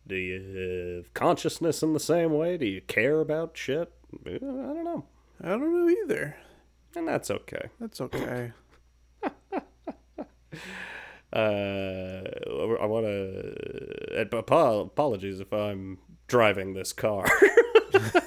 Do 0.07 0.17
you 0.17 0.97
have 0.99 1.15
consciousness 1.15 1.83
in 1.83 1.93
the 1.93 2.01
same 2.01 2.33
way? 2.33 2.57
Do 2.57 2.67
you 2.67 2.81
care 2.81 3.21
about 3.21 3.57
shit? 3.57 3.93
I 4.27 4.39
don't 4.39 4.85
know. 4.85 5.05
I 5.43 5.51
don't 5.51 5.73
know 5.73 5.89
either. 5.89 6.37
And 6.97 7.07
that's 7.07 7.31
okay. 7.31 7.69
That's 7.79 8.01
okay. 8.01 8.53
Uh, 11.33 12.23
I 12.81 12.87
want 12.87 13.07
to. 13.07 14.29
Apologies 14.33 15.39
if 15.39 15.53
I'm 15.53 15.99
driving 16.27 16.75
this 16.75 16.93
car. 16.93 17.27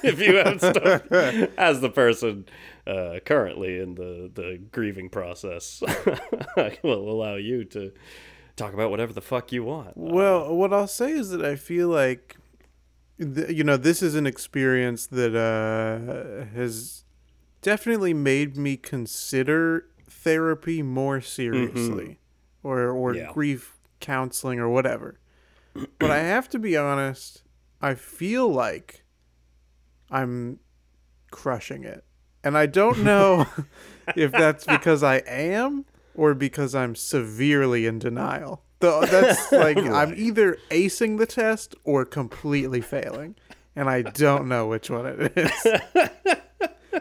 if 0.02 0.20
you 0.20 0.36
have 0.36 0.58
stuff 0.58 1.02
as 1.58 1.80
the 1.80 1.90
person 1.90 2.46
uh, 2.86 3.18
currently 3.24 3.78
in 3.78 3.94
the, 3.94 4.30
the 4.32 4.58
grieving 4.72 5.10
process, 5.10 5.82
I 6.56 6.78
will 6.82 7.10
allow 7.10 7.34
you 7.34 7.64
to 7.66 7.92
talk 8.56 8.72
about 8.74 8.90
whatever 8.90 9.12
the 9.12 9.20
fuck 9.20 9.52
you 9.52 9.64
want. 9.64 9.96
Well, 9.96 10.54
what 10.54 10.72
I'll 10.72 10.86
say 10.86 11.12
is 11.12 11.30
that 11.30 11.44
I 11.44 11.56
feel 11.56 11.88
like, 11.88 12.36
th- 13.18 13.50
you 13.50 13.64
know, 13.64 13.76
this 13.76 14.02
is 14.02 14.14
an 14.14 14.26
experience 14.26 15.06
that 15.08 15.34
uh, 15.34 16.46
has 16.54 17.04
definitely 17.62 18.14
made 18.14 18.56
me 18.56 18.76
consider 18.76 19.86
therapy 20.08 20.82
more 20.82 21.20
seriously, 21.20 22.18
or 22.62 22.88
or 22.90 23.14
Yeah. 23.14 23.32
grief 23.32 23.76
counseling 24.00 24.58
or 24.60 24.68
whatever. 24.68 25.18
but 25.98 26.10
I 26.10 26.18
have 26.18 26.48
to 26.50 26.58
be 26.58 26.76
honest. 26.76 27.42
I 27.82 27.94
feel 27.94 28.48
like 28.48 29.04
I'm 30.10 30.60
crushing 31.30 31.84
it, 31.84 32.04
and 32.42 32.56
I 32.56 32.66
don't 32.66 33.02
know 33.02 33.46
if 34.16 34.30
that's 34.32 34.64
because 34.64 35.02
I 35.02 35.16
am 35.26 35.84
or 36.14 36.34
because 36.34 36.74
I'm 36.74 36.94
severely 36.94 37.86
in 37.86 37.98
denial. 37.98 38.62
Though 38.80 39.02
that's 39.02 39.50
like 39.52 39.78
I'm 39.78 40.14
either 40.16 40.58
acing 40.70 41.18
the 41.18 41.26
test 41.26 41.74
or 41.84 42.04
completely 42.04 42.80
failing, 42.80 43.36
and 43.74 43.88
I 43.88 44.02
don't 44.02 44.48
know 44.48 44.66
which 44.66 44.90
one 44.90 45.06
it 45.06 45.32
is. 45.36 45.66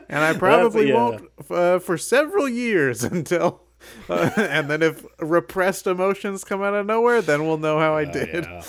and 0.10 0.20
I 0.24 0.34
probably 0.34 0.90
yeah. 0.90 0.96
won't 0.96 1.30
uh, 1.50 1.80
for 1.80 1.98
several 1.98 2.48
years 2.50 3.04
until 3.16 3.62
Uh, 4.10 4.30
and 4.38 4.70
then 4.70 4.82
if 4.82 5.06
repressed 5.20 5.88
emotions 5.88 6.46
come 6.46 6.62
out 6.64 6.74
of 6.74 6.86
nowhere, 6.86 7.22
then 7.22 7.46
we'll 7.46 7.58
know 7.58 7.80
how 7.80 7.94
I 7.98 8.04
Oh, 8.06 8.12
did. 8.14 8.46
yeah. 8.46 8.64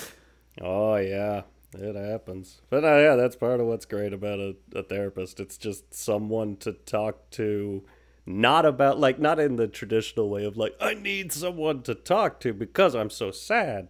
Oh 0.61 0.95
yeah, 0.97 1.43
it 1.73 1.95
happens. 1.95 2.59
But 2.69 2.83
uh, 2.83 2.97
yeah, 2.97 3.15
that's 3.15 3.37
part 3.37 3.61
of 3.61 3.65
what's 3.65 3.85
great 3.85 4.11
about 4.11 4.39
a, 4.39 4.55
a 4.75 4.83
therapist. 4.83 5.39
It's 5.39 5.57
just 5.57 5.93
someone 5.93 6.57
to 6.57 6.73
talk 6.73 7.29
to, 7.31 7.83
not 8.25 8.65
about 8.65 8.99
like 8.99 9.19
not 9.19 9.39
in 9.39 9.55
the 9.55 9.67
traditional 9.67 10.29
way 10.29 10.45
of 10.45 10.57
like 10.57 10.75
I 10.79 10.93
need 10.93 11.31
someone 11.31 11.83
to 11.83 11.95
talk 11.95 12.39
to 12.41 12.53
because 12.53 12.95
I'm 12.95 13.09
so 13.09 13.31
sad, 13.31 13.89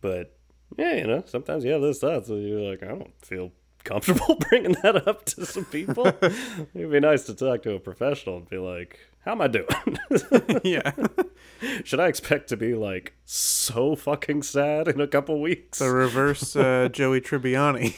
but 0.00 0.36
yeah, 0.76 0.94
you 0.94 1.06
know, 1.06 1.22
sometimes 1.26 1.64
you 1.64 1.72
have 1.72 1.80
those 1.80 2.00
thoughts 2.00 2.28
and 2.28 2.46
you're 2.46 2.70
like, 2.70 2.82
I 2.82 2.88
don't 2.88 3.14
feel 3.24 3.52
comfortable 3.84 4.36
bringing 4.50 4.76
that 4.82 5.06
up 5.06 5.24
to 5.26 5.46
some 5.46 5.64
people. 5.66 6.06
It'd 6.06 6.90
be 6.90 7.00
nice 7.00 7.24
to 7.24 7.34
talk 7.34 7.62
to 7.62 7.74
a 7.74 7.80
professional 7.80 8.38
and 8.38 8.50
be 8.50 8.58
like, 8.58 8.98
how 9.24 9.32
am 9.32 9.40
I 9.40 9.48
doing? 9.48 9.66
yeah. 10.64 10.92
Should 11.84 12.00
I 12.00 12.08
expect 12.08 12.48
to 12.50 12.56
be 12.56 12.74
like 12.74 13.14
so 13.24 13.96
fucking 13.96 14.42
sad 14.42 14.88
in 14.88 15.00
a 15.00 15.06
couple 15.06 15.40
weeks? 15.40 15.78
The 15.78 15.90
reverse 15.90 16.54
uh, 16.54 16.88
Joey 16.92 17.20
Tribbiani. 17.20 17.96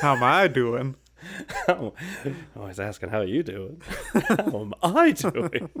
How 0.00 0.16
am 0.16 0.22
I 0.22 0.48
doing? 0.48 0.96
How, 1.66 1.92
always 2.56 2.80
asking 2.80 3.10
how 3.10 3.20
you 3.22 3.42
doing. 3.42 3.80
How 4.28 4.60
am 4.60 4.74
I 4.82 5.12
doing? 5.12 5.70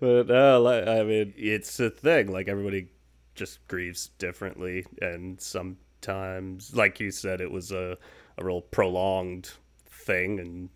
but 0.00 0.30
uh, 0.30 0.60
like, 0.60 0.86
I 0.86 1.02
mean, 1.02 1.34
it's 1.36 1.78
a 1.80 1.90
thing. 1.90 2.30
Like 2.32 2.48
everybody 2.48 2.88
just 3.34 3.66
grieves 3.68 4.08
differently, 4.18 4.84
and 5.00 5.40
sometimes, 5.40 6.74
like 6.74 7.00
you 7.00 7.10
said, 7.10 7.40
it 7.40 7.50
was 7.50 7.72
a 7.72 7.96
a 8.38 8.44
real 8.44 8.60
prolonged 8.62 9.50
thing, 9.90 10.40
and 10.40 10.68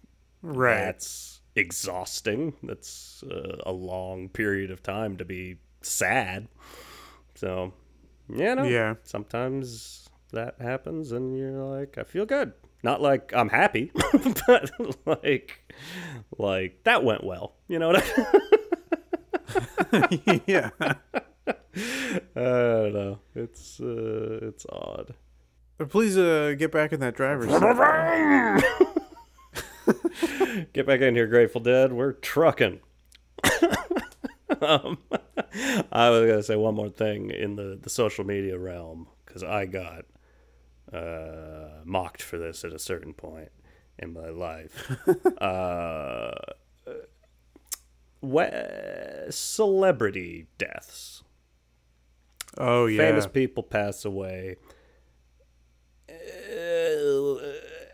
Right. 0.43 0.77
that's 0.85 1.41
exhausting. 1.55 2.53
That's 2.63 3.25
uh, 3.25 3.57
a 3.65 3.73
long 3.73 4.29
period 4.29 4.71
of 4.71 4.83
time 4.83 5.17
to 5.17 5.25
be 5.25 5.57
sad. 5.83 6.49
So, 7.35 7.73
yeah, 8.29 8.55
no, 8.55 8.65
Yeah. 8.65 8.95
sometimes 9.05 10.09
that 10.33 10.57
happens, 10.61 11.13
and 11.13 11.37
you're 11.37 11.63
like, 11.63 11.99
I 11.99 12.03
feel 12.05 12.27
good. 12.27 12.53
Not 12.83 13.01
like 13.03 13.33
I'm 13.35 13.49
happy, 13.49 13.91
but 14.47 14.71
like, 15.07 15.73
like 16.39 16.81
that 16.85 17.03
went 17.05 17.25
well. 17.25 17.55
You 17.69 17.79
know 17.79 17.89
what 17.89 18.05
I? 19.93 20.09
mean? 20.27 20.41
yeah. 20.47 20.71
I 20.81 20.95
don't 22.35 22.93
know. 22.95 23.19
It's 23.35 23.81
uh, 23.81 24.39
it's 24.43 24.67
odd. 24.71 25.15
But 25.79 25.91
please 25.91 26.17
uh, 26.17 26.55
get 26.59 26.71
back 26.73 26.93
in 26.93 27.01
that 27.01 27.15
driver's 27.17 27.51
seat. 27.51 27.61
Get 30.73 30.87
back 30.87 31.01
in 31.01 31.15
here, 31.15 31.27
Grateful 31.27 31.61
Dead. 31.61 31.93
We're 31.93 32.13
trucking. 32.13 32.81
Um, 34.63 34.99
I 35.93 36.11
was 36.11 36.27
gonna 36.29 36.43
say 36.43 36.57
one 36.57 36.75
more 36.75 36.89
thing 36.89 37.31
in 37.31 37.57
the 37.57 37.79
the 37.81 37.91
social 37.91 38.25
media 38.25 38.59
realm 38.59 39.09
because 39.25 39.43
I 39.43 39.67
got 39.67 40.05
uh, 40.93 41.81
mocked 41.85 42.23
for 42.23 42.39
this 42.39 42.65
at 42.65 42.73
a 42.73 42.79
certain 42.79 43.13
point 43.13 43.51
in 43.99 44.13
my 44.13 44.29
life. 44.29 44.91
uh, 45.41 46.33
we- 48.21 49.31
celebrity 49.31 50.47
deaths. 50.59 51.23
Oh 52.59 52.87
yeah. 52.87 52.99
famous 52.99 53.27
people 53.27 53.63
pass 53.63 54.05
away. 54.05 54.57
Uh, 56.09 57.37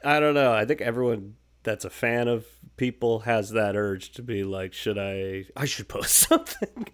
I 0.04 0.20
don't 0.20 0.34
know. 0.34 0.52
I 0.52 0.64
think 0.64 0.80
everyone 0.80 1.36
that's 1.62 1.84
a 1.84 1.90
fan 1.90 2.28
of 2.28 2.46
people 2.76 3.20
has 3.20 3.50
that 3.50 3.76
urge 3.76 4.12
to 4.12 4.22
be 4.22 4.44
like, 4.44 4.72
should 4.72 4.98
I? 4.98 5.44
I 5.56 5.64
should 5.64 5.88
post 5.88 6.14
something. 6.28 6.86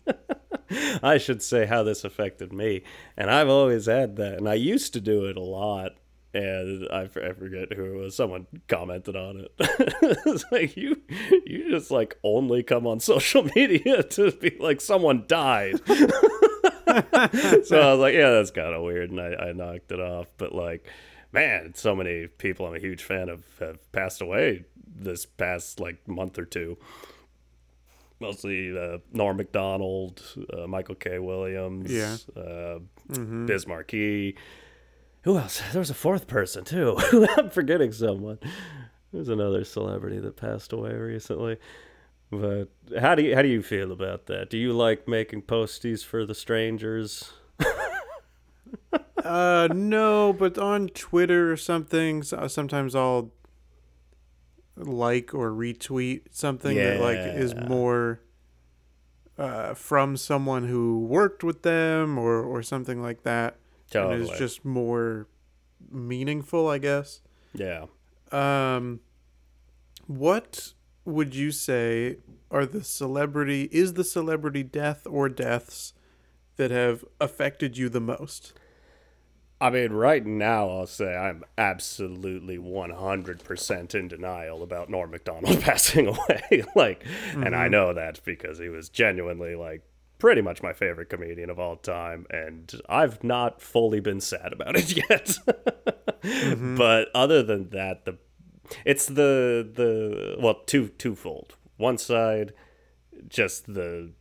I 1.02 1.18
should 1.18 1.42
say 1.42 1.66
how 1.66 1.82
this 1.82 2.04
affected 2.04 2.52
me. 2.52 2.82
And 3.16 3.30
I've 3.30 3.48
always 3.48 3.86
had 3.86 4.16
that, 4.16 4.34
and 4.38 4.48
I 4.48 4.54
used 4.54 4.92
to 4.94 5.00
do 5.00 5.26
it 5.26 5.36
a 5.36 5.42
lot. 5.42 5.92
And 6.34 6.86
I 6.92 7.06
forget 7.06 7.72
who 7.72 7.84
it 7.84 7.96
was. 7.96 8.14
Someone 8.14 8.46
commented 8.68 9.16
on 9.16 9.40
it. 9.40 9.50
it's 10.26 10.44
like 10.52 10.76
you, 10.76 11.00
you 11.46 11.70
just 11.70 11.90
like 11.90 12.18
only 12.22 12.62
come 12.62 12.86
on 12.86 13.00
social 13.00 13.44
media 13.56 14.02
to 14.02 14.30
be 14.32 14.54
like 14.60 14.82
someone 14.82 15.24
died 15.26 15.80
so 17.64 17.80
I 17.80 17.92
was 17.92 18.00
like, 18.00 18.14
yeah, 18.14 18.30
that's 18.30 18.50
kind 18.50 18.74
of 18.74 18.82
weird, 18.82 19.10
and 19.10 19.20
I, 19.20 19.34
I 19.34 19.52
knocked 19.52 19.92
it 19.92 20.00
off. 20.00 20.26
But 20.36 20.54
like, 20.54 20.86
man, 21.32 21.74
so 21.74 21.94
many 21.94 22.26
people 22.26 22.66
I'm 22.66 22.74
a 22.74 22.78
huge 22.78 23.02
fan 23.02 23.28
of 23.28 23.44
have 23.60 23.90
passed 23.92 24.20
away 24.20 24.64
this 24.86 25.26
past 25.26 25.80
like 25.80 26.06
month 26.08 26.38
or 26.38 26.44
two. 26.44 26.78
Mostly 28.20 28.76
uh, 28.76 28.98
Norm 29.12 29.36
Macdonald, 29.36 30.22
uh, 30.52 30.66
Michael 30.66 30.96
K. 30.96 31.18
Williams, 31.20 31.90
Yeah. 31.90 32.16
uh, 32.36 32.78
Mm-hmm. 33.08 33.46
Biz 33.46 33.66
Markie. 33.66 34.36
Who 35.22 35.38
else? 35.38 35.62
There 35.72 35.78
was 35.80 35.88
a 35.90 35.94
fourth 35.94 36.26
person 36.26 36.64
too. 36.64 36.96
I'm 37.38 37.48
forgetting 37.50 37.92
someone. 37.92 38.38
There's 39.12 39.28
another 39.30 39.64
celebrity 39.64 40.18
that 40.20 40.36
passed 40.36 40.72
away 40.74 40.92
recently. 40.92 41.56
But 42.30 42.66
how 43.00 43.14
do 43.14 43.22
you 43.22 43.34
how 43.34 43.40
do 43.42 43.48
you 43.48 43.62
feel 43.62 43.90
about 43.92 44.26
that? 44.26 44.50
Do 44.50 44.58
you 44.58 44.72
like 44.74 45.08
making 45.08 45.42
posties 45.42 46.04
for 46.04 46.26
the 46.26 46.34
strangers? 46.34 47.32
Uh, 49.24 49.68
no, 49.74 50.32
but 50.32 50.58
on 50.58 50.88
Twitter 50.88 51.52
or 51.52 51.56
something, 51.56 52.22
so- 52.22 52.46
sometimes 52.48 52.94
I'll 52.94 53.32
like 54.76 55.34
or 55.34 55.50
retweet 55.50 56.22
something 56.30 56.76
that 56.76 57.00
like 57.00 57.16
is 57.18 57.52
more 57.54 58.20
uh, 59.36 59.74
from 59.74 60.16
someone 60.16 60.68
who 60.68 61.00
worked 61.00 61.42
with 61.42 61.62
them 61.62 62.16
or 62.18 62.42
or 62.42 62.62
something 62.62 63.02
like 63.02 63.22
that, 63.24 63.54
and 63.54 63.90
Totally. 63.90 64.30
is 64.30 64.38
just 64.38 64.64
more 64.64 65.26
meaningful, 65.90 66.68
I 66.68 66.78
guess. 66.78 67.20
yeah. 67.54 67.86
Um, 68.30 69.00
what 70.06 70.74
would 71.04 71.34
you 71.34 71.50
say 71.50 72.18
are 72.50 72.66
the 72.66 72.84
celebrity 72.84 73.68
is 73.72 73.94
the 73.94 74.04
celebrity 74.04 74.62
death 74.62 75.06
or 75.08 75.28
deaths 75.28 75.92
that 76.56 76.70
have 76.70 77.04
affected 77.20 77.76
you 77.78 77.88
the 77.88 78.00
most? 78.00 78.52
I 79.60 79.70
mean, 79.70 79.92
right 79.92 80.24
now, 80.24 80.68
I'll 80.68 80.86
say 80.86 81.16
I'm 81.16 81.44
absolutely 81.56 82.58
100% 82.58 83.94
in 83.94 84.08
denial 84.08 84.62
about 84.62 84.88
Norm 84.88 85.10
MacDonald 85.10 85.60
passing 85.62 86.06
away. 86.06 86.64
like, 86.76 87.04
and 87.32 87.56
I 87.56 87.64
mm-hmm. 87.64 87.72
know 87.72 87.94
that 87.94 88.20
because 88.24 88.58
he 88.58 88.68
was 88.68 88.88
genuinely, 88.88 89.56
like, 89.56 89.82
pretty 90.18 90.42
much 90.42 90.62
my 90.62 90.72
favorite 90.72 91.10
comedian 91.10 91.50
of 91.50 91.58
all 91.58 91.76
time. 91.76 92.26
And 92.30 92.72
I've 92.88 93.24
not 93.24 93.60
fully 93.60 94.00
been 94.00 94.20
sad 94.20 94.52
about 94.52 94.76
it 94.76 94.96
yet. 95.10 95.38
Mm-hmm. 96.22 96.76
But 96.76 97.08
other 97.14 97.42
than 97.42 97.70
that, 97.70 98.04
the 98.04 98.18
it's 98.84 99.06
the, 99.06 99.68
the, 99.74 100.36
well, 100.38 100.60
two, 100.66 100.88
twofold. 100.88 101.54
One 101.78 101.96
side, 101.96 102.52
just 103.28 103.72
the 103.72 104.12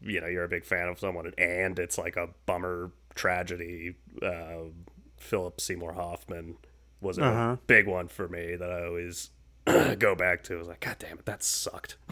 you 0.00 0.20
know 0.20 0.26
you're 0.26 0.44
a 0.44 0.48
big 0.48 0.64
fan 0.64 0.88
of 0.88 0.98
someone 0.98 1.32
and 1.36 1.78
it's 1.78 1.98
like 1.98 2.16
a 2.16 2.28
bummer 2.46 2.90
tragedy 3.18 3.96
uh, 4.22 4.70
philip 5.18 5.60
seymour 5.60 5.92
hoffman 5.94 6.56
was 7.00 7.18
a 7.18 7.24
Uh-huh. 7.24 7.56
big 7.66 7.86
one 7.88 8.06
for 8.08 8.28
me 8.28 8.54
that 8.56 8.70
i 8.70 8.84
always 8.86 9.30
go 9.98 10.14
back 10.14 10.42
to. 10.44 10.54
I 10.54 10.58
was 10.58 10.68
like 10.68 10.80
god 10.80 10.96
damn 11.00 11.18
it 11.18 11.26
that 11.26 11.42
sucked. 11.42 11.96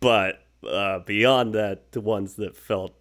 But 0.00 0.44
uh, 0.68 0.98
beyond 1.00 1.54
that 1.54 1.92
the 1.92 2.00
ones 2.00 2.34
that 2.34 2.56
felt 2.56 2.94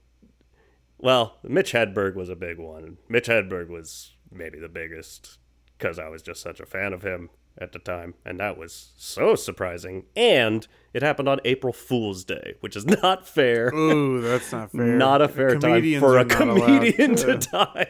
well 0.98 1.38
mitch 1.44 1.74
hedberg 1.74 2.16
was 2.16 2.30
a 2.30 2.36
big 2.36 2.58
one. 2.58 2.98
Mitch 3.10 3.28
hedberg 3.28 3.68
was 3.70 4.16
maybe 4.32 4.60
the 4.60 4.70
biggest 4.70 5.38
because 5.78 5.98
i 6.00 6.08
was 6.08 6.22
just 6.22 6.42
such 6.42 6.60
a 6.60 6.66
fan 6.66 6.94
of 6.94 7.02
him 7.04 7.30
at 7.60 7.72
the 7.74 7.80
time 7.80 8.14
and 8.26 8.40
that 8.40 8.58
was 8.58 8.92
so 8.98 9.36
surprising 9.36 10.06
and 10.16 10.68
it 10.94 11.02
happened 11.04 11.28
on 11.28 11.40
april 11.46 11.74
fool's 11.74 12.24
day 12.24 12.54
which 12.62 12.76
is 12.76 12.86
not 13.04 13.28
fair 13.28 13.70
Ooh, 13.74 14.22
that's 14.22 14.52
not 14.52 14.72
fair. 14.74 14.86
not 14.98 15.22
a 15.22 15.28
fair 15.28 15.58
time 15.60 16.00
for 16.00 16.18
a 16.18 16.24
allowed 16.24 16.30
comedian 16.30 17.16
to- 17.18 17.38
to 17.38 17.38
die. 17.52 17.88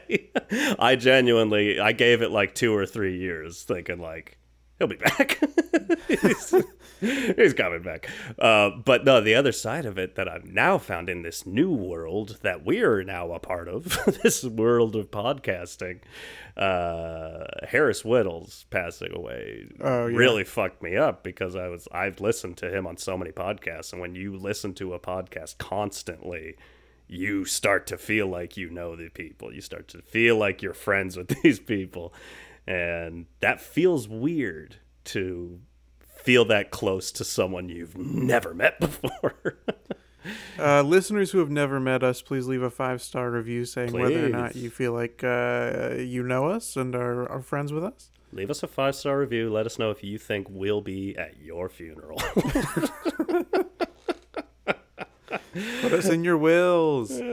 I 0.80 0.96
genuinely, 0.96 1.80
I 1.80 1.92
gave 1.92 2.22
it 2.24 2.32
like 2.32 2.56
two 2.56 2.76
or 2.76 2.86
three 2.88 3.18
years, 3.18 3.62
thinking 3.64 4.00
like 4.00 4.38
he'll 4.80 4.88
be 4.88 4.96
back. 4.96 5.40
he's, 6.08 6.56
he's 7.00 7.54
coming 7.54 7.82
back. 7.84 8.10
Uh, 8.40 8.72
but 8.84 9.06
no, 9.06 9.22
the 9.22 9.36
other 9.36 9.52
side 9.52 9.86
of 9.86 9.98
it 10.00 10.16
that 10.16 10.28
I've 10.28 10.46
now 10.46 10.78
found 10.78 11.10
in 11.10 11.22
this 11.22 11.46
new 11.46 11.72
world 11.72 12.40
that 12.42 12.66
we're 12.66 13.04
now 13.04 13.32
a 13.34 13.40
part 13.40 13.68
of, 13.68 14.00
this 14.24 14.44
world 14.44 14.96
of 14.96 15.12
podcasting, 15.12 16.00
uh, 16.58 17.46
Harris 17.68 18.04
Wittels 18.04 18.66
passing 18.70 19.16
away 19.16 19.68
Oh, 19.82 20.08
yeah. 20.08 20.18
really 20.18 20.44
fucked 20.44 20.82
me 20.82 20.98
up 20.98 21.24
because 21.24 21.56
I 21.56 21.68
was 21.68 21.88
I've 21.92 22.20
listened 22.20 22.58
to 22.58 22.76
him 22.76 22.86
on 22.88 22.98
so 22.98 23.18
many 23.18 23.32
podcasts, 23.32 23.92
and 23.94 24.02
when 24.02 24.16
you 24.16 24.36
listen 24.38 24.74
to 24.76 24.94
a 24.94 25.00
podcast 25.00 25.58
constantly, 25.58 26.56
you 27.08 27.46
start 27.46 27.88
to 27.88 27.98
feel 27.98 28.28
like 28.28 28.58
you 28.58 28.70
know 28.70 28.96
the 28.96 29.10
people. 29.10 29.54
You 29.54 29.62
start 29.62 29.88
to 29.90 30.02
feel 30.02 30.38
like 30.38 30.62
you're 30.62 30.74
friends 30.74 31.16
with 31.18 31.28
these 31.44 31.60
people, 31.60 32.14
and 32.68 33.26
that 33.40 33.62
feels 33.62 34.08
weird 34.08 34.78
to 35.06 35.60
feel 36.08 36.46
that 36.46 36.72
close 36.72 37.12
to 37.14 37.24
someone 37.24 37.70
you've 37.70 37.98
never 37.98 38.54
met 38.54 38.80
before. 38.80 39.60
Uh, 40.60 40.82
listeners 40.82 41.32
who 41.32 41.40
have 41.40 41.50
never 41.50 41.80
met 41.80 42.04
us, 42.04 42.22
please 42.22 42.46
leave 42.46 42.62
a 42.62 42.70
five 42.70 43.02
star 43.02 43.32
review 43.32 43.64
saying 43.64 43.94
whether 43.94 44.26
or 44.26 44.30
not 44.30 44.54
you 44.54 44.70
feel 44.70 44.92
like 44.92 45.24
uh, 45.24 45.96
you 45.98 46.22
know 46.22 46.50
us 46.50 46.76
and 46.76 46.94
are, 46.94 47.28
are 47.30 47.42
friends 47.42 47.72
with 47.72 47.86
us. 47.86 48.12
Leave 48.32 48.52
us 48.52 48.62
a 48.62 48.68
five 48.68 48.96
star 48.96 49.18
review. 49.18 49.50
Let 49.50 49.66
us 49.66 49.80
know 49.80 49.92
if 49.92 50.04
you 50.04 50.18
think 50.18 50.48
we'll 50.50 50.82
be 50.82 51.18
at 51.18 51.38
your 51.38 51.70
funeral. 51.70 52.22
Put 55.82 55.94
us 55.94 56.08
in 56.10 56.24
your 56.24 56.38
wills. 56.38 57.12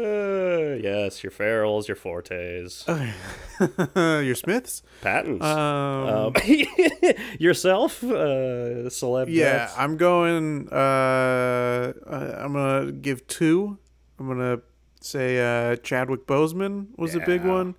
Uh, 0.57 0.79
yes, 0.81 1.23
your 1.23 1.31
ferals, 1.31 1.87
your 1.89 1.97
fortes, 1.97 2.85
your 3.97 4.35
Smiths. 4.35 4.83
patents. 5.03 5.45
Um, 5.45 6.09
Um, 6.09 6.33
yourself, 7.39 8.03
uh, 8.03 8.89
celeb. 8.91 9.27
yeah? 9.29 9.71
I'm 9.77 9.97
going. 9.97 10.69
Uh, 10.71 11.93
I'm 12.07 12.53
gonna 12.53 12.93
give 12.93 13.27
two. 13.27 13.79
I'm 14.19 14.29
gonna 14.29 14.61
say 15.01 15.39
uh, 15.41 15.77
Chadwick 15.77 16.27
Boseman 16.27 16.87
was 16.97 17.15
a 17.15 17.21
big 17.21 17.45
one 17.45 17.75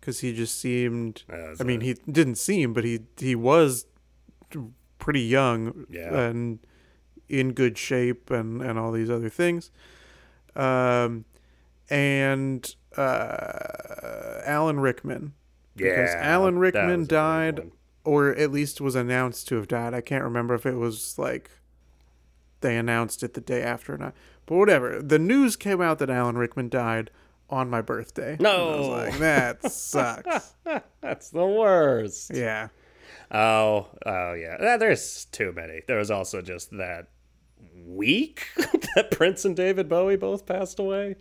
because 0.00 0.20
he 0.20 0.32
just 0.34 0.60
seemed. 0.60 1.24
I 1.60 1.62
mean, 1.64 1.80
he 1.80 1.94
didn't 2.10 2.36
seem, 2.36 2.72
but 2.72 2.84
he 2.84 3.00
he 3.18 3.34
was 3.34 3.86
pretty 4.98 5.22
young 5.22 5.86
Yeah. 5.90 6.14
and 6.28 6.60
in 7.32 7.52
good 7.52 7.76
shape 7.78 8.30
and 8.30 8.60
and 8.62 8.78
all 8.78 8.92
these 8.92 9.10
other 9.10 9.28
things. 9.28 9.70
Um, 10.54 11.24
and 11.90 12.74
uh, 12.96 14.40
Alan 14.44 14.80
Rickman 14.80 15.32
Yeah, 15.76 15.88
because 15.90 16.14
Alan 16.14 16.58
Rickman 16.58 16.84
was 16.86 16.92
a 16.92 16.96
great 16.98 17.08
died, 17.08 17.70
or 18.04 18.30
at 18.30 18.52
least 18.52 18.80
was 18.80 18.94
announced 18.94 19.48
to 19.48 19.56
have 19.56 19.66
died. 19.68 19.94
I 19.94 20.00
can't 20.02 20.24
remember 20.24 20.54
if 20.54 20.66
it 20.66 20.76
was 20.76 21.18
like 21.18 21.50
they 22.60 22.76
announced 22.76 23.22
it 23.22 23.34
the 23.34 23.40
day 23.40 23.62
after 23.62 23.94
or 23.94 23.98
not. 23.98 24.14
But 24.46 24.56
whatever. 24.56 25.00
The 25.02 25.18
news 25.18 25.56
came 25.56 25.80
out 25.80 25.98
that 26.00 26.10
Alan 26.10 26.36
Rickman 26.38 26.68
died 26.68 27.10
on 27.50 27.68
my 27.70 27.80
birthday. 27.80 28.34
And 28.38 28.46
I 28.46 28.56
was 28.56 28.86
No. 28.86 28.92
like, 28.92 29.18
that 29.18 29.70
sucks. 29.72 30.54
That's 31.00 31.30
the 31.30 31.46
worst. 31.46 32.30
yeah. 32.34 32.68
Oh, 33.30 33.88
oh 34.06 34.32
yeah. 34.34 34.76
There's 34.76 35.24
too 35.26 35.52
many. 35.52 35.80
There 35.88 35.98
was 35.98 36.10
also 36.10 36.40
just 36.42 36.70
that 36.72 37.08
week 37.74 38.46
that 38.94 39.10
Prince 39.10 39.44
and 39.44 39.56
David 39.56 39.88
Bowie 39.88 40.16
both 40.16 40.46
passed 40.46 40.78
away. 40.78 41.16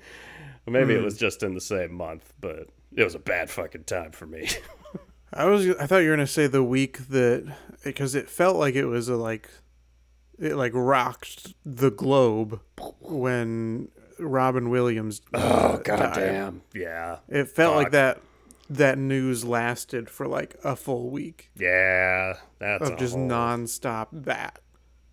Or 0.68 0.72
maybe 0.72 0.94
Hmm. 0.94 1.02
it 1.02 1.04
was 1.04 1.18
just 1.18 1.44
in 1.44 1.54
the 1.56 1.62
same 1.62 1.94
month, 1.94 2.34
but 2.40 2.68
it 2.96 3.04
was 3.04 3.16
a 3.16 3.20
bad 3.20 3.50
fucking 3.50 3.86
time 3.86 4.12
for 4.12 4.26
me. 4.28 4.48
I 5.34 5.46
was 5.46 5.68
I 5.78 5.88
thought 5.88 6.00
you 6.00 6.10
were 6.10 6.16
gonna 6.16 6.28
say 6.28 6.48
the 6.48 6.64
week 6.64 7.08
that 7.10 7.56
because 7.84 8.16
it 8.16 8.30
felt 8.30 8.58
like 8.58 8.76
it 8.76 8.86
was 8.86 9.08
a 9.10 9.16
like 9.16 9.50
it 10.38 10.56
like 10.56 10.74
rocked 10.76 11.54
the 11.66 11.90
globe 11.90 12.60
when 13.00 13.88
Robin 14.20 14.70
Williams 14.70 15.22
uh, 15.34 15.78
oh 15.78 15.82
goddamn. 15.84 16.62
Yeah. 16.76 17.20
It 17.30 17.48
felt 17.50 17.76
like 17.78 17.92
that 17.92 18.20
that 18.70 18.98
news 18.98 19.44
lasted 19.46 20.10
for 20.10 20.28
like 20.28 20.56
a 20.64 20.76
full 20.76 21.10
week 21.10 21.50
Yeah. 21.56 22.34
That's 22.60 22.90
of 22.90 22.98
just 23.00 23.16
whole, 23.16 23.28
nonstop 23.28 24.08
that. 24.12 24.60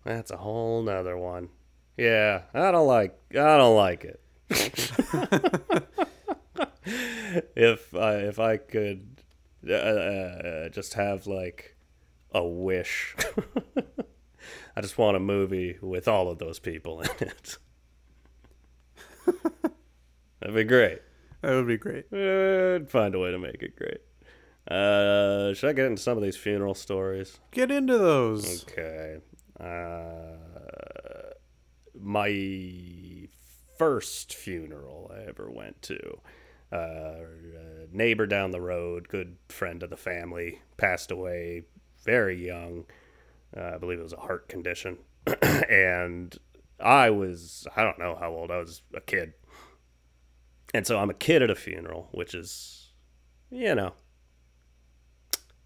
That's 0.09 0.31
a 0.31 0.37
whole 0.37 0.81
nother 0.81 1.15
one. 1.15 1.49
Yeah. 1.95 2.41
I 2.55 2.71
don't 2.71 2.87
like 2.87 3.15
I 3.29 3.57
don't 3.57 3.75
like 3.75 4.05
it. 4.05 4.19
if 7.55 7.93
I 7.93 8.15
if 8.15 8.39
I 8.39 8.57
could 8.57 9.21
uh, 9.69 9.73
uh, 9.73 10.69
just 10.69 10.95
have 10.95 11.27
like 11.27 11.75
a 12.31 12.43
wish, 12.43 13.15
I 14.75 14.81
just 14.81 14.97
want 14.97 15.15
a 15.15 15.19
movie 15.19 15.77
with 15.79 16.07
all 16.07 16.31
of 16.31 16.39
those 16.39 16.57
people 16.57 17.01
in 17.01 17.09
it. 17.19 17.59
That'd 20.39 20.55
be 20.55 20.63
great. 20.63 21.03
That 21.41 21.51
would 21.51 21.67
be 21.67 21.77
great. 21.77 22.11
I'd 22.11 22.89
find 22.89 23.13
a 23.13 23.19
way 23.19 23.29
to 23.29 23.37
make 23.37 23.61
it 23.61 23.75
great. 23.75 24.01
Uh, 24.67 25.53
should 25.53 25.69
I 25.69 25.73
get 25.73 25.85
into 25.85 26.01
some 26.01 26.17
of 26.17 26.23
these 26.23 26.35
funeral 26.35 26.73
stories? 26.73 27.39
Get 27.51 27.69
into 27.69 27.99
those. 27.99 28.63
Okay. 28.63 29.19
Uh, 29.59 30.37
my 31.99 33.27
first 33.77 34.33
funeral 34.33 35.11
I 35.13 35.27
ever 35.27 35.49
went 35.51 35.81
to, 35.83 36.21
uh, 36.71 36.75
a 36.75 37.87
neighbor 37.91 38.25
down 38.25 38.51
the 38.51 38.61
road, 38.61 39.07
good 39.09 39.37
friend 39.49 39.81
of 39.83 39.89
the 39.89 39.97
family, 39.97 40.61
passed 40.77 41.11
away 41.11 41.63
very 42.03 42.45
young. 42.45 42.85
Uh, 43.55 43.71
I 43.75 43.77
believe 43.77 43.99
it 43.99 44.03
was 44.03 44.13
a 44.13 44.17
heart 44.17 44.47
condition. 44.47 44.97
and 45.41 46.37
I 46.79 47.09
was, 47.09 47.67
I 47.75 47.83
don't 47.83 47.99
know 47.99 48.15
how 48.19 48.31
old, 48.31 48.51
I 48.51 48.57
was 48.57 48.81
a 48.93 49.01
kid. 49.01 49.33
And 50.73 50.85
so 50.85 50.99
I'm 50.99 51.09
a 51.09 51.15
kid 51.15 51.41
at 51.41 51.49
a 51.49 51.55
funeral, 51.55 52.09
which 52.11 52.35
is, 52.35 52.91
you 53.49 53.73
know, 53.73 53.93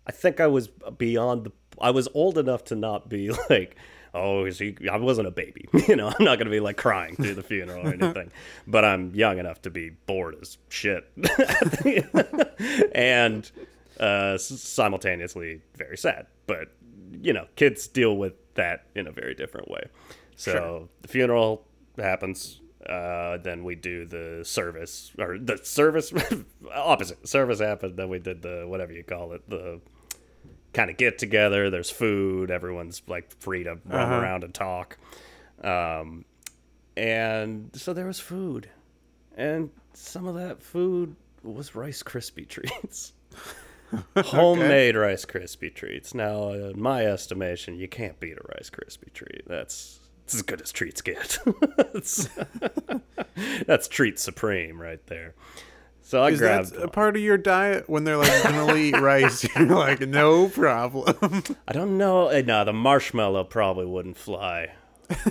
I 0.07 0.11
think 0.11 0.39
I 0.39 0.47
was 0.47 0.67
beyond 0.67 1.45
the. 1.45 1.51
I 1.81 1.91
was 1.91 2.07
old 2.13 2.37
enough 2.37 2.63
to 2.65 2.75
not 2.75 3.09
be 3.09 3.31
like, 3.49 3.75
oh, 4.13 4.45
is 4.45 4.59
he? 4.59 4.75
I 4.91 4.97
wasn't 4.97 5.27
a 5.27 5.31
baby, 5.31 5.67
you 5.87 5.95
know. 5.95 6.07
I'm 6.09 6.25
not 6.25 6.37
gonna 6.37 6.49
be 6.51 6.59
like 6.59 6.77
crying 6.77 7.15
through 7.15 7.35
the 7.35 7.43
funeral 7.43 7.87
or 7.87 7.93
anything. 7.93 8.31
but 8.67 8.83
I'm 8.85 9.13
young 9.15 9.39
enough 9.39 9.61
to 9.63 9.69
be 9.69 9.89
bored 10.05 10.35
as 10.41 10.57
shit, 10.69 11.09
and 12.93 13.49
uh, 13.99 14.37
simultaneously 14.37 15.61
very 15.75 15.97
sad. 15.97 16.27
But 16.47 16.69
you 17.21 17.33
know, 17.33 17.47
kids 17.55 17.87
deal 17.87 18.17
with 18.17 18.33
that 18.55 18.85
in 18.95 19.07
a 19.07 19.11
very 19.11 19.33
different 19.35 19.69
way. 19.69 19.83
So 20.35 20.51
Sure. 20.51 20.89
the 21.01 21.07
funeral 21.07 21.65
happens. 21.97 22.59
Uh, 22.87 23.37
then 23.37 23.63
we 23.63 23.75
do 23.75 24.03
the 24.05 24.41
service 24.43 25.13
or 25.17 25.37
the 25.39 25.57
service 25.63 26.11
opposite 26.73 27.25
service 27.27 27.59
happened. 27.61 27.95
Then 27.97 28.09
we 28.09 28.19
did 28.19 28.41
the 28.41 28.65
whatever 28.67 28.91
you 28.91 29.03
call 29.03 29.31
it 29.33 29.49
the 29.49 29.79
kind 30.73 30.89
of 30.89 30.97
get 30.97 31.17
together. 31.17 31.69
There's 31.69 31.89
food. 31.89 32.51
Everyone's 32.51 33.01
like 33.07 33.31
free 33.39 33.63
to 33.63 33.71
roam 33.71 33.81
Uh-huh. 33.91 34.15
around 34.15 34.43
and 34.43 34.53
talk. 34.53 34.97
Um, 35.63 36.25
and 36.97 37.69
so 37.73 37.93
there 37.93 38.05
was 38.05 38.19
food, 38.19 38.69
and 39.35 39.69
some 39.93 40.27
of 40.27 40.35
that 40.35 40.61
food 40.61 41.15
was 41.43 41.73
Rice 41.75 42.03
Krispie 42.03 42.47
treats. 42.47 43.13
Homemade 44.17 44.95
Rice 44.95 45.25
Krispie 45.25 45.73
treats. 45.73 46.13
Now, 46.13 46.49
in 46.49 46.79
my 46.81 47.05
estimation, 47.05 47.75
you 47.75 47.87
can't 47.87 48.19
beat 48.19 48.37
a 48.37 48.41
Rice 48.55 48.69
Krispie 48.69 49.13
treat. 49.13 49.43
That's, 49.47 49.99
that's 50.25 50.35
as 50.35 50.41
good 50.41 50.61
as 50.61 50.71
treats 50.71 51.01
get. 51.01 51.37
that's, 51.77 52.29
that's 53.67 53.87
treat 53.87 54.19
supreme 54.19 54.79
right 54.81 55.05
there. 55.07 55.33
So 56.05 56.21
I 56.21 56.31
Is 56.31 56.39
grabbed. 56.39 56.73
that 56.73 56.83
a 56.83 56.87
part 56.89 57.15
of 57.15 57.21
your 57.21 57.37
diet 57.37 57.89
when 57.89 58.03
they're 58.03 58.17
like 58.17 58.43
gonna 58.43 58.75
eat 58.75 58.99
rice? 58.99 59.43
You're 59.55 59.67
like, 59.67 60.01
no 60.01 60.49
problem. 60.49 61.15
I 61.67 61.71
don't 61.73 61.97
know. 61.97 62.27
eh, 62.27 62.41
No, 62.45 62.65
the 62.65 62.73
marshmallow 62.73 63.45
probably 63.45 63.85
wouldn't 63.85 64.17
fly. 64.17 64.73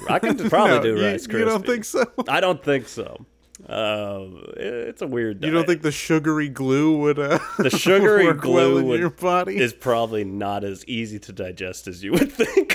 I 0.09 0.19
could 0.19 0.39
probably 0.51 0.77
No, 0.77 0.83
do 0.83 0.97
you, 0.97 1.05
Rice 1.07 1.27
Krispies. 1.27 1.39
you 1.39 1.45
don't 1.45 1.67
think 1.67 1.85
so? 1.85 2.05
I 2.29 2.41
don't 2.41 2.65
think 2.65 2.89
so. 2.89 3.27
Uh, 3.69 4.27
it's 4.57 5.03
a 5.03 5.07
weird. 5.07 5.45
You 5.45 5.51
don't 5.53 5.67
think 5.67 5.83
the 5.83 5.93
sugary 5.93 6.49
glue 6.49 6.97
would 6.99 7.19
uh, 7.19 7.39
the 7.59 7.71
sugary 7.71 8.33
glue 8.35 8.55
well 8.55 8.79
in 8.79 8.87
would- 8.89 8.99
your 9.01 9.11
body? 9.11 9.59
is 9.59 9.73
probably 9.73 10.25
not 10.25 10.65
as 10.65 10.85
easy 10.87 11.19
to 11.21 11.33
digest 11.33 11.87
as 11.87 12.03
you 12.03 12.13
would 12.13 12.33
think. 12.33 12.75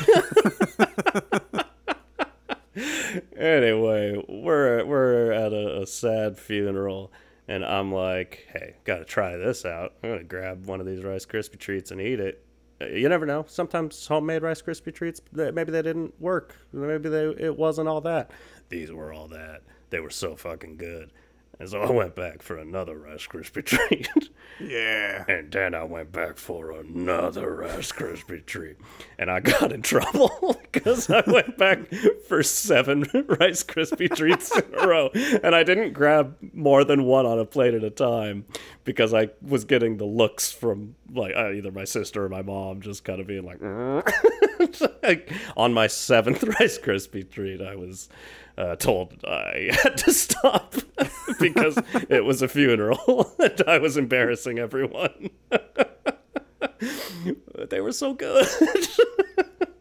anyway, 3.35 4.23
we're 4.29 4.85
we're 4.85 5.31
at 5.31 5.51
a, 5.51 5.81
a 5.81 5.87
sad 5.87 6.37
funeral, 6.37 7.11
and 7.47 7.63
I'm 7.65 7.91
like, 7.93 8.47
"Hey, 8.51 8.75
gotta 8.83 9.05
try 9.05 9.37
this 9.37 9.65
out. 9.65 9.93
I'm 10.03 10.09
gonna 10.09 10.23
grab 10.23 10.65
one 10.65 10.79
of 10.79 10.85
these 10.85 11.03
Rice 11.03 11.25
Krispie 11.25 11.57
treats 11.59 11.91
and 11.91 12.01
eat 12.01 12.19
it." 12.19 12.43
Uh, 12.81 12.85
You 12.87 13.09
never 13.09 13.25
know. 13.25 13.45
Sometimes 13.47 14.05
homemade 14.07 14.41
Rice 14.43 14.61
Krispie 14.61 14.93
treats, 14.93 15.21
maybe 15.31 15.71
they 15.71 15.81
didn't 15.81 16.19
work. 16.21 16.55
Maybe 16.73 17.09
they 17.09 17.25
it 17.29 17.57
wasn't 17.57 17.87
all 17.87 18.01
that. 18.01 18.31
These 18.69 18.91
were 18.91 19.11
all 19.13 19.27
that. 19.29 19.61
They 19.89 19.99
were 19.99 20.09
so 20.09 20.35
fucking 20.35 20.77
good. 20.77 21.11
And 21.59 21.67
so 21.67 21.81
I 21.81 21.89
went 21.89 22.15
back 22.15 22.43
for 22.43 22.57
another 22.57 22.95
Rice 22.97 23.25
Krispie 23.25 23.65
treat. 23.65 24.07
yeah. 24.59 25.25
And 25.27 25.51
then 25.51 25.73
I 25.73 25.83
went 25.83 26.11
back 26.11 26.37
for 26.37 26.71
another 26.71 27.55
Rice 27.55 27.91
Krispie 27.91 28.45
treat. 28.45 28.77
And 29.17 29.31
I 29.31 29.39
got 29.39 29.71
in 29.71 29.81
trouble 29.81 30.59
because 30.71 31.09
I 31.09 31.23
went 31.25 31.57
back 31.57 31.91
for 32.27 32.43
seven 32.43 33.01
Rice 33.39 33.63
Krispie 33.63 34.15
treats 34.15 34.55
in 34.55 34.65
a 34.77 34.87
row. 34.87 35.09
And 35.43 35.55
I 35.55 35.63
didn't 35.63 35.93
grab 35.93 36.37
more 36.53 36.83
than 36.83 37.05
one 37.05 37.25
on 37.25 37.39
a 37.39 37.45
plate 37.45 37.73
at 37.73 37.83
a 37.83 37.89
time 37.89 38.45
because 38.83 39.13
I 39.13 39.29
was 39.41 39.65
getting 39.65 39.97
the 39.97 40.05
looks 40.05 40.51
from 40.51 40.95
like 41.11 41.35
uh, 41.35 41.51
either 41.51 41.71
my 41.71 41.85
sister 41.85 42.23
or 42.23 42.29
my 42.29 42.43
mom 42.43 42.81
just 42.81 43.03
kind 43.03 43.19
of 43.19 43.25
being 43.25 43.45
like, 43.45 43.61
like 45.01 45.31
on 45.55 45.73
my 45.73 45.87
seventh 45.87 46.43
Rice 46.43 46.77
Krispie 46.77 47.29
treat, 47.29 47.61
I 47.61 47.75
was 47.75 48.09
uh, 48.57 48.75
told 48.75 49.23
I 49.25 49.69
had 49.83 49.97
to 49.99 50.13
stop 50.13 50.75
because 51.39 51.79
it 52.09 52.25
was 52.25 52.41
a 52.41 52.47
funeral 52.47 53.33
and 53.39 53.61
I 53.67 53.77
was 53.77 53.97
embarrassing 53.97 54.59
everyone. 54.59 55.29
they 57.69 57.81
were 57.81 57.91
so 57.91 58.13
good. 58.13 58.47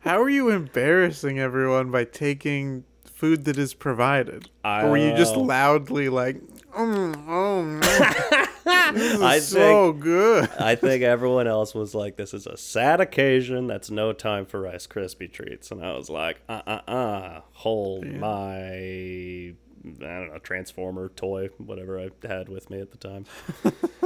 How 0.01 0.21
are 0.21 0.31
you 0.31 0.51
embarrassing 0.51 1.39
everyone 1.39 1.91
by 1.91 2.05
taking 2.05 2.85
food 3.05 3.45
that 3.47 3.59
is 3.59 3.75
provided? 3.75 4.51
or 4.65 4.91
were 4.91 4.97
you 4.99 5.17
just 5.17 5.37
loudly 5.37 6.09
like, 6.09 6.41
mm, 6.77 7.25
oh, 7.29 7.65
no. 7.65 8.46
I 8.67 9.39
so 9.39 9.93
good? 9.93 10.49
I 10.59 10.75
think 10.75 11.03
everyone 11.03 11.47
else 11.47 11.75
was 11.75 11.95
like, 11.95 12.17
"This 12.17 12.35
is 12.35 12.47
a 12.47 12.57
sad 12.57 13.01
occasion. 13.01 13.67
That's 13.67 13.91
no 13.91 14.13
time 14.13 14.47
for 14.47 14.61
Rice 14.61 14.87
Krispie 14.87 15.33
treats." 15.33 15.71
And 15.71 15.85
I 15.85 15.97
was 15.97 16.11
like, 16.11 16.41
"Uh, 16.49 16.63
uh, 16.67 16.91
uh, 16.91 17.41
hold 17.53 18.07
my, 18.07 18.69
I 18.69 19.55
don't 19.85 20.33
know, 20.33 20.39
Transformer 20.43 21.11
toy, 21.11 21.51
whatever 21.59 22.01
I 22.01 22.11
had 22.27 22.49
with 22.49 22.71
me 22.71 22.81
at 22.81 22.91
the 22.91 22.99
time. 22.99 23.27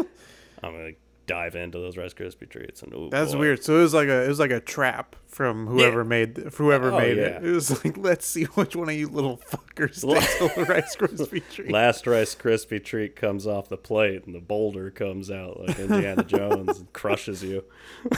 I'm 0.63 0.73
gonna 0.73 0.93
dive 1.31 1.55
into 1.55 1.79
those 1.79 1.97
Rice 1.97 2.13
Krispie 2.13 2.49
treats, 2.51 2.83
and 2.83 2.93
ooh, 2.93 3.09
That's 3.11 3.33
boy. 3.33 3.39
weird. 3.39 3.63
So 3.65 3.79
it 3.79 3.83
was 3.83 3.95
like 3.95 4.09
a 4.09 4.25
it 4.25 4.29
was 4.29 4.39
like 4.41 4.51
a 4.51 4.61
trap 4.61 5.15
from 5.29 5.67
whoever 5.69 6.05
made 6.05 6.37
whoever 6.55 6.91
Oh, 6.91 6.99
made 6.99 7.17
yeah. 7.17 7.37
it. 7.39 7.45
It 7.47 7.51
was 7.53 7.85
like 7.85 7.97
let's 7.97 8.27
see 8.27 8.45
which 8.45 8.75
one 8.75 8.89
of 8.89 8.95
you 8.97 9.09
little 9.09 9.39
fuckers 9.39 10.01
takes 10.59 10.69
Rice 10.69 10.97
Krispie 10.97 11.43
treat. 11.51 11.71
Last 11.71 12.07
Rice 12.07 12.35
Krispie 12.35 12.85
treat 12.85 13.15
comes 13.17 13.47
off 13.47 13.69
the 13.69 13.77
plate, 13.77 14.25
and 14.27 14.35
the 14.35 14.41
boulder 14.41 14.91
comes 14.91 15.31
out 15.31 15.61
like 15.61 15.79
Indiana 15.79 16.25
Jones 16.25 16.79
and 16.79 16.93
crushes 16.93 17.43
you. 17.45 17.65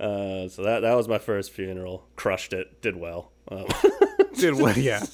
uh, 0.00 0.48
so 0.48 0.62
that 0.62 0.80
that 0.80 0.94
was 0.96 1.08
my 1.08 1.18
first 1.18 1.50
funeral. 1.52 2.06
Crushed 2.16 2.52
it. 2.52 2.80
Did 2.80 2.96
well. 2.96 3.32
Um, 3.48 3.66
Did 4.36 4.54
what? 4.54 4.76
Yeah. 4.86 5.00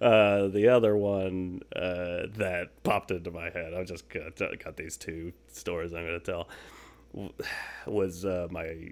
uh, 0.00 0.48
the 0.48 0.68
other 0.70 0.96
one 0.96 1.62
uh, 1.74 2.26
that 2.36 2.82
popped 2.82 3.10
into 3.10 3.30
my 3.30 3.50
head, 3.50 3.74
I 3.74 3.84
just 3.84 4.08
got, 4.08 4.36
got 4.36 4.76
these 4.76 4.96
two 4.96 5.32
stories 5.48 5.92
I'm 5.92 6.06
going 6.06 6.20
to 6.20 6.24
tell, 6.24 6.48
was 7.86 8.24
uh, 8.24 8.48
my 8.50 8.88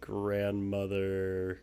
grandmother, 0.00 1.60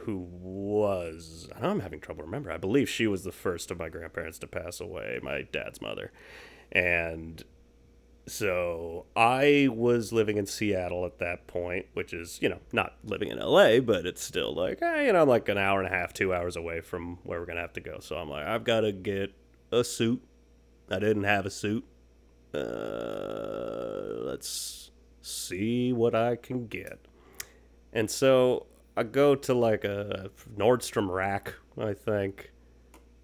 who 0.00 0.18
was, 0.18 1.48
I'm 1.60 1.80
having 1.80 2.00
trouble 2.00 2.24
remember. 2.24 2.50
I 2.52 2.56
believe 2.58 2.88
she 2.88 3.06
was 3.06 3.24
the 3.24 3.32
first 3.32 3.70
of 3.70 3.78
my 3.78 3.88
grandparents 3.88 4.38
to 4.40 4.46
pass 4.46 4.80
away, 4.80 5.18
my 5.22 5.42
dad's 5.50 5.80
mother. 5.80 6.12
And 6.72 7.42
so 8.28 9.06
I 9.14 9.68
was 9.72 10.12
living 10.12 10.36
in 10.36 10.46
Seattle 10.46 11.06
at 11.06 11.20
that 11.20 11.46
point, 11.46 11.86
which 11.94 12.12
is, 12.12 12.40
you 12.42 12.48
know, 12.48 12.58
not 12.72 12.94
living 13.04 13.28
in 13.28 13.38
LA, 13.38 13.78
but 13.78 14.04
it's 14.04 14.22
still 14.22 14.52
like, 14.52 14.80
hey, 14.80 15.06
you 15.06 15.12
know, 15.12 15.22
I'm 15.22 15.28
like 15.28 15.48
an 15.48 15.58
hour 15.58 15.80
and 15.80 15.86
a 15.86 15.96
half, 15.96 16.12
two 16.12 16.34
hours 16.34 16.56
away 16.56 16.80
from 16.80 17.18
where 17.22 17.38
we're 17.38 17.46
going 17.46 17.56
to 17.56 17.62
have 17.62 17.74
to 17.74 17.80
go. 17.80 18.00
So 18.00 18.16
I'm 18.16 18.28
like, 18.28 18.44
I've 18.44 18.64
got 18.64 18.80
to 18.80 18.90
get 18.90 19.32
a 19.70 19.84
suit. 19.84 20.20
I 20.90 20.98
didn't 20.98 21.22
have 21.22 21.46
a 21.46 21.50
suit. 21.50 21.84
Uh, 22.52 24.24
let's 24.24 24.90
see 25.22 25.92
what 25.92 26.16
I 26.16 26.34
can 26.34 26.66
get. 26.66 26.98
And 27.92 28.10
so 28.10 28.66
I 28.96 29.04
go 29.04 29.36
to 29.36 29.54
like 29.54 29.84
a 29.84 30.30
Nordstrom 30.56 31.08
rack, 31.10 31.54
I 31.78 31.94
think. 31.94 32.50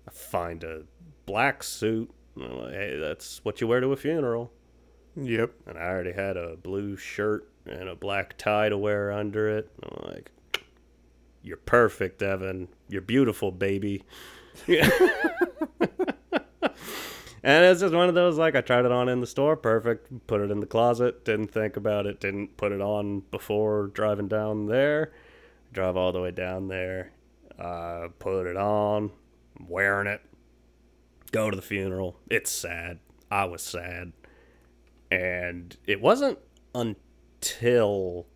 I 0.06 0.12
find 0.12 0.62
a 0.62 0.82
black 1.26 1.64
suit. 1.64 2.08
Like, 2.36 2.72
hey, 2.72 2.98
that's 3.00 3.44
what 3.44 3.60
you 3.60 3.66
wear 3.66 3.80
to 3.80 3.88
a 3.88 3.96
funeral 3.96 4.52
Yep. 5.16 5.52
and 5.66 5.78
I 5.78 5.88
already 5.88 6.12
had 6.12 6.36
a 6.36 6.56
blue 6.56 6.96
shirt 6.96 7.48
and 7.66 7.88
a 7.88 7.94
black 7.94 8.38
tie 8.38 8.68
to 8.68 8.78
wear 8.78 9.12
under 9.12 9.48
it. 9.48 9.70
I'm 9.82 10.10
like, 10.12 10.30
"You're 11.42 11.58
perfect, 11.58 12.22
Evan. 12.22 12.68
You're 12.88 13.02
beautiful, 13.02 13.52
baby." 13.52 14.04
and 14.68 14.80
it's 17.42 17.80
just 17.80 17.94
one 17.94 18.08
of 18.08 18.14
those 18.14 18.38
like 18.38 18.54
I 18.54 18.60
tried 18.60 18.84
it 18.84 18.92
on 18.92 19.08
in 19.08 19.20
the 19.20 19.26
store, 19.26 19.56
perfect. 19.56 20.26
Put 20.26 20.40
it 20.40 20.50
in 20.50 20.60
the 20.60 20.66
closet. 20.66 21.24
Didn't 21.24 21.48
think 21.48 21.76
about 21.76 22.06
it. 22.06 22.20
Didn't 22.20 22.56
put 22.56 22.72
it 22.72 22.80
on 22.80 23.20
before 23.30 23.88
driving 23.88 24.28
down 24.28 24.66
there. 24.66 25.12
Drive 25.72 25.96
all 25.96 26.12
the 26.12 26.20
way 26.20 26.30
down 26.30 26.68
there. 26.68 27.12
Uh, 27.58 28.08
put 28.18 28.46
it 28.46 28.56
on. 28.56 29.10
I'm 29.58 29.68
wearing 29.68 30.06
it. 30.06 30.22
Go 31.32 31.50
to 31.50 31.56
the 31.56 31.62
funeral. 31.62 32.16
It's 32.28 32.50
sad. 32.50 32.98
I 33.30 33.46
was 33.46 33.62
sad 33.62 34.12
and 35.12 35.76
it 35.86 36.00
wasn't 36.00 36.38
until 36.74 38.26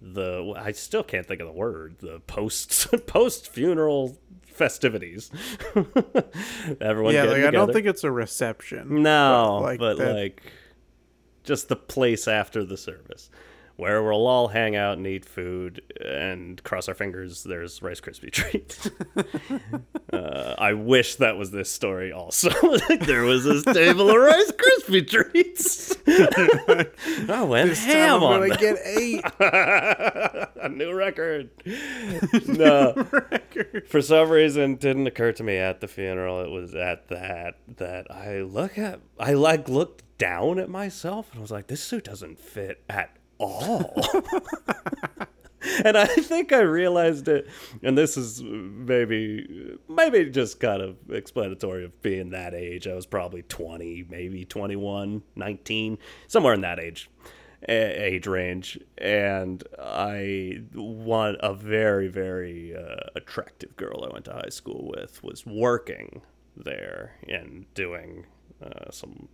the 0.00 0.54
I 0.56 0.72
still 0.72 1.04
can't 1.04 1.26
think 1.26 1.40
of 1.40 1.46
the 1.46 1.52
word 1.52 1.96
the 2.00 2.20
post 2.20 2.88
post 3.06 3.52
funeral 3.52 4.18
festivities. 4.46 5.30
Everyone 6.80 7.14
yeah, 7.14 7.24
like 7.24 7.44
I 7.44 7.50
don't 7.50 7.72
think 7.72 7.86
it's 7.86 8.04
a 8.04 8.10
reception. 8.10 9.02
no, 9.02 9.58
but, 9.60 9.62
like, 9.62 9.78
but 9.78 9.98
that- 9.98 10.14
like 10.14 10.42
just 11.44 11.68
the 11.68 11.76
place 11.76 12.28
after 12.28 12.64
the 12.64 12.76
service 12.76 13.28
where 13.82 14.02
we'll 14.02 14.26
all 14.28 14.48
hang 14.48 14.76
out 14.76 14.96
and 14.96 15.06
eat 15.06 15.24
food 15.24 15.82
and 16.00 16.62
cross 16.62 16.88
our 16.88 16.94
fingers 16.94 17.42
there's 17.42 17.82
rice 17.82 18.00
krispie 18.00 18.30
treats 18.30 18.88
uh, 20.12 20.54
i 20.58 20.72
wish 20.72 21.16
that 21.16 21.36
was 21.36 21.50
this 21.50 21.70
story 21.70 22.12
also 22.12 22.48
there 23.00 23.24
was 23.24 23.42
this 23.44 23.64
table 23.64 24.08
of 24.08 24.16
rice 24.16 24.52
krispie 24.52 25.06
treats 25.06 25.96
i 27.28 27.42
went 27.42 27.70
This 27.70 27.80
time 27.84 27.88
ham 27.92 28.16
I'm 28.18 28.22
on 28.22 28.48
gonna 28.48 28.56
get 28.56 28.78
eight. 28.84 29.24
a 29.40 30.68
new 30.68 30.92
record. 30.94 31.50
no, 32.46 32.94
record 33.12 33.88
for 33.88 34.00
some 34.00 34.28
reason, 34.30 34.76
didn't 34.76 35.06
occur 35.06 35.32
to 35.32 35.42
me 35.42 35.56
at 35.56 35.80
the 35.80 35.88
funeral. 35.88 36.40
It 36.40 36.50
was 36.50 36.74
at 36.74 37.08
that 37.08 37.56
that 37.78 38.10
I 38.10 38.42
look 38.42 38.78
at. 38.78 39.00
I 39.18 39.32
like 39.34 39.68
looked 39.68 40.04
down 40.18 40.58
at 40.58 40.68
myself 40.68 41.30
and 41.30 41.38
I 41.38 41.42
was 41.42 41.50
like, 41.50 41.66
"This 41.66 41.82
suit 41.82 42.04
doesn't 42.04 42.38
fit 42.38 42.82
at 42.88 43.16
all." 43.42 43.94
and 45.84 45.96
I 45.96 46.06
think 46.06 46.52
I 46.52 46.60
realized 46.60 47.28
it. 47.28 47.48
And 47.82 47.96
this 47.96 48.16
is 48.16 48.42
maybe 48.42 49.78
maybe 49.88 50.30
just 50.30 50.60
kind 50.60 50.82
of 50.82 50.96
explanatory 51.10 51.84
of 51.84 52.00
being 52.02 52.30
that 52.30 52.54
age. 52.54 52.86
I 52.86 52.94
was 52.94 53.06
probably 53.06 53.42
20, 53.42 54.06
maybe 54.08 54.44
21, 54.44 55.22
19, 55.36 55.98
somewhere 56.28 56.54
in 56.54 56.60
that 56.62 56.78
age 56.78 57.08
age 57.68 58.26
range 58.26 58.76
and 58.98 59.62
i 59.80 60.60
want 60.74 61.36
a 61.40 61.54
very 61.54 62.08
very 62.08 62.74
uh, 62.76 62.96
attractive 63.14 63.76
girl 63.76 64.04
i 64.04 64.12
went 64.12 64.24
to 64.24 64.32
high 64.32 64.48
school 64.48 64.90
with 64.96 65.22
was 65.22 65.46
working 65.46 66.22
there 66.56 67.14
and 67.28 67.72
doing 67.74 68.26
uh, 68.60 68.90
some 68.90 69.28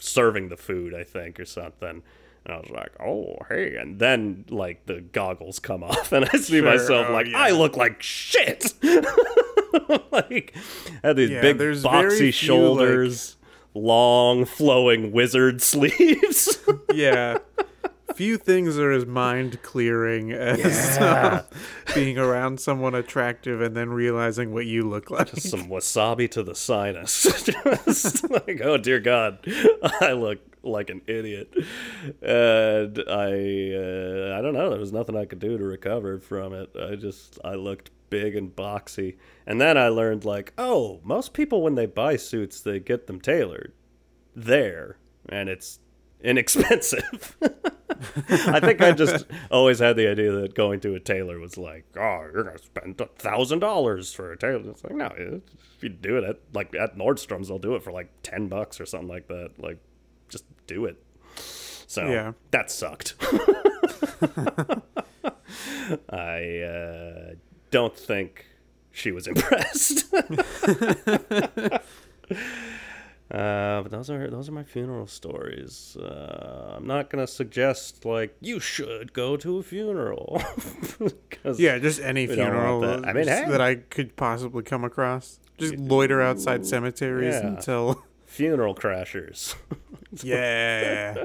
serving 0.00 0.48
the 0.48 0.56
food 0.56 0.92
i 0.92 1.04
think 1.04 1.38
or 1.38 1.44
something 1.44 2.02
and 2.46 2.54
i 2.54 2.58
was 2.58 2.70
like 2.70 2.90
oh 3.00 3.36
hey 3.50 3.76
and 3.76 3.98
then 3.98 4.44
like 4.48 4.86
the 4.86 5.00
goggles 5.00 5.58
come 5.58 5.82
off 5.90 6.12
and 6.12 6.24
i 6.32 6.38
see 6.38 6.58
Sure, 6.60 6.64
myself 6.64 7.06
oh, 7.10 7.12
like 7.12 7.26
yeah. 7.26 7.38
i 7.38 7.50
look 7.50 7.76
like 7.76 8.00
shit 8.00 8.72
like 10.12 10.54
I 11.02 11.08
had 11.08 11.16
these 11.16 11.30
Yeah, 11.30 11.40
big 11.42 11.58
boxy 11.58 12.16
few, 12.16 12.24
like- 12.26 12.34
shoulders 12.34 13.36
long 13.74 14.44
flowing 14.46 15.12
wizard 15.12 15.60
sleeves 15.72 16.58
yeah. 16.94 17.38
Few 18.14 18.38
things 18.38 18.78
are 18.78 18.92
as 18.92 19.04
mind 19.04 19.60
clearing 19.62 20.32
as 20.32 20.96
Yeah. 20.96 21.42
um, 21.52 21.58
being 21.94 22.16
around 22.16 22.58
someone 22.60 22.94
attractive 22.94 23.60
and 23.60 23.76
then 23.76 23.90
realizing 23.90 24.54
what 24.54 24.64
you 24.64 24.88
look 24.88 25.10
like. 25.10 25.28
some 25.36 25.68
wasabi 25.68 26.30
to 26.30 26.42
the 26.42 26.54
sinus. 26.54 27.24
Just 27.44 28.30
like, 28.30 28.62
oh 28.64 28.78
dear 28.78 29.00
God, 29.00 29.40
I 30.00 30.12
look 30.12 30.38
like 30.66 30.90
an 30.90 31.02
idiot. 31.06 31.52
And 32.22 32.98
I, 33.08 33.72
uh, 33.74 34.38
I 34.38 34.42
don't 34.42 34.54
know. 34.54 34.70
There 34.70 34.78
was 34.78 34.92
nothing 34.92 35.16
I 35.16 35.24
could 35.24 35.38
do 35.38 35.58
to 35.58 35.64
recover 35.64 36.18
from 36.18 36.52
it. 36.52 36.70
I 36.80 36.96
just, 36.96 37.38
I 37.44 37.54
looked 37.54 37.90
big 38.10 38.36
and 38.36 38.54
boxy. 38.54 39.16
And 39.46 39.60
then 39.60 39.76
I 39.78 39.88
learned, 39.88 40.24
like, 40.24 40.52
oh, 40.58 41.00
most 41.04 41.32
people 41.32 41.62
when 41.62 41.74
they 41.74 41.86
buy 41.86 42.16
suits, 42.16 42.60
they 42.60 42.80
get 42.80 43.06
them 43.06 43.20
tailored 43.20 43.72
there, 44.34 44.98
and 45.28 45.48
it's 45.48 45.80
inexpensive. 46.22 47.36
I 48.28 48.60
think 48.60 48.82
I 48.82 48.92
just 48.92 49.26
always 49.50 49.78
had 49.78 49.96
the 49.96 50.06
idea 50.08 50.30
that 50.32 50.54
going 50.54 50.80
to 50.80 50.94
a 50.94 51.00
tailor 51.00 51.38
was 51.40 51.56
like, 51.56 51.84
oh, 51.96 52.28
you're 52.32 52.44
gonna 52.44 52.58
spend 52.58 53.00
a 53.00 53.06
thousand 53.06 53.60
dollars 53.60 54.12
for 54.12 54.32
a 54.32 54.36
tailor. 54.36 54.70
It's 54.70 54.84
like, 54.84 54.94
no, 54.94 55.12
if 55.16 55.42
you 55.82 55.88
do 55.88 56.18
it 56.18 56.24
at 56.24 56.40
like 56.52 56.74
at 56.74 56.98
Nordstrom's, 56.98 57.48
they'll 57.48 57.58
do 57.58 57.74
it 57.74 57.82
for 57.82 57.92
like 57.92 58.10
ten 58.22 58.48
bucks 58.48 58.80
or 58.80 58.86
something 58.86 59.08
like 59.08 59.28
that. 59.28 59.52
Like, 59.58 59.78
do 60.66 60.84
it. 60.84 60.96
So 61.86 62.06
Yeah. 62.08 62.32
that 62.50 62.70
sucked. 62.70 63.14
I 66.10 66.58
uh, 66.60 67.34
don't 67.70 67.96
think 67.96 68.46
she 68.92 69.12
was 69.12 69.26
impressed. 69.32 70.12
Uh, 73.28 73.82
but 73.82 73.90
those 73.90 74.08
are 74.08 74.30
those 74.30 74.48
are 74.48 74.52
my 74.52 74.62
funeral 74.62 75.08
stories. 75.08 75.96
Uh, 75.96 76.74
I'm 76.76 76.86
not 76.86 77.10
gonna 77.10 77.26
suggest 77.26 78.04
like 78.04 78.36
you 78.40 78.60
should 78.60 79.12
go 79.12 79.36
to 79.36 79.58
a 79.58 79.62
funeral. 79.64 80.40
Yeah, 81.56 81.78
just 81.78 82.00
any 82.00 82.28
funeral 82.28 82.80
that. 82.82 83.04
I 83.04 83.12
mean, 83.12 83.26
hey. 83.26 83.44
that 83.48 83.60
I 83.60 83.74
could 83.74 84.14
possibly 84.14 84.62
come 84.62 84.84
across. 84.84 85.40
Just 85.58 85.74
loiter 85.76 86.22
outside 86.22 86.64
cemeteries 86.66 87.34
Yeah. 87.34 87.48
until. 87.48 88.04
Funeral 88.36 88.74
crashers. 88.74 89.54
Yeah. 90.22 91.24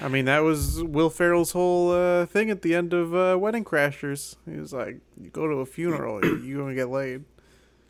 I 0.00 0.08
mean, 0.08 0.24
that 0.24 0.38
was 0.38 0.82
Will 0.82 1.10
Ferrell's 1.10 1.52
whole 1.52 1.90
uh, 1.90 2.24
thing 2.24 2.50
at 2.50 2.62
the 2.62 2.74
end 2.74 2.94
of 2.94 3.14
uh, 3.14 3.36
Wedding 3.38 3.64
Crashers. 3.64 4.36
He 4.48 4.56
was 4.56 4.72
like, 4.72 5.00
"You 5.20 5.28
go 5.28 5.46
to 5.48 5.56
a 5.56 5.66
funeral, 5.66 6.24
you're 6.24 6.62
gonna 6.62 6.74
get 6.74 6.88
laid." 6.88 7.24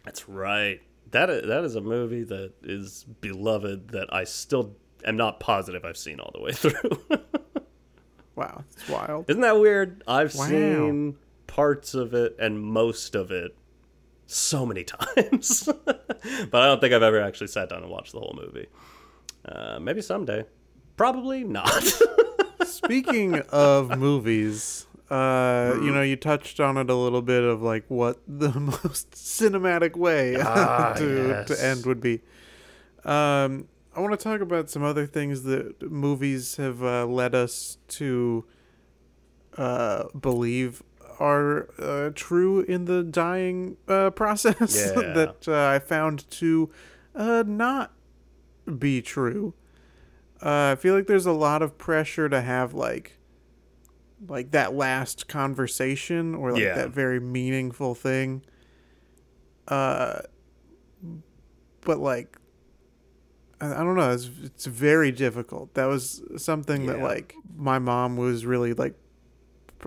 That's 0.04 0.28
right. 0.28 0.80
That 1.12 1.30
is, 1.30 1.46
that 1.46 1.62
is 1.64 1.76
a 1.76 1.80
movie 1.80 2.24
that 2.24 2.54
is 2.64 3.04
beloved 3.20 3.88
that 3.90 4.12
I 4.12 4.24
still 4.24 4.74
am 5.04 5.16
not 5.16 5.38
positive 5.38 5.84
I've 5.84 5.98
seen 5.98 6.18
all 6.18 6.30
the 6.34 6.40
way 6.40 6.52
through. 6.54 7.20
Wow, 8.34 8.64
it's 8.72 8.88
wild. 8.88 9.26
Isn't 9.30 9.42
that 9.42 9.60
weird? 9.60 10.02
I've 10.08 10.34
Wow. 10.34 10.46
seen 10.46 11.16
parts 11.46 11.94
of 11.94 12.14
it 12.14 12.36
and 12.40 12.60
most 12.60 13.14
of 13.14 13.30
it 13.30 13.54
so 14.26 14.66
many 14.66 14.84
times, 14.96 15.68
but 15.84 16.62
I 16.62 16.66
don't 16.66 16.80
think 16.80 16.92
I've 16.92 17.02
ever 17.02 17.20
actually 17.20 17.46
sat 17.48 17.68
down 17.68 17.82
and 17.82 17.90
watched 17.90 18.12
the 18.12 18.20
whole 18.20 18.36
movie. 18.40 18.66
Uh, 19.44 19.78
maybe 19.80 20.02
someday. 20.02 20.44
Probably 20.96 21.44
not. 21.44 21.70
Speaking 22.64 23.36
of 23.50 23.96
movies, 23.98 24.86
uh, 25.10 25.74
you 25.82 25.92
know, 25.92 26.02
you 26.02 26.16
touched 26.16 26.58
on 26.58 26.76
it 26.78 26.90
a 26.90 26.94
little 26.94 27.22
bit 27.22 27.44
of 27.44 27.62
like 27.62 27.84
what 27.88 28.18
the 28.26 28.50
most 28.60 29.12
cinematic 29.12 29.94
way 29.96 30.36
Ah, 30.40 30.94
to 30.96 31.28
yes. 31.28 31.48
to 31.48 31.64
end 31.64 31.86
would 31.86 32.00
be. 32.00 32.22
Um, 33.04 33.68
I 33.94 34.00
want 34.00 34.18
to 34.18 34.22
talk 34.22 34.40
about 34.40 34.68
some 34.68 34.82
other 34.82 35.06
things 35.06 35.44
that 35.44 35.80
movies 35.90 36.56
have 36.56 36.82
uh, 36.82 37.06
led 37.06 37.34
us 37.34 37.78
to 37.88 38.44
uh, 39.56 40.04
believe 40.18 40.82
are 41.18 41.68
uh, 41.80 42.10
true 42.14 42.60
in 42.60 42.84
the 42.86 43.02
dying 43.02 43.76
uh, 43.88 44.10
process 44.10 44.74
Yeah. 44.96 45.12
that 45.12 45.48
uh, 45.48 45.68
I 45.74 45.78
found 45.78 46.28
to 46.32 46.70
uh, 47.14 47.44
not 47.46 47.92
be 48.78 49.00
true. 49.02 49.54
Uh, 50.42 50.72
I 50.72 50.76
feel 50.76 50.94
like 50.94 51.06
there's 51.06 51.26
a 51.26 51.32
lot 51.32 51.62
of 51.62 51.78
pressure 51.78 52.28
to 52.28 52.40
have 52.40 52.74
like 52.74 53.18
like 54.28 54.50
that 54.52 54.74
last 54.74 55.28
conversation 55.28 56.34
or 56.34 56.52
like 56.52 56.62
Yeah. 56.62 56.74
that 56.74 56.90
very 56.90 57.20
meaningful 57.20 57.94
thing. 57.94 58.42
Uh 59.68 60.20
but 61.82 61.98
like 61.98 62.38
I, 63.58 63.68
don't 63.82 63.94
know, 63.96 64.10
it's 64.12 64.28
it's 64.44 64.66
very 64.66 65.10
difficult. 65.12 65.72
That 65.74 65.86
was 65.86 66.22
something 66.36 66.86
that 66.86 66.98
like 67.00 67.34
my 67.56 67.78
mom 67.78 68.16
was 68.16 68.44
really 68.44 68.74
like 68.74 68.94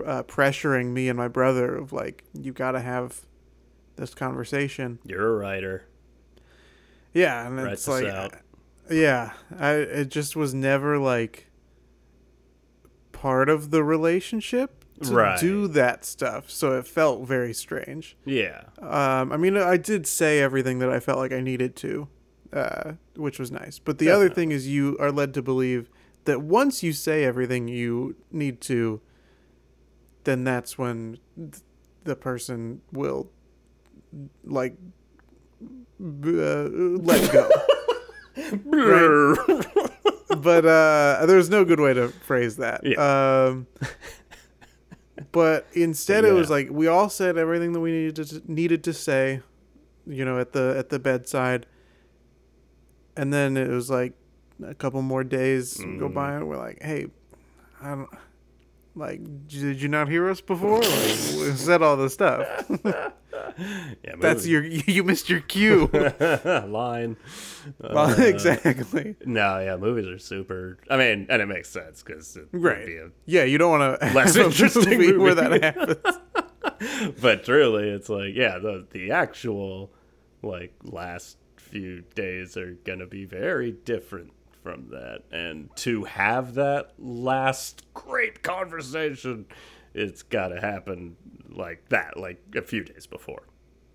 uh, 0.06 0.22
pressuring 0.24 0.86
me 0.92 1.08
and 1.08 1.16
my 1.16 1.28
brother 1.28 1.74
of 1.76 1.92
like 1.92 2.24
you 2.32 2.52
got 2.52 2.72
to 2.72 2.80
have 2.80 3.20
this 3.96 4.14
conversation. 4.14 4.98
You're 5.04 5.28
a 5.28 5.38
writer. 5.38 5.84
Yeah, 7.12 7.46
and 7.46 7.56
Write 7.56 7.72
it's 7.72 7.88
like, 7.88 8.06
out. 8.06 8.34
yeah, 8.90 9.32
I 9.58 9.72
it 9.74 10.08
just 10.10 10.36
was 10.36 10.54
never 10.54 10.98
like 10.98 11.48
part 13.12 13.48
of 13.48 13.70
the 13.70 13.82
relationship 13.84 14.84
to 15.02 15.12
Right. 15.14 15.40
do 15.40 15.66
that 15.68 16.04
stuff, 16.04 16.50
so 16.50 16.78
it 16.78 16.86
felt 16.86 17.26
very 17.26 17.52
strange. 17.54 18.16
Yeah. 18.24 18.64
Um, 18.80 19.32
I 19.32 19.36
mean, 19.38 19.56
I 19.56 19.76
did 19.76 20.06
say 20.06 20.40
everything 20.40 20.78
that 20.80 20.90
I 20.90 21.00
felt 21.00 21.18
like 21.18 21.32
I 21.32 21.40
needed 21.40 21.74
to, 21.76 22.08
uh, 22.52 22.92
which 23.16 23.38
was 23.38 23.50
nice. 23.50 23.78
But 23.78 23.98
the 23.98 24.10
other 24.10 24.28
thing 24.28 24.52
is, 24.52 24.68
you 24.68 24.96
are 25.00 25.10
led 25.10 25.32
to 25.34 25.42
believe 25.42 25.90
that 26.26 26.42
once 26.42 26.82
you 26.82 26.92
say 26.92 27.24
everything 27.24 27.66
you 27.66 28.14
need 28.30 28.60
to, 28.62 29.00
then 30.24 30.44
that's 30.44 30.76
when 30.78 31.18
th- 31.36 31.62
the 32.04 32.16
person 32.16 32.80
will, 32.92 33.30
like, 34.44 34.76
uh, 36.00 36.68
let 36.68 37.32
go. 37.32 37.48
but 40.40 40.64
uh, 40.64 41.26
there's 41.26 41.50
no 41.50 41.64
good 41.64 41.80
way 41.80 41.94
to 41.94 42.08
phrase 42.08 42.56
that. 42.56 42.84
Um, 42.98 43.66
but 45.32 45.66
instead, 45.72 46.24
it 46.24 46.32
was 46.32 46.50
like 46.50 46.68
we 46.70 46.86
all 46.86 47.08
said 47.08 47.36
everything 47.36 47.72
that 47.72 47.80
we 47.80 47.92
needed 47.92 48.26
to 48.28 48.42
needed 48.50 48.84
to 48.84 48.92
say, 48.92 49.40
you 50.06 50.24
know, 50.24 50.38
at 50.38 50.52
the 50.52 50.74
at 50.78 50.88
the 50.88 50.98
bedside, 50.98 51.66
and 53.16 53.32
then 53.32 53.56
it 53.56 53.68
was 53.68 53.90
like 53.90 54.14
a 54.64 54.74
couple 54.74 55.02
more 55.02 55.24
days 55.24 55.76
go 55.78 56.08
Mm. 56.08 56.14
by, 56.14 56.34
and 56.34 56.48
we're 56.48 56.56
like, 56.56 56.82
hey, 56.82 57.06
I 57.82 57.88
don't. 57.90 58.08
Like, 58.96 59.20
did 59.46 59.80
you 59.80 59.88
not 59.88 60.08
hear 60.08 60.28
us 60.28 60.40
before? 60.40 60.80
Like, 60.80 60.90
we 60.90 61.52
said 61.56 61.82
all 61.82 61.96
this 61.96 62.14
stuff. 62.14 62.46
Yeah, 64.04 64.14
That's 64.20 64.46
your 64.46 64.62
you 64.64 65.02
missed 65.02 65.28
your 65.28 65.40
cue. 65.40 65.86
line. 66.68 67.16
Well, 67.80 68.10
Uh, 68.18 68.22
exactly. 68.24 69.16
No, 69.26 69.58
yeah, 69.58 69.76
movies 69.76 70.06
are 70.06 70.18
super. 70.18 70.78
I 70.88 70.96
mean, 70.96 71.26
and 71.28 71.42
it 71.42 71.46
makes 71.46 71.68
sense 71.68 72.02
because 72.02 72.38
Right. 72.52 72.88
Yeah, 73.26 73.44
you 73.44 73.58
don't 73.58 73.78
want 73.78 74.00
to 74.00 74.12
Less 74.14 74.36
interesting 74.36 74.98
movie 74.98 75.16
where 75.16 75.34
that 75.34 75.62
happens. 75.62 77.14
but 77.20 77.44
truly 77.44 77.88
it's 77.90 78.08
like 78.08 78.34
yeah 78.34 78.58
the 78.58 78.86
the 78.90 79.10
actual 79.10 79.90
like 80.42 80.72
last 80.84 81.36
few 81.56 82.02
days 82.14 82.56
are 82.56 82.72
gonna 82.84 83.06
be 83.06 83.24
very 83.24 83.72
different 83.72 84.32
from 84.62 84.88
that. 84.90 85.22
And 85.30 85.74
to 85.76 86.04
have 86.04 86.54
that 86.54 86.92
last 86.98 87.84
great 87.94 88.42
conversation 88.42 89.46
it's 89.92 90.22
gotta 90.22 90.60
happen 90.60 91.16
like 91.48 91.88
that 91.88 92.16
like 92.16 92.40
a 92.54 92.62
few 92.62 92.84
days 92.84 93.06
before. 93.06 93.42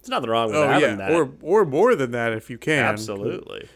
There's 0.01 0.09
nothing 0.09 0.29
wrong 0.29 0.47
with 0.47 0.57
Oh 0.57 0.67
having 0.67 0.81
yeah, 0.89 0.95
that. 0.95 1.11
or 1.11 1.31
or 1.41 1.65
more 1.65 1.95
than 1.95 2.11
that 2.11 2.33
if 2.33 2.49
you 2.49 2.57
can. 2.57 2.83
absolutely. 2.83 3.67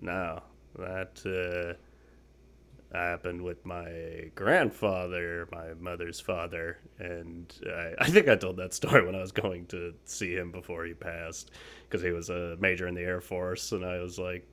No 0.00 0.42
that 0.76 1.20
uh 1.26 1.74
happened 2.96 3.42
with 3.42 3.64
my 3.66 4.30
grandfather, 4.34 5.46
my 5.52 5.74
mother's 5.74 6.20
father, 6.20 6.78
and 6.98 7.52
I, 7.66 7.92
I 7.98 8.08
think 8.10 8.28
I 8.28 8.36
told 8.36 8.56
that 8.56 8.72
story 8.72 9.04
when 9.04 9.14
I 9.14 9.20
was 9.20 9.32
going 9.32 9.66
to 9.66 9.92
see 10.04 10.34
him 10.34 10.50
before 10.50 10.84
he 10.84 10.94
passed, 10.94 11.50
because 11.82 12.02
he 12.02 12.10
was 12.12 12.30
a 12.30 12.56
major 12.58 12.86
in 12.86 12.94
the 12.94 13.02
Air 13.02 13.20
Force, 13.20 13.72
and 13.72 13.84
I 13.84 13.98
was 13.98 14.18
like, 14.18 14.48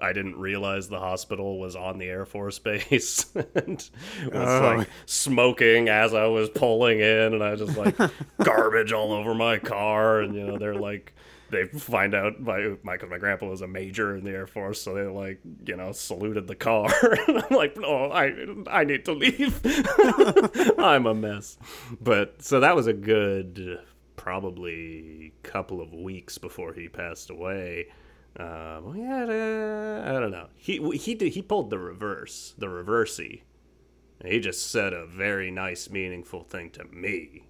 I 0.00 0.12
didn't 0.12 0.36
realize 0.38 0.88
the 0.88 1.00
hospital 1.00 1.58
was 1.58 1.74
on 1.74 1.98
the 1.98 2.06
Air 2.06 2.24
Force 2.24 2.58
base, 2.60 3.26
and 3.34 3.88
was 4.26 4.32
Oh. 4.32 4.74
like 4.78 4.88
smoking 5.06 5.88
as 5.88 6.14
I 6.14 6.26
was 6.26 6.48
pulling 6.50 7.00
in, 7.00 7.34
and 7.34 7.42
I 7.42 7.50
was 7.52 7.60
just 7.60 7.76
like 7.76 7.96
garbage 8.42 8.92
all 8.92 9.12
over 9.12 9.34
my 9.34 9.58
car, 9.58 10.20
and 10.20 10.34
you 10.34 10.46
know 10.46 10.56
they're 10.58 10.74
like 10.76 11.14
they 11.50 11.64
find 11.64 12.14
out 12.14 12.38
my 12.40 12.76
my 12.82 12.96
cause 12.98 13.08
my 13.10 13.16
grandpa 13.18 13.46
was 13.46 13.62
a 13.62 13.66
major 13.66 14.14
in 14.14 14.22
the 14.24 14.30
Air 14.30 14.46
Force, 14.46 14.80
so 14.82 14.94
they 14.94 15.02
like 15.02 15.40
you 15.66 15.76
know 15.76 15.90
saluted 15.92 16.46
the 16.46 16.54
car. 16.54 16.86
and 17.26 17.38
I'm 17.42 17.56
like, 17.56 17.76
no, 17.76 18.12
I 18.12 18.32
I 18.70 18.84
need 18.84 19.04
to 19.06 19.12
leave. 19.12 19.60
I'm 20.78 21.06
a 21.06 21.14
mess. 21.14 21.58
But 22.00 22.42
so 22.42 22.60
that 22.60 22.76
was 22.76 22.86
a 22.86 22.92
good 22.92 23.80
probably 24.14 25.32
couple 25.42 25.80
of 25.80 25.92
weeks 25.92 26.38
before 26.38 26.72
he 26.74 26.88
passed 26.88 27.30
away. 27.30 27.86
Uh, 28.38 28.80
well, 28.82 28.96
yeah, 28.96 29.24
I 30.06 30.12
don't 30.20 30.30
know. 30.30 30.46
He 30.56 30.78
he 30.96 31.14
did 31.14 31.32
he 31.32 31.42
pulled 31.42 31.70
the 31.70 31.78
reverse, 31.78 32.54
the 32.56 32.66
reversey. 32.66 33.42
He 34.24 34.40
just 34.40 34.70
said 34.70 34.92
a 34.92 35.06
very 35.06 35.50
nice, 35.50 35.90
meaningful 35.90 36.42
thing 36.42 36.70
to 36.70 36.84
me. 36.84 37.48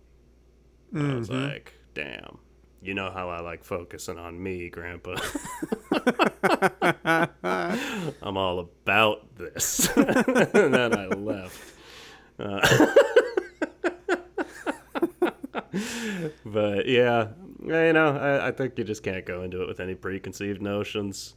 I 0.94 1.14
was 1.14 1.30
like, 1.30 1.74
damn. 1.94 2.38
You 2.80 2.94
know 2.94 3.10
how 3.10 3.28
I 3.28 3.40
like 3.40 3.64
focusing 3.64 4.18
on 4.18 4.40
me, 4.40 4.68
Grandpa. 4.68 5.16
I'm 8.22 8.36
all 8.36 8.60
about 8.60 9.34
this. 9.36 9.88
and 9.96 10.74
then 10.74 10.96
I 10.96 11.06
left. 11.08 11.74
Uh, 12.38 12.94
but 16.44 16.86
yeah, 16.88 17.28
you 17.62 17.92
know, 17.92 18.16
I, 18.16 18.48
I 18.48 18.50
think 18.52 18.78
you 18.78 18.84
just 18.84 19.02
can't 19.02 19.24
go 19.26 19.42
into 19.42 19.62
it 19.62 19.68
with 19.68 19.80
any 19.80 19.94
preconceived 19.94 20.62
notions. 20.62 21.34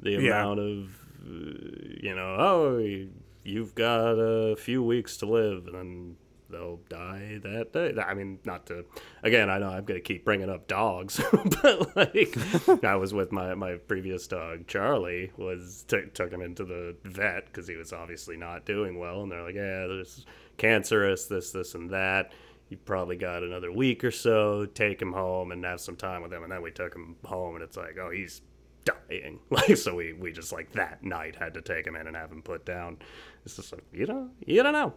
The 0.00 0.12
Yeah. 0.12 0.18
amount 0.42 0.60
of, 0.60 0.98
uh, 1.24 1.98
you 2.00 2.14
know, 2.14 2.36
oh, 2.38 3.06
you've 3.44 3.74
got 3.74 4.12
a 4.14 4.56
few 4.56 4.82
weeks 4.82 5.16
to 5.18 5.26
live, 5.26 5.66
and 5.66 5.74
then 5.74 6.16
they'll 6.50 6.80
die 6.88 7.40
that 7.42 7.72
day. 7.72 7.94
I 8.00 8.14
mean, 8.14 8.38
not 8.44 8.66
to. 8.66 8.84
Again, 9.22 9.50
I 9.50 9.58
know 9.58 9.68
I'm 9.70 9.84
going 9.84 9.98
to 10.00 10.04
keep 10.04 10.24
bringing 10.24 10.48
up 10.48 10.68
dogs, 10.68 11.20
but 11.62 11.96
like, 11.96 12.36
I 12.84 12.94
was 12.96 13.12
with 13.12 13.32
my 13.32 13.54
my 13.54 13.74
previous 13.74 14.26
dog 14.28 14.66
Charlie. 14.68 15.32
Was 15.36 15.84
took 15.88 16.14
took 16.14 16.30
him 16.32 16.40
into 16.42 16.64
the 16.64 16.94
vet 17.04 17.46
because 17.46 17.66
he 17.66 17.74
was 17.76 17.92
obviously 17.92 18.36
not 18.36 18.64
doing 18.64 18.98
well, 18.98 19.22
and 19.22 19.32
they're 19.32 19.42
like, 19.42 19.56
yeah, 19.56 19.86
there's 19.88 20.24
cancerous, 20.58 21.26
this, 21.26 21.50
this, 21.52 21.74
and 21.74 21.90
that. 21.90 22.32
You 22.68 22.76
probably 22.76 23.16
got 23.16 23.42
another 23.42 23.72
week 23.72 24.04
or 24.04 24.10
so. 24.10 24.66
Take 24.66 25.00
him 25.00 25.12
home 25.12 25.52
and 25.52 25.64
have 25.64 25.80
some 25.80 25.96
time 25.96 26.22
with 26.22 26.32
him, 26.32 26.42
and 26.42 26.52
then 26.52 26.60
we 26.62 26.70
took 26.70 26.94
him 26.94 27.16
home, 27.24 27.54
and 27.54 27.64
it's 27.64 27.76
like, 27.76 27.96
oh, 28.00 28.10
he's 28.10 28.42
dying. 28.84 29.38
Like, 29.50 29.76
so 29.76 29.94
we 29.94 30.12
we 30.12 30.32
just 30.32 30.52
like 30.52 30.72
that 30.72 31.02
night 31.02 31.36
had 31.36 31.54
to 31.54 31.62
take 31.62 31.86
him 31.86 31.96
in 31.96 32.06
and 32.06 32.14
have 32.16 32.30
him 32.30 32.42
put 32.42 32.64
down. 32.66 32.98
It's 33.44 33.56
just 33.56 33.72
like 33.72 33.84
you 33.92 34.06
know, 34.06 34.28
you 34.46 34.62
don't 34.62 34.72
know. 34.74 34.92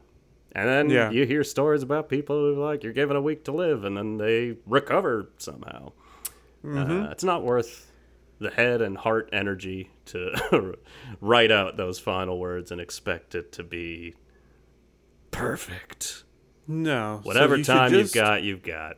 And 0.54 0.68
then 0.68 0.90
Yeah. 0.90 1.10
you 1.12 1.26
hear 1.26 1.46
stories 1.46 1.82
about 1.82 2.10
people 2.10 2.36
who 2.36 2.62
like 2.62 2.84
you're 2.84 2.92
given 2.94 3.16
a 3.16 3.22
week 3.22 3.46
to 3.46 3.52
live, 3.54 3.86
and 3.86 3.96
then 3.96 4.18
they 4.18 4.58
recover 4.66 5.30
somehow. 5.38 5.94
Uh, 6.64 7.08
it's 7.10 7.24
not 7.24 7.44
worth 7.44 7.90
the 8.40 8.50
head 8.52 8.82
and 8.82 8.98
heart 8.98 9.30
energy 9.34 9.90
to 10.06 10.76
write 11.22 11.52
out 11.52 11.78
those 11.78 11.98
final 12.00 12.38
words 12.40 12.72
and 12.72 12.80
expect 12.82 13.34
it 13.34 13.52
to 13.54 13.64
be 13.64 14.14
perfect. 15.32 16.24
No. 16.72 17.20
so 17.24 17.28
Whatever 17.28 17.58
you 17.58 17.64
time 17.64 17.92
just- 17.92 18.16
you've 18.16 18.24
got, 18.24 18.44
you've 18.44 18.64
got. 18.64 18.98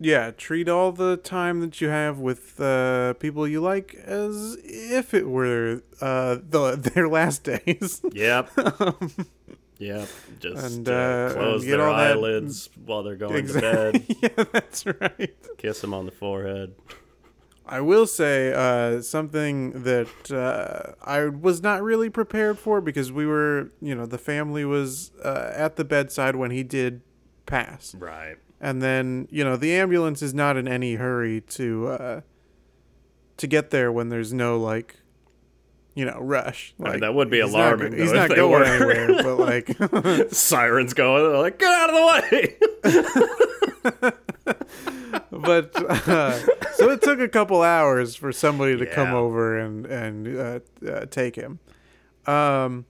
Yeah, 0.00 0.30
treat 0.30 0.68
all 0.68 0.92
the 0.92 1.16
time 1.16 1.60
that 1.60 1.80
you 1.80 1.88
have 1.88 2.20
with 2.20 2.60
uh, 2.60 3.14
people 3.14 3.48
you 3.48 3.60
like 3.60 3.94
as 4.04 4.56
if 4.62 5.12
it 5.12 5.28
were 5.28 5.82
uh, 6.00 6.36
the, 6.48 6.76
their 6.94 7.08
last 7.08 7.42
days. 7.42 8.00
Yep. 8.12 8.48
yep. 9.78 10.08
Just 10.38 10.76
And, 10.76 10.88
uh, 10.88 10.92
uh, 10.92 11.32
close 11.32 11.64
get 11.64 11.78
their 11.78 11.88
all 11.88 11.96
that- 11.96 12.12
eyelids 12.16 12.70
while 12.84 13.02
they're 13.02 13.16
going 13.16 13.46
to 13.48 13.60
bed. 13.60 14.04
yeah, 14.22 14.44
that's 14.52 14.86
right. 14.86 15.34
Kiss 15.56 15.80
them 15.80 15.92
on 15.94 16.06
the 16.06 16.12
forehead. 16.12 16.74
I 17.68 17.80
will 17.80 18.06
say 18.06 18.52
uh, 18.52 19.02
something 19.02 19.82
that 19.84 20.30
uh, 20.30 20.94
I 21.02 21.26
was 21.26 21.62
not 21.62 21.82
really 21.82 22.08
prepared 22.10 22.58
for 22.58 22.80
because 22.80 23.12
we 23.12 23.26
were, 23.26 23.70
you 23.80 23.94
know, 23.94 24.06
the 24.06 24.18
family 24.18 24.64
was 24.64 25.12
uh, 25.24 25.52
at 25.54 25.76
the 25.76 25.84
bedside 25.84 26.34
when 26.36 26.50
he 26.50 26.62
did 26.62 27.02
pass. 27.46 27.94
Right. 27.94 28.36
and 28.60 28.82
then 28.82 29.26
you 29.30 29.42
know 29.44 29.56
the 29.56 29.72
ambulance 29.72 30.20
is 30.20 30.34
not 30.34 30.56
in 30.56 30.66
any 30.68 30.96
hurry 30.96 31.40
to 31.42 31.86
uh 31.88 32.20
to 33.38 33.46
get 33.46 33.70
there 33.70 33.90
when 33.92 34.08
there's 34.10 34.32
no 34.34 34.58
like 34.58 34.96
you 35.94 36.04
know 36.04 36.18
rush 36.20 36.74
Right, 36.76 36.92
like, 36.92 37.00
that 37.00 37.14
would 37.14 37.30
be 37.30 37.38
not 37.40 37.48
alarming, 37.50 37.92
though, 37.92 38.02
he's 38.02 38.12
not 38.12 38.28
going 38.28 38.50
were. 38.50 38.64
anywhere 38.64 39.22
but 39.22 39.36
like 40.26 40.30
Sirens 40.32 40.92
going. 40.92 41.22
They're 41.22 41.38
like, 41.40 41.58
get 41.58 41.72
out 41.72 41.90
of 41.90 41.96
the 41.96 42.06
way. 44.04 44.12
but 45.30 45.74
uh, 46.08 46.38
so 46.74 46.90
it 46.90 47.02
took 47.02 47.20
a 47.20 47.28
couple 47.28 47.62
hours 47.62 48.14
for 48.16 48.32
somebody 48.32 48.76
to 48.76 48.86
come 48.86 49.12
over 49.14 49.58
and 49.58 49.86
and 49.86 50.36
uh, 50.36 50.60
uh, 50.88 51.06
take 51.06 51.36
him. 51.36 51.58
Um 52.26 52.86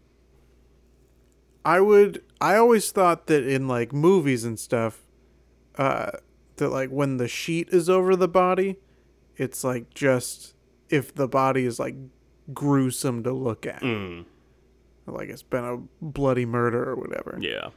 i 1.64 1.80
would 1.80 2.22
i 2.40 2.54
always 2.56 2.90
thought 2.92 3.26
that 3.26 3.44
in 3.46 3.66
like 3.66 3.92
movies 3.92 4.44
and 4.44 4.58
stuff 4.58 5.04
uh 5.76 6.10
that 6.56 6.68
like 6.70 6.88
when 6.88 7.16
the 7.16 7.26
sheet 7.28 7.68
is 7.70 7.90
over 7.90 8.14
the 8.14 8.28
body 8.28 8.76
it's 9.36 9.64
like 9.64 9.92
just 9.92 10.54
if 10.88 11.12
the 11.14 11.26
body 11.28 11.64
is 11.66 11.78
like 11.78 11.96
gruesome 12.54 13.22
to 13.24 13.32
look 13.32 13.66
at. 13.66 13.82
Mm, 13.82 14.24
like 15.06 15.28
it's 15.28 15.42
been 15.42 15.64
a 15.64 15.76
bloody 16.00 16.46
murder 16.46 16.88
or 16.90 16.96
whatever. 16.96 17.38
Yeah. 17.40 17.70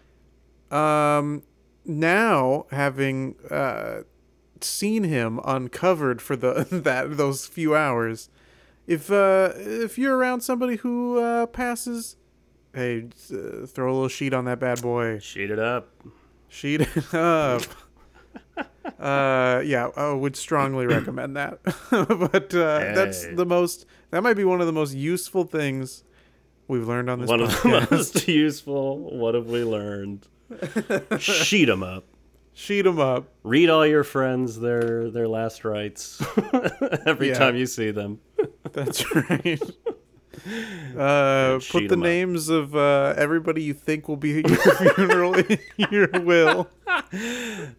um, 0.72 1.44
now 1.86 2.66
having 2.72 3.36
uh, 3.50 4.02
seen 4.64 5.04
him 5.04 5.40
uncovered 5.46 6.22
for 6.22 6.36
the 6.36 6.68
that 6.72 7.18
those 7.18 7.46
few 7.46 7.76
hours, 7.76 8.30
if 8.88 9.12
uh, 9.12 9.54
if 9.56 9.98
you're 9.98 10.18
around 10.18 10.42
somebody 10.42 10.78
who 10.78 11.20
uh, 11.20 11.46
passes, 11.48 12.18
hey, 12.74 13.08
uh, 13.34 13.66
throw 13.66 13.92
a 13.92 13.94
little 13.94 14.08
sheet 14.08 14.34
on 14.34 14.46
that 14.46 14.60
bad 14.60 14.82
boy. 14.82 15.20
Sheet 15.20 15.52
it 15.52 15.60
up. 15.60 15.90
Sheet 16.48 16.82
it 16.82 17.14
up. 17.14 17.64
uh, 19.00 19.62
yeah, 19.66 19.90
I 19.96 20.12
would 20.14 20.36
strongly 20.36 20.86
recommend 20.86 21.36
that. 21.36 21.60
but 21.92 22.54
uh, 22.54 22.94
that's 22.94 23.26
the 23.28 23.46
most. 23.46 23.86
That 24.12 24.24
might 24.24 24.36
be 24.36 24.44
one 24.44 24.60
of 24.62 24.68
the 24.68 24.74
most 24.74 24.94
useful 24.94 25.46
things 25.46 26.04
we've 26.68 26.88
learned 26.88 27.10
on 27.10 27.22
this 27.22 27.30
One 27.30 27.42
of 27.42 27.50
the 27.62 27.88
most 27.92 28.28
useful. 28.28 28.98
What 29.18 29.36
have 29.36 29.48
we 29.48 29.64
learned? 29.64 30.28
Sheet 31.20 31.66
them 31.66 31.84
up. 31.84 32.04
Sheet 32.62 32.84
them 32.84 33.00
up. 33.00 33.28
Read 33.42 33.70
all 33.72 33.88
your 33.88 34.04
friends 34.04 34.60
their 34.60 35.10
their 35.10 35.28
last 35.28 35.66
rites 35.66 36.22
every 37.08 37.30
Yeah. 37.30 37.34
time 37.40 37.56
you 37.56 37.66
see 37.66 37.90
them. 37.90 38.20
That's 38.72 39.04
right. 39.16 39.60
Uh, 40.98 41.60
put 41.70 41.88
the 41.88 41.94
'em 41.94 42.00
up. 42.02 42.04
names 42.04 42.50
of 42.50 42.76
uh, 42.76 43.14
everybody 43.18 43.64
you 43.64 43.74
think 43.74 44.08
will 44.08 44.16
be 44.18 44.40
at 44.40 44.48
your 44.50 44.58
funeral 44.96 45.36
in 45.36 45.60
your 45.92 46.08
will. 46.22 46.70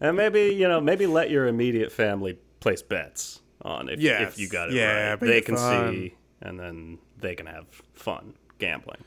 And 0.00 0.16
maybe 0.16 0.54
you 0.54 0.66
know, 0.68 0.80
maybe 0.80 1.06
let 1.06 1.30
your 1.30 1.46
immediate 1.46 1.92
family 1.92 2.38
place 2.60 2.82
bets 2.82 3.40
on 3.62 3.88
if 3.88 4.00
Yes. 4.00 4.32
if 4.34 4.38
you 4.40 4.48
got 4.48 4.68
it 4.70 4.74
Yeah, 4.74 5.10
right. 5.10 5.20
They 5.20 5.40
can 5.42 5.56
fun. 5.56 5.92
see, 5.94 6.14
and 6.40 6.58
then 6.58 6.98
they 7.20 7.34
can 7.36 7.46
have 7.46 7.66
fun 7.94 8.34
gambling. 8.58 9.04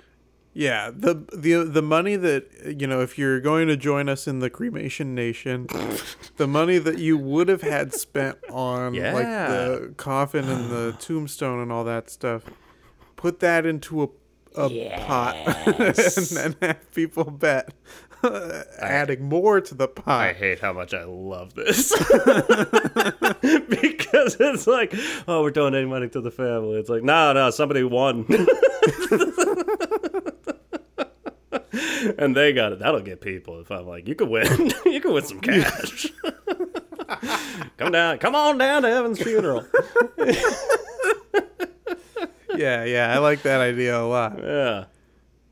Yeah, 0.58 0.90
the 0.90 1.16
the 1.34 1.66
the 1.66 1.82
money 1.82 2.16
that 2.16 2.78
you 2.80 2.88
know, 2.88 3.02
if 3.02 3.18
you're 3.18 3.42
going 3.42 3.68
to 3.68 3.76
join 3.76 4.08
us 4.08 4.26
in 4.26 4.40
the 4.40 4.50
cremation 4.50 5.14
nation, 5.14 5.68
the 6.38 6.48
money 6.48 6.78
that 6.78 6.98
you 6.98 7.18
would 7.18 7.50
have 7.50 7.62
had 7.62 7.94
spent 7.94 8.38
on 8.50 8.94
like 8.94 9.26
the 9.26 9.94
coffin 9.98 10.48
and 10.48 10.72
the 10.72 10.94
tombstone 11.00 11.60
and 11.60 11.74
all 11.74 11.84
that 11.84 12.10
stuff, 12.10 12.44
put 13.18 13.42
that 13.42 13.66
into 13.66 14.04
a 14.04 14.08
a 14.56 15.00
pot 15.06 15.36
and 16.38 16.56
have 16.62 16.92
people 16.94 17.26
bet, 17.26 17.74
adding 18.80 19.24
more 19.24 19.60
to 19.62 19.76
the 19.76 19.90
pot. 19.90 20.22
I 20.22 20.34
hate 20.34 20.60
how 20.60 20.74
much 20.74 20.94
I 20.94 21.04
love 21.04 21.54
this 21.54 21.92
because 23.42 24.38
it's 24.40 24.68
like, 24.68 24.94
oh, 25.28 25.42
we're 25.42 25.52
donating 25.52 25.90
money 25.90 26.08
to 26.10 26.22
the 26.22 26.32
family. 26.32 26.80
It's 26.80 26.90
like, 26.90 27.04
no, 27.04 27.34
no, 27.34 27.50
somebody 27.50 27.84
won, 27.84 28.26
and 32.18 32.36
they 32.36 32.54
got 32.54 32.74
it. 32.74 32.80
That'll 32.80 33.02
get 33.02 33.22
people. 33.22 33.60
If 33.60 33.72
I'm 33.72 33.86
like, 33.88 34.08
you 34.08 34.16
could 34.16 34.30
win, 34.30 34.72
you 34.86 35.02
could 35.02 35.14
win 35.14 35.24
some 35.24 35.42
cash. 35.42 36.08
come 37.78 37.92
down, 37.92 38.18
come 38.20 38.36
on 38.36 38.58
down 38.58 38.82
to 38.84 38.90
Evan's 38.90 39.22
funeral. 39.22 39.66
yeah, 42.56 42.84
yeah, 42.86 43.14
I 43.14 43.18
like 43.20 43.42
that 43.44 43.62
idea 43.62 44.00
a 44.00 44.06
lot. 44.08 44.40
Yeah. 44.42 44.86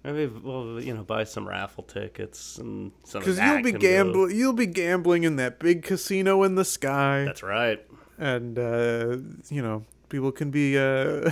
Maybe 0.04 0.26
we'll 0.28 0.82
you 0.84 0.94
know 0.94 1.04
buy 1.04 1.24
some 1.24 1.48
raffle 1.48 1.84
tickets 1.84 2.58
and 2.58 2.92
some 3.06 3.22
Because 3.22 3.40
you'll 3.40 3.62
be 3.64 3.72
go- 3.72 3.78
gambling, 3.80 4.36
you'll 4.36 4.52
be 4.54 4.66
gambling 4.66 5.24
in 5.24 5.38
that 5.38 5.60
big 5.60 5.84
casino 5.84 6.44
in 6.44 6.56
the 6.56 6.66
sky, 6.66 7.24
That's 7.26 7.42
right. 7.42 7.80
and 8.18 8.60
uh, 8.60 9.18
you 9.50 9.62
know 9.62 9.86
people 10.14 10.32
can 10.32 10.52
be 10.52 10.78
uh, 10.78 11.32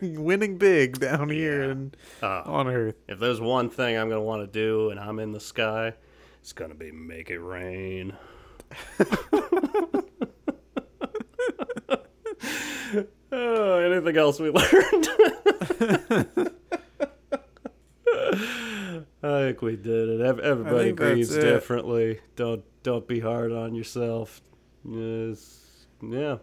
winning 0.00 0.56
big 0.56 0.98
down 0.98 1.28
here 1.28 1.64
Yeah. 1.64 1.70
and 1.70 1.96
Uh, 2.22 2.40
on 2.46 2.66
Earth. 2.66 2.94
If 3.06 3.18
there's 3.18 3.42
one 3.42 3.68
thing 3.68 3.94
I'm 3.98 4.08
gonna 4.08 4.22
want 4.22 4.40
to 4.40 4.46
do 4.46 4.88
and 4.88 4.98
I'm 4.98 5.18
in 5.18 5.32
the 5.32 5.40
sky, 5.40 5.92
it's 6.40 6.54
gonna 6.54 6.74
be 6.74 6.90
make 6.90 7.28
it 7.28 7.38
rain. 7.40 8.14
oh, 13.32 13.78
anything 13.78 14.16
else 14.16 14.40
we 14.40 14.48
learned? 14.50 15.08
I 19.22 19.38
think 19.42 19.60
we 19.62 19.76
did 19.76 20.08
it. 20.08 20.20
Everybody 20.40 20.92
grieves 20.92 21.34
it. 21.36 21.42
differently. 21.42 22.20
Don't 22.36 22.64
don't 22.82 23.06
be 23.06 23.20
hard 23.20 23.52
on 23.52 23.74
yourself. 23.74 24.40
Yes, 24.88 25.86
yeah, 26.02 26.38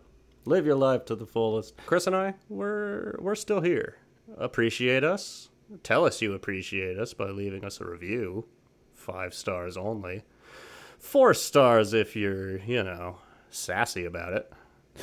live 0.47 0.65
your 0.65 0.75
life 0.75 1.05
to 1.05 1.15
the 1.15 1.25
fullest. 1.25 1.75
Chris 1.85 2.07
and 2.07 2.15
I, 2.15 2.33
we're 2.49 3.15
we're 3.19 3.35
still 3.35 3.61
here. 3.61 3.97
Appreciate 4.37 5.03
us. 5.03 5.49
Tell 5.83 6.05
us 6.05 6.21
you 6.21 6.33
appreciate 6.33 6.97
us 6.97 7.13
by 7.13 7.29
leaving 7.29 7.65
us 7.65 7.81
a 7.81 7.85
review. 7.85 8.45
Five 8.93 9.33
stars 9.33 9.75
only. 9.77 10.23
Four 10.99 11.33
stars 11.33 11.93
if 11.93 12.15
you're, 12.15 12.57
you 12.59 12.83
know, 12.83 13.17
sassy 13.49 14.05
about 14.05 14.33
it. 14.33 14.51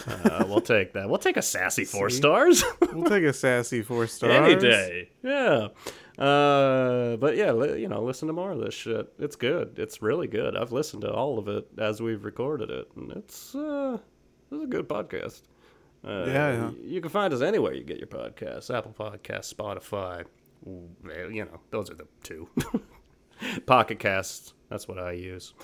Uh, 0.07 0.45
we'll 0.49 0.61
take 0.75 0.93
that. 0.95 1.09
We'll 1.09 1.19
take 1.19 1.37
a 1.37 1.43
sassy 1.43 1.85
four 1.85 2.11
See? 2.11 2.17
stars. 2.17 2.65
We'll 2.93 3.09
take 3.09 3.25
a 3.25 3.33
sassy 3.33 3.83
four 3.83 4.07
stars 4.09 4.33
Any 4.33 4.57
day. 4.61 5.11
Yeah. 5.23 5.69
Uh, 6.19 7.17
but 7.17 7.37
yeah, 7.37 7.53
li- 7.53 7.81
you 7.81 7.89
know, 7.89 8.03
listen 8.03 8.27
to 8.29 8.33
more 8.35 8.53
of 8.53 8.59
this 8.61 8.75
shit. 8.75 9.13
It's 9.19 9.37
good. 9.37 9.75
It's 9.79 10.01
really 10.03 10.27
good. 10.27 10.57
I've 10.57 10.73
listened 10.73 11.03
to 11.03 11.13
all 11.13 11.39
of 11.39 11.49
it 11.49 11.67
as 11.79 12.01
we've 12.01 12.25
recorded 12.25 12.71
it, 12.71 12.89
and 12.97 13.13
it's 13.13 13.55
uh, 13.55 13.99
it's 14.51 14.65
a 14.65 14.67
good 14.67 14.89
podcast. 14.89 15.43
Uh, 16.07 16.25
Yeah, 16.27 16.53
yeah. 16.53 16.71
You 16.83 17.01
can 17.01 17.11
find 17.11 17.33
us 17.33 17.41
anywhere 17.41 17.73
you 17.75 17.85
get 17.85 17.99
your 17.99 18.07
podcasts: 18.09 18.75
Apple 18.75 18.95
Podcasts, 18.99 19.55
Spotify. 19.55 20.25
You 20.65 21.45
know, 21.45 21.61
those 21.71 21.91
are 21.91 21.95
the 21.95 22.07
two. 22.23 22.49
Pocket 23.67 23.99
Casts. 23.99 24.55
That's 24.71 24.89
what 24.89 24.99
I 24.99 25.13
use. 25.13 25.55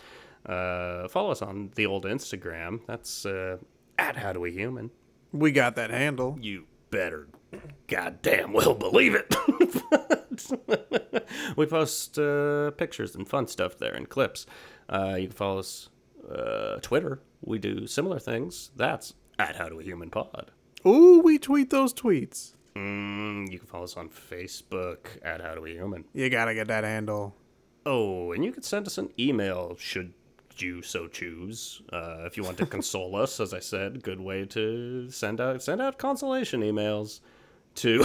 Uh, 0.47 1.09
follow 1.09 1.31
us 1.31 1.43
on 1.43 1.71
the 1.75 1.87
old 1.87 2.05
Instagram. 2.05 2.81
That's 2.87 3.25
uh, 3.27 3.59
at 3.99 4.17
How 4.17 4.33
Do 4.33 4.41
We 4.41 4.53
Human. 4.53 4.91
We 5.33 5.53
got 5.53 5.77
that 5.77 5.91
handle. 5.91 6.39
You 6.41 6.65
better 6.91 7.29
goddamn 7.87 8.53
well 8.53 8.75
believe 8.75 9.15
it. 9.15 9.35
we 11.57 11.67
post 11.67 12.19
uh, 12.19 12.71
pictures 12.73 13.15
and 13.15 13.29
fun 13.29 13.47
stuff 13.47 13.79
there 13.79 13.95
and 13.95 14.09
clips. 14.09 14.47
Uh, 14.89 15.17
you 15.19 15.29
can 15.29 15.37
follow 15.37 15.59
us 15.59 15.89
uh, 16.31 16.77
Twitter. 16.83 17.21
We 17.43 17.59
do 17.59 17.87
similar 17.87 18.19
things. 18.19 18.71
That's 18.77 19.15
at 19.39 19.57
How 19.57 19.69
Do 19.69 19.77
We 19.77 19.85
Human 19.85 20.11
Pod. 20.11 20.51
Ooh, 20.87 21.21
we 21.25 21.39
tweet 21.39 21.71
those 21.71 21.93
tweets. 21.95 22.53
Mm, 22.77 23.51
you 23.51 23.59
can 23.59 23.67
follow 23.67 23.85
us 23.85 23.97
on 23.97 24.09
Facebook 24.09 25.07
at 25.23 25.41
How 25.41 25.55
Do 25.55 25.63
We 25.63 25.73
Human. 25.73 26.05
You 26.13 26.29
gotta 26.31 26.55
get 26.55 26.69
that 26.69 26.85
handle. 26.85 27.35
Oh, 27.87 28.33
and 28.33 28.45
you 28.45 28.53
can 28.53 28.63
send 28.63 28.87
us 28.87 28.99
an 28.99 29.11
email 29.19 29.77
should 29.79 30.13
you 30.59 30.83
so 30.83 31.09
choose. 31.09 31.81
Uh, 31.93 32.25
if 32.27 32.37
you 32.37 32.43
want 32.43 32.59
to 32.59 32.67
console 32.77 33.17
us, 33.17 33.41
as 33.41 33.55
I 33.55 33.61
said, 33.61 34.03
good 34.03 34.21
way 34.21 34.45
to 34.47 35.11
send 35.11 35.41
out 35.41 35.63
send 35.63 35.81
out 35.81 35.99
consolation 35.99 36.61
emails 36.61 37.21
to 37.77 38.01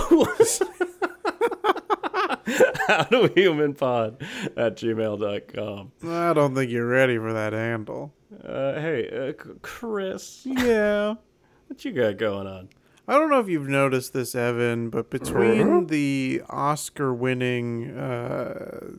howdohumanpod 2.87 4.21
at 4.57 4.77
gmail.com. 4.77 5.91
I 6.07 6.33
don't 6.33 6.55
think 6.55 6.71
you're 6.71 6.87
ready 6.87 7.17
for 7.17 7.33
that 7.33 7.53
handle. 7.53 8.13
Uh, 8.43 8.73
hey, 8.79 9.09
uh, 9.09 9.43
C- 9.43 9.49
Chris, 9.61 10.41
Yeah. 10.45 11.15
what 11.67 11.83
you 11.85 11.91
got 11.91 12.17
going 12.17 12.47
on? 12.47 12.69
I 13.07 13.13
don't 13.19 13.29
know 13.29 13.39
if 13.39 13.47
you've 13.47 13.67
noticed 13.69 14.13
this, 14.13 14.33
Evan, 14.33 14.89
but 14.89 15.09
between 15.11 15.87
the 15.87 16.41
Oscar 16.49 17.13
winning 17.13 17.91
uh, 17.95 18.93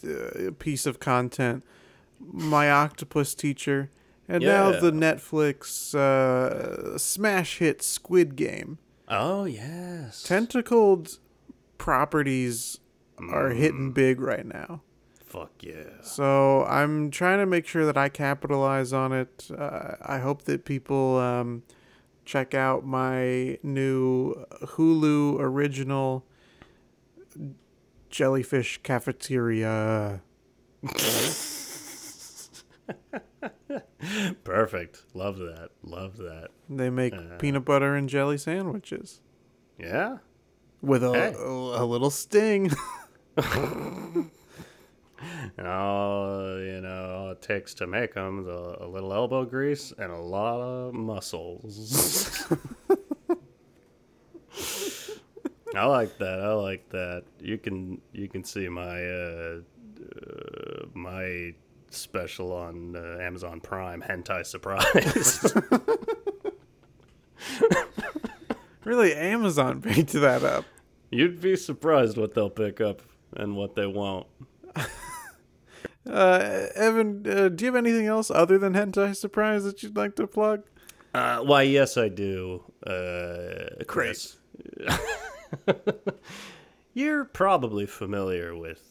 th- 0.00 0.58
piece 0.58 0.86
of 0.86 1.00
content, 1.00 1.62
My 2.18 2.70
Octopus 2.70 3.34
Teacher, 3.34 3.90
and 4.26 4.42
now 4.42 4.70
Yeah. 4.70 4.80
the 4.80 4.90
Netflix 4.90 5.94
uh, 5.94 6.96
smash 6.96 7.58
hit 7.58 7.82
Squid 7.82 8.36
Game, 8.36 8.78
Oh, 9.06 9.44
yes. 9.44 10.22
tentacled 10.22 11.18
properties 11.76 12.80
are 13.30 13.50
hitting 13.50 13.92
big 13.92 14.18
right 14.20 14.46
now. 14.46 14.80
Fuck 15.36 15.52
yeah. 15.62 16.00
So 16.02 16.64
I'm 16.64 17.10
trying 17.10 17.38
to 17.40 17.46
make 17.46 17.66
sure 17.66 17.84
that 17.84 17.98
I 17.98 18.08
capitalize 18.08 18.92
on 18.94 19.12
it. 19.12 19.48
Uh, 19.56 19.96
I 20.00 20.18
hope 20.18 20.44
that 20.44 20.64
people 20.64 21.18
um, 21.18 21.62
check 22.24 22.54
out 22.54 22.86
my 22.86 23.58
new 23.62 24.34
Hulu 24.62 25.36
original 25.38 26.24
Jellyfish 28.08 28.80
Cafeteria. 28.82 30.22
Perfect. 34.44 35.04
Love 35.14 35.38
that. 35.38 35.70
Love 35.82 36.16
that. 36.18 36.48
They 36.70 36.88
make 36.90 37.12
Uh. 37.14 37.36
peanut 37.38 37.64
butter 37.64 37.94
and 37.94 38.08
jelly 38.08 38.38
sandwiches 38.38 39.20
Yeah. 39.78 40.18
with 40.80 41.02
a, 41.04 41.12
Hey. 41.12 41.34
a, 41.36 41.46
a 41.82 41.84
little 41.84 42.10
sting. 42.10 42.70
And 45.58 45.66
all, 45.66 46.58
you 46.60 46.80
know, 46.82 47.14
all 47.16 47.30
it 47.30 47.40
takes 47.40 47.72
to 47.74 47.86
make 47.86 48.14
them 48.14 48.40
is 48.40 48.46
a, 48.46 48.76
a 48.80 48.86
little 48.86 49.12
elbow 49.12 49.44
grease 49.44 49.92
and 49.96 50.12
a 50.12 50.18
lot 50.18 50.60
of 50.60 50.92
muscles. 50.94 52.44
I 55.74 55.84
like 55.86 56.18
that. 56.18 56.40
I 56.40 56.52
like 56.52 56.88
that. 56.90 57.24
You 57.40 57.58
can 57.58 58.00
you 58.12 58.28
can 58.28 58.44
see 58.44 58.68
my 58.68 59.04
uh, 59.04 59.58
uh, 60.00 60.86
my 60.94 61.54
special 61.90 62.52
on 62.52 62.96
uh, 62.96 63.18
Amazon 63.20 63.60
Prime, 63.60 64.02
Hentai 64.02 64.46
Surprise. 64.46 65.54
really, 68.84 69.14
Amazon 69.14 69.82
picked 69.82 70.12
that 70.12 70.42
up. 70.44 70.64
You'd 71.10 71.40
be 71.40 71.56
surprised 71.56 72.16
what 72.16 72.34
they'll 72.34 72.50
pick 72.50 72.80
up 72.80 73.02
and 73.36 73.54
what 73.56 73.74
they 73.74 73.86
won't. 73.86 74.26
Uh, 76.08 76.66
Evan, 76.74 77.26
uh, 77.28 77.48
do 77.48 77.64
you 77.64 77.72
have 77.72 77.76
anything 77.76 78.06
else 78.06 78.30
other 78.30 78.58
than 78.58 78.74
Hentai 78.74 79.16
Surprise 79.16 79.64
that 79.64 79.82
you'd 79.82 79.96
like 79.96 80.14
to 80.16 80.26
plug? 80.26 80.62
Uh, 81.14 81.40
why, 81.40 81.62
yes, 81.62 81.96
I 81.96 82.08
do. 82.08 82.62
Uh, 82.86 83.84
Chris. 83.86 84.36
You're 86.94 87.24
probably 87.24 87.86
familiar 87.86 88.56
with 88.56 88.82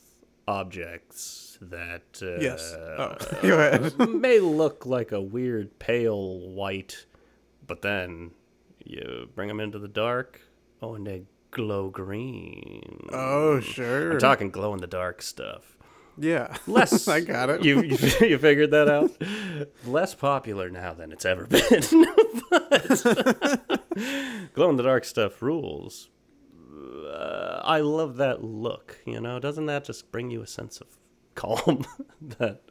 objects 0.47 1.57
that 1.61 2.22
uh, 2.22 2.39
Yes. 2.39 2.74
Oh, 2.76 4.05
may 4.07 4.39
look 4.39 4.86
like 4.86 5.11
a 5.11 5.22
weird 5.22 5.80
pale 5.80 6.39
white, 6.39 7.05
but 7.66 7.82
then 7.82 8.32
you 8.84 9.30
bring 9.36 9.47
them 9.47 9.59
into 9.59 9.80
the 9.80 9.88
dark. 9.88 10.41
Oh, 10.82 10.95
and 10.95 11.07
they 11.07 11.24
glow 11.51 11.89
green. 11.89 13.07
Oh, 13.11 13.59
sure. 13.59 14.13
I'm 14.13 14.20
talking 14.20 14.51
glow 14.51 14.74
in 14.74 14.82
the 14.82 14.88
dark 14.88 15.22
stuff. 15.22 15.74
Yeah. 16.18 16.55
Less. 16.68 17.07
I 17.07 17.22
got 17.22 17.49
it. 17.49 17.63
You, 17.63 17.82
you 17.82 17.97
you 18.22 18.38
figured 18.38 18.72
that 18.72 18.89
out. 18.89 19.11
Less 19.86 20.16
popular 20.16 20.70
now 20.70 20.93
than 20.93 21.11
it's 21.11 21.26
ever 21.26 21.45
been. 21.47 21.61
glow 24.53 24.70
in 24.70 24.78
the 24.78 24.84
dark 24.84 25.05
stuff 25.05 25.41
rules. 25.41 26.09
Uh, 27.07 27.61
I 27.63 27.80
love 27.80 28.18
that 28.18 28.43
look. 28.43 28.97
You 29.05 29.22
know, 29.22 29.39
doesn't 29.39 29.66
that 29.68 29.86
just 29.86 30.11
bring 30.11 30.30
you 30.32 30.41
a 30.41 30.47
sense 30.47 30.82
of 30.82 30.88
calm? 31.36 31.86
that 32.39 32.61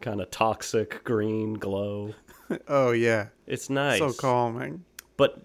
kind 0.00 0.20
of 0.20 0.30
toxic 0.30 1.02
green 1.04 1.54
glow. 1.54 2.14
Oh 2.68 2.92
yeah. 2.92 3.28
It's 3.46 3.70
nice. 3.70 3.98
So 3.98 4.12
calming. 4.12 4.84
But 5.16 5.42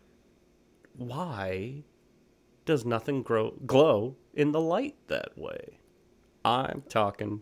why 0.96 1.84
does 2.66 2.86
nothing 2.86 3.24
grow 3.24 3.52
glow 3.66 4.16
in 4.34 4.52
the 4.52 4.62
light 4.62 4.96
that 5.08 5.38
way? 5.38 5.79
I'm 6.46 6.84
talking 6.90 7.42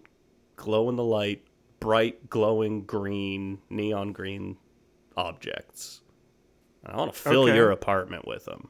glow 0.56 0.90
in 0.90 0.96
the 0.96 1.04
light, 1.04 1.44
bright 1.80 2.30
glowing 2.30 2.84
green, 2.84 3.60
neon 3.70 4.12
green 4.12 4.58
objects. 5.16 6.02
I 6.86 6.96
want 6.98 7.14
to 7.14 7.20
fill 7.20 7.44
Okay. 7.44 7.56
your 7.56 7.72
apartment 7.72 8.28
with 8.28 8.46
them. 8.46 8.70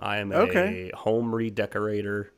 I 0.00 0.18
am 0.18 0.32
Okay. 0.32 0.90
a 0.92 0.96
home 0.96 1.34
redecorator. 1.34 2.32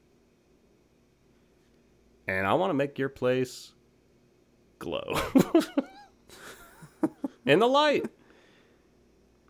And 2.29 2.47
I 2.47 2.55
want 2.55 2.71
to 2.71 2.75
make 2.75 2.99
your 2.99 3.09
place 3.09 3.73
glow. 4.79 5.03
in 7.47 7.59
the 7.59 7.69
light. 7.69 8.07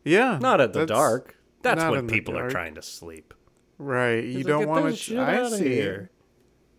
Yeah. 0.04 0.38
Not 0.40 0.60
at 0.60 0.72
the 0.72 0.80
that's- 0.80 0.96
dark. 0.98 1.36
That's 1.62 1.84
when 1.84 2.08
people 2.08 2.38
are 2.38 2.48
trying 2.48 2.76
to 2.76 2.82
sleep. 2.82 3.34
Right. 3.76 4.24
You 4.24 4.44
don't 4.44 4.60
"Get 4.60 4.68
want 4.68 4.86
to. 4.86 4.96
shit 4.96 5.18
I 5.18 5.46
see. 5.50 5.68
here." 5.68 6.10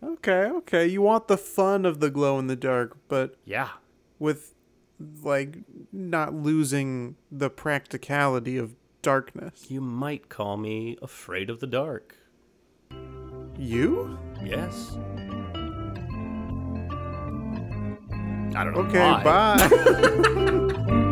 Okay. 0.04 0.46
Okay. 0.58 0.88
You 0.88 1.02
want 1.02 1.28
the 1.28 1.38
fun 1.38 1.86
of 1.86 2.00
the 2.00 2.10
glow 2.10 2.40
in 2.40 2.48
the 2.48 2.56
dark, 2.56 2.98
but 3.08 3.36
Yeah. 3.46 3.70
with 4.20 4.54
like 5.24 5.60
not 5.92 6.34
losing 6.34 7.16
the 7.32 7.50
practicality 7.50 8.58
of 8.58 8.76
darkness. 9.02 9.66
You 9.70 9.82
might 9.82 10.30
call 10.30 10.58
me 10.58 10.98
afraid 11.02 11.50
of 11.50 11.60
the 11.60 11.68
dark. 11.68 12.18
You? 13.58 14.18
Yes. 14.44 14.96
I 18.54 18.64
don't 18.64 18.74
know 18.74 18.82
Okay. 18.82 19.00
why. 19.00 19.24
Bye. 19.24 21.08